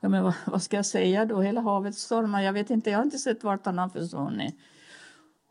Ja, 0.05 0.09
men 0.09 0.23
vad, 0.23 0.33
vad, 0.45 0.61
ska 0.61 0.75
jag 0.75 0.85
säga 0.85 1.25
då? 1.25 1.41
Hela 1.41 1.61
havet 1.61 1.95
stormar. 1.95 2.41
Jag 2.41 2.53
vet 2.53 2.69
inte, 2.69 2.89
jag 2.89 2.99
har 2.99 3.03
inte 3.03 3.17
sett 3.17 3.43
vart 3.43 3.65
han 3.65 3.77
har 3.77 3.89
försvunnit. 3.89 4.55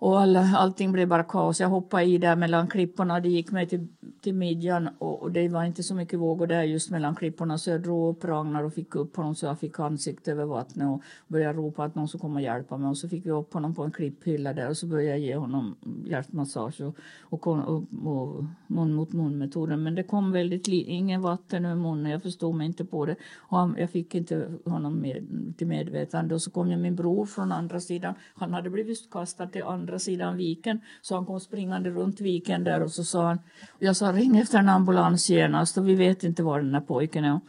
Och 0.05 0.21
all, 0.21 0.37
allting 0.37 0.93
blev 0.93 1.09
bara 1.09 1.23
kaos. 1.23 1.61
Jag 1.61 1.69
hoppade 1.69 2.05
i 2.05 2.19
där 2.19 2.37
mellan 2.37 2.69
klipporna. 2.69 3.21
Det 3.21 3.29
gick 3.29 3.51
mig 3.51 3.69
till, 3.69 3.89
till 4.21 4.35
midjan 4.35 4.89
och, 4.99 5.23
och, 5.23 5.33
det 5.33 5.49
var 5.49 5.65
inte 5.65 5.83
så 5.83 5.95
mycket 5.95 6.19
vågor 6.19 6.47
där 6.47 6.63
just 6.63 6.91
mellan 6.91 7.15
klipporna. 7.15 7.59
Så 7.59 7.71
jag 7.71 7.83
drog 7.83 8.17
upp 8.17 8.25
Ragnar 8.25 8.65
och 8.65 8.75
fick 8.75 8.95
upp 8.95 9.17
honom 9.17 9.35
så 9.35 9.47
jag 9.47 9.59
fick 9.59 9.81
ansikte 9.81 10.33
över 10.33 10.45
vattnet 10.45 10.89
och 10.89 11.03
började 11.29 11.59
ropa 11.59 11.85
att 11.85 11.95
någon 11.95 12.09
skulle 12.09 12.21
komma 12.21 12.35
och 12.35 12.43
hjälpa 12.43 12.77
mig. 12.77 12.89
Och 12.89 12.99
så 12.99 13.09
fick 13.09 13.27
vi 13.27 13.31
upp 13.31 13.55
honom 13.55 13.75
på 13.75 13.83
en 13.83 13.91
klipphylla 13.91 14.53
där 14.53 14.69
och 14.69 14.77
så 14.77 14.87
började 14.87 15.11
jag 15.11 15.19
ge 15.19 15.37
honom 15.37 15.77
hjärtmassage 16.05 16.81
och, 16.81 16.97
och, 17.31 17.47
och, 17.47 17.85
och 18.07 18.45
mun 18.67 18.95
mot 18.95 19.13
mun 19.13 19.39
metoden. 19.39 19.83
Men 19.83 19.95
det 19.95 20.03
kom 20.03 20.33
väldigt 20.33 20.69
lite, 20.69 20.91
ingen 20.91 21.23
vatten 21.23 21.65
ur 21.65 21.75
munnen. 21.75 22.13
Jag 22.13 22.23
förstod 22.23 22.55
mig 22.55 22.67
inte 22.67 22.85
på 22.85 23.07
det. 23.07 23.17
Och 23.37 23.59
han, 23.59 23.77
jag 23.79 23.91
fick 23.91 24.15
inte 24.15 24.51
honom 24.65 24.95
med, 24.95 25.25
till 25.59 25.67
medvetande. 25.67 26.35
Och 26.35 26.43
så 26.43 26.51
kom 26.51 26.71
jag 26.71 26.81
min 26.81 26.97
bror 26.97 27.27
från 27.27 27.53
andra 27.53 27.81
sidan. 27.81 28.15
Han 28.35 28.55
hade 28.55 28.71
blivit 28.71 29.11
kastad 29.11 29.47
till 29.47 29.63
andra 29.63 29.94
andra 29.95 29.99
sidan 29.99 30.37
viken. 30.37 30.81
Så 31.03 31.15
han 31.15 31.27
kom 31.27 31.41
springande 31.41 31.91
runt 31.91 32.21
viken 32.21 32.65
där 32.65 32.83
och 32.83 32.91
så 32.91 33.05
sa 33.05 33.27
han, 33.27 33.39
och 33.71 33.83
jag 33.83 33.97
sa 33.97 34.13
ring 34.13 34.37
efter 34.39 34.59
en 34.59 34.69
ambulans 34.69 35.31
genast 35.31 35.79
och 35.79 35.89
vi 35.89 35.95
vet 35.95 36.25
inte 36.25 36.43
var 36.43 36.61
den 36.61 36.75
här 36.75 36.81
pojken 36.81 37.25
är. 37.25 37.41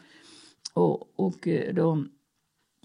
Och, 0.74 1.20
och 1.20 1.48
eh, 1.48 1.74
då 1.74 2.06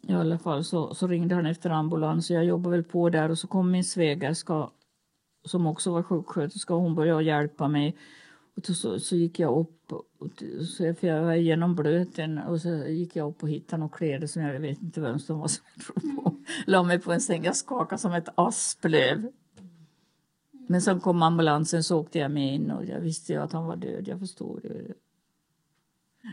i 0.08 0.12
alla 0.12 0.38
fall 0.38 0.64
så, 0.64 0.94
så 0.94 1.06
ringde 1.06 1.34
han 1.34 1.46
efter 1.46 1.70
ambulans 1.70 2.30
och 2.30 2.36
jag 2.36 2.44
jobbade 2.44 2.76
väl 2.76 2.84
på 2.84 3.10
där 3.10 3.30
och 3.30 3.38
så 3.38 3.46
kom 3.48 3.70
min 3.70 3.84
svägerska 3.84 4.70
som 5.44 5.66
också 5.66 5.92
var 5.92 6.02
sjuksköterska 6.02 6.74
och 6.74 6.80
hon 6.80 6.94
började 6.94 7.24
hjälpa 7.24 7.68
mig. 7.68 7.96
Och 8.56 8.76
så, 8.76 8.98
så 8.98 9.16
gick 9.16 9.38
jag 9.38 9.58
upp, 9.58 9.92
så 10.76 10.84
jag, 10.84 10.98
för 10.98 11.06
jag 11.06 11.22
var 11.22 11.34
genom 11.34 11.74
blöten 11.74 12.38
och 12.38 12.60
så 12.60 12.68
gick 12.68 13.16
jag 13.16 13.28
upp 13.28 13.42
och 13.42 13.48
hittade 13.48 13.80
några 13.80 13.96
kläder 13.96 14.26
som 14.26 14.42
jag 14.42 14.60
vet 14.60 14.82
inte 14.82 15.00
vem 15.00 15.18
som 15.18 15.38
var 15.38 15.48
som 15.48 15.64
jag 15.74 16.16
på. 16.16 16.36
La 16.66 16.82
mig 16.82 16.98
på 16.98 17.12
en 17.12 17.20
säng, 17.20 17.44
jag 17.44 17.56
skakade 17.56 17.98
som 17.98 18.12
ett 18.12 18.28
asplöv. 18.34 19.32
Men 20.70 20.80
sen 20.80 21.00
kom 21.00 21.22
ambulansen 21.22 21.84
så 21.84 22.00
åkte 22.00 22.18
jag 22.18 22.30
med 22.30 22.54
in 22.54 22.70
och 22.70 22.84
jag 22.84 23.00
visste 23.00 23.32
ju 23.32 23.38
att 23.38 23.52
han 23.52 23.66
var 23.66 23.76
död. 23.76 24.08
Jag 24.08 24.20
förstod 24.20 24.60
det. 24.62 24.94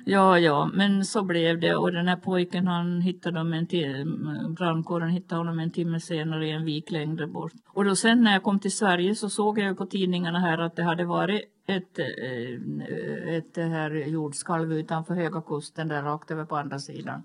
Ja, 0.06 0.40
ja, 0.40 0.70
men 0.74 1.06
så 1.06 1.24
blev 1.24 1.60
det. 1.60 1.76
Och 1.76 1.92
den 1.92 2.08
här 2.08 2.16
pojken 2.16 2.68
han 2.68 3.02
hittade 3.02 3.38
dem 3.38 3.54
en 3.54 4.54
brandkåren 4.54 5.10
hittade 5.10 5.40
honom 5.40 5.60
en 5.60 5.72
timme 5.72 6.00
senare 6.00 6.48
i 6.48 6.52
en 6.52 6.66
vik 6.66 6.92
längre 6.92 7.28
bort. 7.28 7.54
Och 7.68 7.86
då 7.86 7.96
sen 7.96 8.24
när 8.24 8.34
jag 8.34 8.44
kom 8.44 8.60
till 8.60 8.72
Sverige 8.72 9.16
så 9.16 9.30
såg 9.30 9.60
jag 9.60 9.78
på 9.78 9.86
tidningarna 9.86 10.40
här 10.40 10.58
att 10.58 10.76
det 10.76 10.84
hade 10.84 11.06
varit 11.06 11.42
ett, 11.66 12.00
eh, 12.00 12.06
ett, 12.06 12.90
eh, 12.90 13.34
ett 13.34 13.58
eh, 13.58 13.68
här 13.68 13.92
jordskalv 13.92 14.74
utanför 14.74 15.14
Höga 15.16 15.42
Kusten 15.42 15.88
där 15.88 16.04
rakt 16.04 16.32
över 16.32 16.46
på 16.46 16.58
andra 16.58 16.80
sidan 16.80 17.24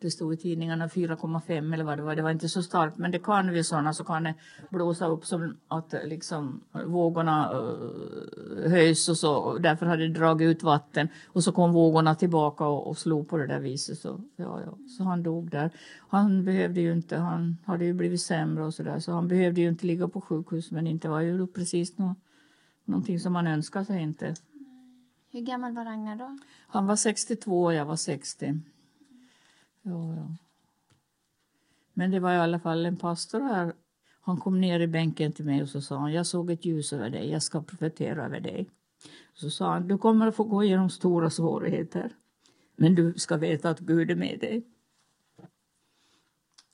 det 0.00 0.10
stod 0.10 0.34
i 0.34 0.36
tidningarna 0.36 0.86
4,5 0.86 1.74
eller 1.74 1.84
vad 1.84 1.98
det 1.98 2.02
var. 2.02 2.16
Det 2.16 2.22
var 2.22 2.30
inte 2.30 2.48
så 2.48 2.62
starkt 2.62 2.98
men 2.98 3.10
det 3.10 3.18
kan 3.18 3.50
vid 3.50 3.66
sådana 3.66 3.92
så 3.92 4.04
kan 4.04 4.22
det 4.22 4.34
blåsa 4.70 5.06
upp 5.06 5.24
som 5.24 5.56
att 5.68 5.94
liksom 6.04 6.60
vågorna 6.86 7.52
uh, 7.52 8.70
höjs 8.70 9.08
och 9.08 9.16
så. 9.16 9.34
Och 9.34 9.60
därför 9.60 9.86
hade 9.86 10.08
det 10.08 10.14
dragit 10.14 10.46
ut 10.46 10.62
vatten 10.62 11.08
och 11.26 11.44
så 11.44 11.52
kom 11.52 11.72
vågorna 11.72 12.14
tillbaka 12.14 12.64
och, 12.64 12.86
och 12.86 12.98
slog 12.98 13.28
på 13.28 13.36
det 13.36 13.46
där 13.46 13.60
viset. 13.60 13.98
Så, 13.98 14.20
ja, 14.36 14.60
ja. 14.66 14.78
så 14.98 15.04
han 15.04 15.22
dog 15.22 15.50
där. 15.50 15.70
Han 16.08 16.44
behövde 16.44 16.80
ju 16.80 16.92
inte, 16.92 17.16
han 17.16 17.56
hade 17.64 17.84
ju 17.84 17.92
blivit 17.92 18.22
sämre 18.22 18.64
och 18.64 18.74
så 18.74 18.82
där 18.82 18.98
så 18.98 19.12
han 19.12 19.28
behövde 19.28 19.60
ju 19.60 19.68
inte 19.68 19.86
ligga 19.86 20.08
på 20.08 20.20
sjukhus 20.20 20.70
men 20.70 20.86
inte 20.86 21.08
var 21.08 21.20
ju 21.20 21.46
precis 21.46 21.98
nå, 21.98 22.14
någonting 22.84 23.20
som 23.20 23.32
man 23.32 23.46
önskade 23.46 23.84
sig 23.84 24.02
inte. 24.02 24.34
Hur 25.32 25.40
gammal 25.40 25.74
var 25.74 25.84
Ragnar 25.84 26.16
då? 26.16 26.38
Han 26.68 26.86
var 26.86 26.96
62 26.96 27.64
och 27.64 27.74
jag 27.74 27.84
var 27.84 27.96
60. 27.96 28.60
Ja, 29.82 30.14
ja. 30.14 30.36
Men 31.92 32.10
det 32.10 32.20
var 32.20 32.32
i 32.32 32.36
alla 32.36 32.60
fall 32.60 32.86
en 32.86 32.96
pastor 32.96 33.40
här. 33.40 33.72
Han 34.20 34.36
kom 34.36 34.60
ner 34.60 34.80
i 34.80 34.86
bänken 34.86 35.32
till 35.32 35.44
mig 35.44 35.62
och 35.62 35.68
så 35.68 35.80
sa 35.80 35.98
han, 35.98 36.12
jag 36.12 36.26
såg 36.26 36.50
ett 36.50 36.64
ljus 36.64 36.92
över 36.92 37.10
dig, 37.10 37.30
jag 37.30 37.42
ska 37.42 37.62
profetera 37.62 38.24
över 38.24 38.40
dig. 38.40 38.70
Så 39.34 39.50
sa 39.50 39.72
han, 39.72 39.88
du 39.88 39.98
kommer 39.98 40.26
att 40.26 40.36
få 40.36 40.44
gå 40.44 40.64
igenom 40.64 40.90
stora 40.90 41.30
svårigheter. 41.30 42.12
Men 42.76 42.94
du 42.94 43.14
ska 43.16 43.36
veta 43.36 43.70
att 43.70 43.80
Gud 43.80 44.10
är 44.10 44.14
med 44.14 44.38
dig. 44.40 44.62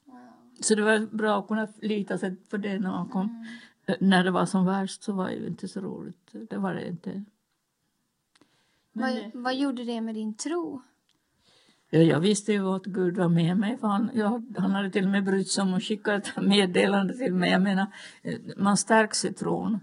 Wow. 0.05 0.19
Så 0.61 0.75
det 0.75 0.83
var 0.83 1.17
bra 1.17 1.39
att 1.39 1.49
kunna 1.49 1.69
lita 1.83 2.19
sig 2.19 2.37
på 2.37 2.57
det 2.57 2.79
när 2.79 2.91
han 2.91 3.09
kom. 3.09 3.45
Mm. 3.87 4.09
När 4.09 4.25
det 4.25 4.31
var 4.31 4.47
som 4.47 4.67
värst 4.67 5.03
så 5.03 5.13
var 5.13 5.29
det 5.29 5.47
inte 5.47 5.69
så 5.69 5.81
roligt. 5.81 6.31
Det 6.51 6.57
var 6.57 6.75
det 6.75 6.89
inte. 6.89 7.25
Vad, 8.93 9.31
vad 9.35 9.57
gjorde 9.57 9.85
det 9.85 10.01
med 10.01 10.15
din 10.15 10.35
tro? 10.35 10.83
Ja, 11.91 11.99
jag 11.99 12.21
visste 12.21 12.53
ju 12.53 12.69
att 12.75 12.85
Gud 12.85 13.17
var 13.17 13.29
med 13.29 13.57
mig. 13.57 13.79
För 13.79 13.89
han, 13.89 14.11
ja, 14.15 14.43
han 14.57 14.71
hade 14.71 14.91
till 14.91 15.05
och 15.05 15.11
med 15.11 15.25
brytt 15.25 15.49
sig 15.49 15.63
om 15.63 15.75
att 15.75 15.83
skicka 15.83 16.15
ett 16.15 16.33
meddelande 16.43 17.15
till 17.17 17.35
mig. 17.35 17.51
Jag 17.51 17.63
menar, 17.63 17.87
eh, 18.23 18.39
man 18.57 18.77
stärks 18.77 19.25
i 19.25 19.33
tron. 19.33 19.81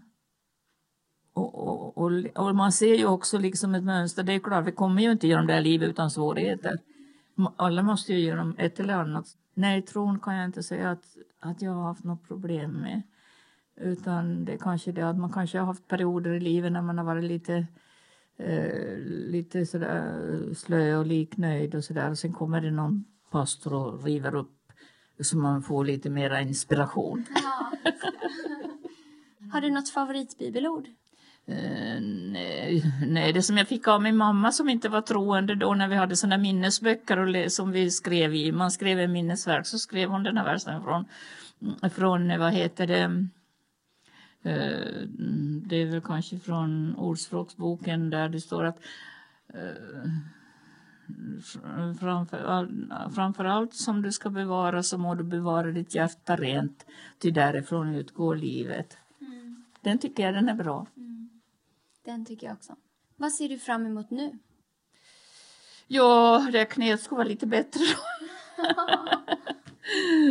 och, 1.34 1.68
och, 1.68 1.98
och, 1.98 2.12
och, 2.36 2.56
man 2.56 2.72
ser 2.72 2.96
ju 2.96 3.06
också 3.06 3.38
liksom 3.38 3.76
ett 3.76 3.84
mönster. 3.84 4.24
Det 4.24 4.34
är 4.34 4.40
klart, 4.40 4.68
vi 4.68 4.72
kommer 4.72 5.02
ju 5.02 5.12
inte 5.12 5.28
genom 5.28 5.48
det 5.48 5.54
här 5.54 5.62
livet 5.62 5.90
utan 5.90 6.12
svårigheter. 6.12 6.80
Alla 7.56 7.84
måste 7.84 8.14
ju 8.14 8.20
genom 8.20 8.56
ett 8.58 8.80
eller 8.80 8.94
annat. 8.94 9.26
Nej, 9.54 9.82
tron 9.82 10.20
kan 10.20 10.36
jag 10.36 10.46
inte 10.46 10.64
säga 10.64 10.92
att, 10.92 11.04
att 11.40 11.62
jag 11.62 11.72
har 11.72 11.84
haft 11.84 12.04
något 12.04 12.28
problem 12.28 12.72
med. 12.72 13.02
Utan 13.76 14.46
det 14.46 14.54
är 14.54 14.58
kanske 14.58 14.92
det 14.92 15.10
att 15.10 15.18
man 15.18 15.32
kanske 15.32 15.60
har 15.60 15.66
haft 15.66 15.88
perioder 15.88 16.34
i 16.34 16.40
livet 16.40 16.72
när 16.72 16.82
man 16.82 16.98
har 16.98 17.06
varit 17.06 17.24
lite, 17.24 17.68
eh, 18.38 18.98
lite 19.06 19.66
sådär 19.66 20.54
slö 20.54 20.96
och 20.96 21.06
liknöjd 21.06 21.76
och 21.76 21.84
sådär. 21.84 22.16
Sen 22.16 22.34
kommer 22.34 22.62
det 22.62 22.72
någon 22.72 23.06
pastor 23.32 23.74
och 23.74 24.04
river 24.04 24.36
upp 24.36 24.60
så 25.20 25.38
man 25.38 25.64
får 25.64 25.86
lite 25.86 26.10
mera 26.10 26.42
inspiration. 26.42 27.26
Ja, 27.36 27.72
har 29.52 29.62
du 29.62 29.72
något 29.72 29.90
favoritbibelord? 29.90 30.88
Uh, 31.50 32.02
nej, 32.32 32.84
nej, 33.08 33.34
det 33.34 33.44
som 33.44 33.58
jag 33.58 33.68
fick 33.68 33.88
av 33.88 34.02
min 34.02 34.18
mamma 34.18 34.52
som 34.52 34.70
inte 34.70 34.90
var 34.90 35.02
troende 35.02 35.56
då 35.56 35.74
när 35.74 35.88
vi 35.88 35.96
hade 35.96 36.16
såna 36.16 36.38
minnesböcker 36.38 37.18
och 37.18 37.52
som 37.52 37.72
vi 37.72 37.92
skrev 37.92 38.36
i. 38.36 38.52
Man 38.52 38.72
skrev 38.72 39.00
en 39.00 39.12
minnesverk 39.12 39.68
så 39.68 39.80
skrev 39.80 40.10
hon 40.10 40.24
den 40.24 40.38
här 40.38 40.46
versen 40.46 40.84
från, 40.84 41.06
från 41.90 42.40
vad 42.40 42.54
heter 42.54 42.88
det, 42.88 43.28
det 44.44 45.76
är 45.76 45.92
väl 45.92 46.02
kanske 46.02 46.40
från 46.40 46.96
Ordspråksboken 46.96 48.10
där 48.10 48.30
det 48.30 48.42
står 48.42 48.64
att 48.64 48.80
uh, 49.56 50.10
framför, 52.00 52.70
framför 53.16 53.46
allt 53.46 53.74
som 53.74 54.02
du 54.02 54.12
ska 54.12 54.30
bevara 54.30 54.84
så 54.84 54.98
må 54.98 55.16
du 55.16 55.24
bevara 55.24 55.72
ditt 55.72 55.96
hjärta 55.96 56.36
rent, 56.36 56.86
ty 57.20 57.32
därifrån 57.32 57.96
utgår 57.96 58.36
livet. 58.36 58.98
Mm. 59.22 59.66
Den 59.82 59.98
tycker 59.98 60.24
jag 60.24 60.34
den 60.34 60.50
är 60.50 60.56
bra. 60.56 60.88
Mm. 60.98 61.30
Den 62.06 62.26
tycker 62.26 62.48
jag 62.48 62.54
också. 62.54 62.76
Vad 63.16 63.34
ser 63.34 63.50
du 63.50 63.60
fram 63.60 63.86
emot 63.86 64.10
nu? 64.10 64.40
Ja, 65.88 66.48
det 66.52 66.66
knät 66.66 67.02
ska 67.02 67.16
vara 67.16 67.28
lite 67.28 67.48
bättre 67.48 67.82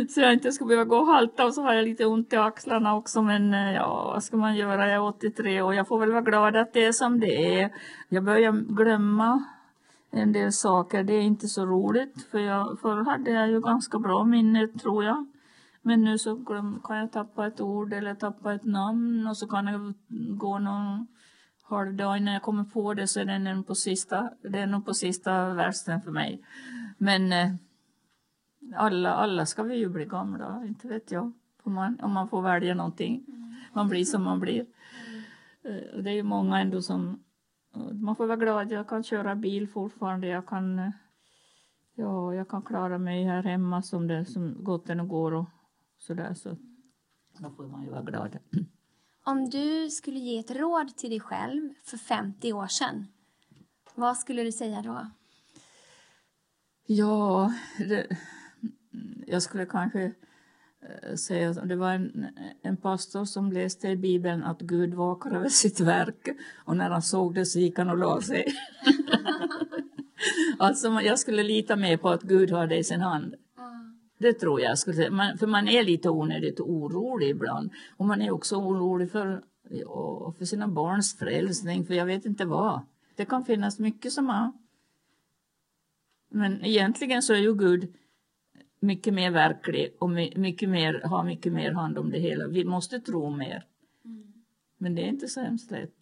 så 0.09 0.21
jag 0.21 0.33
inte 0.33 0.51
ska 0.51 0.65
behöva 0.65 0.85
gå 0.85 0.97
och 0.97 1.07
halta 1.07 1.45
och 1.45 1.53
så 1.53 1.61
har 1.61 1.73
jag 1.73 1.85
lite 1.85 2.05
ont 2.05 2.33
i 2.33 2.35
axlarna 2.35 2.95
också 2.95 3.21
men 3.21 3.53
eh, 3.53 3.73
ja, 3.73 4.11
vad 4.13 4.23
ska 4.23 4.37
man 4.37 4.55
göra? 4.55 4.87
Jag 4.87 4.95
är 4.95 5.01
83 5.01 5.61
och 5.61 5.75
jag 5.75 5.87
får 5.87 5.99
väl 5.99 6.11
vara 6.11 6.21
glad 6.21 6.55
att 6.55 6.73
det 6.73 6.85
är 6.85 6.91
som 6.91 7.19
det 7.19 7.61
är. 7.61 7.69
Jag 8.09 8.23
börjar 8.23 8.51
glömma 8.51 9.43
en 10.11 10.31
del 10.31 10.51
saker. 10.51 11.03
Det 11.03 11.13
är 11.13 11.21
inte 11.21 11.47
så 11.47 11.65
roligt 11.65 12.27
för 12.31 12.39
jag, 12.39 12.79
förr 12.81 13.05
hade 13.05 13.31
jag 13.31 13.49
ju 13.49 13.61
ganska 13.61 13.99
bra 13.99 14.23
minne 14.23 14.67
tror 14.67 15.03
jag. 15.03 15.25
Men 15.81 16.03
nu 16.03 16.17
så 16.17 16.35
kan 16.83 16.97
jag 16.97 17.11
tappa 17.11 17.47
ett 17.47 17.61
ord 17.61 17.93
eller 17.93 18.15
tappa 18.15 18.53
ett 18.53 18.65
namn 18.65 19.27
och 19.27 19.37
så 19.37 19.47
kan 19.47 19.67
jag 19.67 19.93
gå 20.37 20.59
någon 20.59 21.07
halvdag 21.63 22.17
innan 22.17 22.33
jag 22.33 22.43
kommer 22.43 22.63
på 22.63 22.93
det 22.93 23.07
så 23.07 23.19
är 23.19 23.63
på 23.63 23.75
sista, 23.75 24.29
det 24.51 24.59
är 24.59 24.67
nog 24.67 24.85
på 24.85 24.93
sista 24.93 25.53
versen 25.53 26.01
för 26.01 26.11
mig. 26.11 26.41
Men 26.97 27.33
eh, 27.33 27.49
alla, 28.75 29.13
alla 29.13 29.45
ska 29.45 29.63
vi 29.63 29.75
ju 29.75 29.89
bli 29.89 30.05
gamla, 30.05 30.65
inte 30.67 30.87
vet 30.87 31.11
jag. 31.11 31.33
Om 31.63 31.73
man, 31.73 31.99
om 32.01 32.11
man 32.11 32.29
får 32.29 32.41
välja 32.41 32.75
någonting. 32.75 33.25
Man 33.73 33.89
blir 33.89 34.05
som 34.05 34.23
man 34.23 34.39
blir. 34.39 34.65
Eh, 35.63 36.01
det 36.01 36.09
är 36.09 36.15
ju 36.15 36.23
många 36.23 36.59
ändå 36.59 36.81
som 36.81 37.23
man 37.91 38.15
får 38.15 38.27
vara 38.27 38.37
glad 38.37 38.71
jag 38.71 38.87
kan 38.87 39.03
köra 39.03 39.35
bil 39.35 39.67
fortfarande. 39.67 40.27
Jag 40.27 40.45
kan, 40.45 40.91
ja, 41.95 42.33
jag 42.33 42.49
kan 42.49 42.61
klara 42.61 42.97
mig 42.97 43.23
här 43.23 43.43
hemma 43.43 43.81
som 43.81 44.07
det 44.07 44.25
som 44.25 44.63
gott 44.63 44.89
än 44.89 45.07
går 45.07 45.31
och 45.31 45.49
sådär. 45.97 46.33
Så 46.33 46.57
då 47.37 47.49
får 47.49 47.67
man 47.67 47.83
ju 47.83 47.89
vara 47.89 48.03
glad. 48.03 48.37
Om 49.25 49.49
du 49.49 49.89
skulle 49.89 50.19
ge 50.19 50.39
ett 50.39 50.51
råd 50.51 50.97
till 50.97 51.09
dig 51.09 51.19
själv 51.19 51.69
för 51.83 51.97
50 51.97 52.53
år 52.53 52.67
sedan, 52.67 53.07
vad 53.95 54.17
skulle 54.17 54.43
du 54.43 54.51
säga 54.51 54.81
då? 54.81 55.07
Ja, 56.85 57.53
det, 57.77 58.17
jag 59.27 59.41
skulle 59.41 59.65
kanske 59.65 60.03
eh, 60.03 61.15
säga 61.15 61.53
säga, 61.53 61.65
det 61.65 61.75
var 61.75 61.91
en, 61.91 62.27
en 62.61 62.77
pastor 62.77 63.25
som 63.25 63.51
läste 63.51 63.87
i 63.87 63.95
Bibeln 63.95 64.43
att 64.43 64.61
Gud 64.61 64.93
vakar 64.93 65.31
över 65.31 65.49
sitt 65.49 65.79
verk 65.79 66.27
och 66.65 66.77
när 66.77 66.89
han 66.89 67.01
såg 67.01 67.35
det 67.35 67.45
så 67.45 67.59
gick 67.59 67.77
han 67.77 67.89
och 67.89 67.97
la 67.97 68.21
sig. 68.21 68.45
alltså 70.57 70.87
jag 70.87 71.19
skulle 71.19 71.43
lita 71.43 71.75
mer 71.75 71.97
på 71.97 72.09
att 72.09 72.23
Gud 72.23 72.51
har 72.51 72.67
det 72.67 72.77
i 72.77 72.83
sin 72.83 73.01
hand. 73.01 73.35
Det 74.23 74.33
tror 74.33 74.61
jag. 74.61 74.79
Skulle 74.79 75.09
man, 75.09 75.37
för 75.37 75.47
man 75.47 75.67
är 75.67 75.83
lite 75.83 76.09
onödigt 76.09 76.59
orolig 76.59 77.29
ibland. 77.29 77.71
Och 77.97 78.05
man 78.05 78.21
är 78.21 78.31
också 78.31 78.55
orolig 78.55 79.11
för, 79.11 79.43
för 80.37 80.45
sina 80.45 80.67
barns 80.67 81.17
frälsning, 81.17 81.85
för 81.85 81.93
jag 81.93 82.05
vet 82.05 82.25
inte 82.25 82.45
vad. 82.45 82.81
Det 83.15 83.25
kan 83.25 83.45
finnas 83.45 83.79
mycket 83.79 84.13
som 84.13 84.27
har... 84.29 84.51
Men 86.31 86.65
egentligen 86.65 87.21
så 87.21 87.33
är 87.33 87.37
ju 87.37 87.55
Gud 87.55 87.93
mycket 88.83 89.13
mer 89.13 89.31
verklig 89.31 89.95
och 89.99 90.09
mycket 90.09 90.69
mer, 90.69 91.01
har 91.03 91.23
mycket 91.23 91.53
mer 91.53 91.71
hand 91.71 91.97
om 91.97 92.11
det 92.11 92.19
hela. 92.19 92.47
Vi 92.47 92.65
måste 92.65 92.99
tro 92.99 93.29
mer. 93.29 93.65
Mm. 94.05 94.33
Men 94.77 94.95
det 94.95 95.01
är 95.01 95.07
inte 95.07 95.27
så 95.27 95.41
hemskt 95.41 95.71
lätt. 95.71 95.95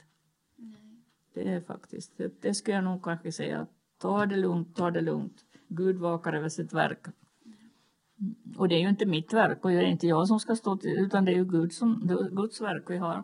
Nej. 0.55 1.03
Det 1.33 1.49
är 1.49 1.61
faktiskt, 1.61 2.17
det, 2.17 2.41
det 2.41 2.53
skulle 2.53 2.75
jag 2.75 2.83
nog 2.83 3.03
kanske 3.03 3.31
säga. 3.31 3.67
Ta 3.97 4.25
det 4.25 4.35
lugnt, 4.35 4.75
ta 4.75 4.91
det 4.91 5.01
lugnt. 5.01 5.45
Gud 5.67 5.95
vakar 5.95 6.33
över 6.33 6.49
sitt 6.49 6.73
verk. 6.73 7.07
Mm. 7.45 8.35
Och 8.57 8.67
det 8.67 8.75
är 8.75 8.79
ju 8.79 8.89
inte 8.89 9.05
mitt 9.05 9.33
verk 9.33 9.65
och 9.65 9.71
det 9.71 9.77
är 9.77 9.83
inte 9.83 10.07
jag 10.07 10.27
som 10.27 10.39
ska 10.39 10.55
stå 10.55 10.77
till, 10.77 10.99
utan 10.99 11.25
det 11.25 11.31
är 11.31 11.37
ju 11.37 11.45
Gud 11.45 11.73
som, 11.73 12.07
Guds 12.31 12.61
verk 12.61 12.83
vi 12.89 12.97
har. 12.97 13.23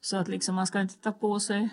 Så 0.00 0.16
att 0.16 0.28
liksom 0.28 0.54
man 0.54 0.66
ska 0.66 0.80
inte 0.80 0.98
ta 0.98 1.12
på 1.12 1.40
sig 1.40 1.68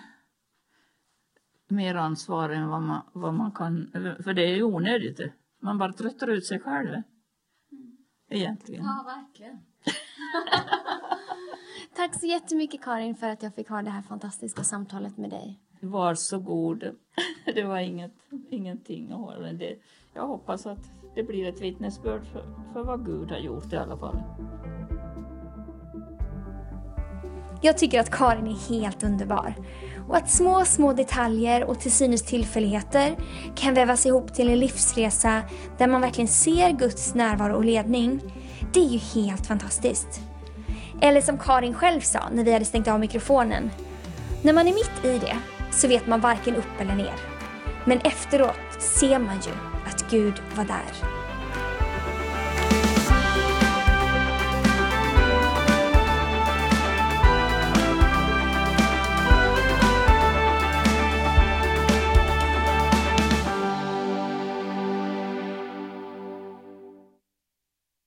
mer 1.68 1.96
ansvar 1.96 2.50
än 2.50 2.68
vad 2.68 2.82
man, 2.82 3.02
vad 3.14 3.34
man 3.34 3.52
kan, 3.52 3.90
för 4.24 4.34
det 4.34 4.44
är 4.44 4.56
ju 4.56 4.64
onödigt. 4.64 5.22
Man 5.60 5.78
bara 5.78 5.94
tröttar 5.94 6.28
ut 6.28 6.46
sig 6.46 6.60
själv 6.60 7.02
egentligen. 8.30 8.86
Ja, 8.86 9.04
verkligen. 9.06 9.58
Tack 11.96 12.20
så 12.20 12.26
jättemycket 12.26 12.82
Karin 12.82 13.16
för 13.16 13.30
att 13.30 13.44
jag 13.44 13.56
fick 13.56 13.70
ha 13.70 13.82
det 13.82 13.90
här 13.90 14.02
fantastiska 14.02 14.64
samtalet 14.64 15.18
med 15.18 15.30
dig. 15.30 15.60
Varsågod. 15.82 16.84
Det 17.46 17.64
var 17.64 17.80
inget, 17.80 18.14
ingenting 18.50 19.12
att 19.12 19.20
hålla. 19.20 19.54
Det, 19.54 19.76
jag 20.14 20.28
hoppas 20.28 20.66
att 20.66 20.92
det 21.16 21.24
blir 21.24 21.50
ett 21.50 21.62
vittnesbörd 21.62 22.26
för, 22.26 22.44
för 22.74 22.84
vad 22.84 23.06
Gud 23.06 23.32
har 23.32 23.38
gjort 23.38 23.74
i 23.74 23.78
alla 23.78 23.98
fall. 23.98 24.18
Jag 27.62 27.78
tycker 27.78 28.00
att 28.00 28.12
Karin 28.12 28.48
är 28.48 28.70
helt 28.70 29.04
underbar. 29.04 29.54
Och 30.08 30.18
att 30.18 30.30
små, 30.30 30.66
små 30.66 30.94
detaljer 30.94 31.64
och 31.64 31.80
till 31.80 31.92
synes 31.92 32.22
tillfälligheter 32.22 33.16
kan 33.56 33.74
vävas 33.74 34.06
ihop 34.06 34.34
till 34.34 34.50
en 34.50 34.60
livsresa 34.60 35.42
där 35.78 35.88
man 35.88 36.02
verkligen 36.02 36.28
ser 36.28 36.72
Guds 36.72 37.16
närvaro 37.16 37.56
och 37.56 37.66
ledning, 37.66 38.22
det 38.74 38.80
är 38.80 38.90
ju 38.90 38.98
helt 38.98 39.48
fantastiskt. 39.48 40.22
Eller 41.02 41.22
som 41.22 41.38
Karin 41.38 41.74
själv 41.74 42.02
sa 42.02 42.20
när 42.32 42.44
vi 42.44 42.54
hade 42.54 42.66
stängt 42.66 42.88
av 42.88 43.00
mikrofonen. 43.00 43.72
När 44.42 44.54
man 44.54 44.68
är 44.68 44.74
mitt 44.74 45.06
i 45.06 45.20
det 45.20 45.38
så 45.72 45.88
vet 45.88 46.08
man 46.08 46.22
varken 46.22 46.56
upp 46.56 46.82
eller 46.82 46.96
ner. 46.96 47.16
Men 47.86 48.00
efteråt 48.00 48.82
ser 48.82 49.20
man 49.20 49.36
ju 49.36 49.52
att 49.86 50.12
Gud 50.12 50.42
var 50.56 50.66
där. 50.66 51.17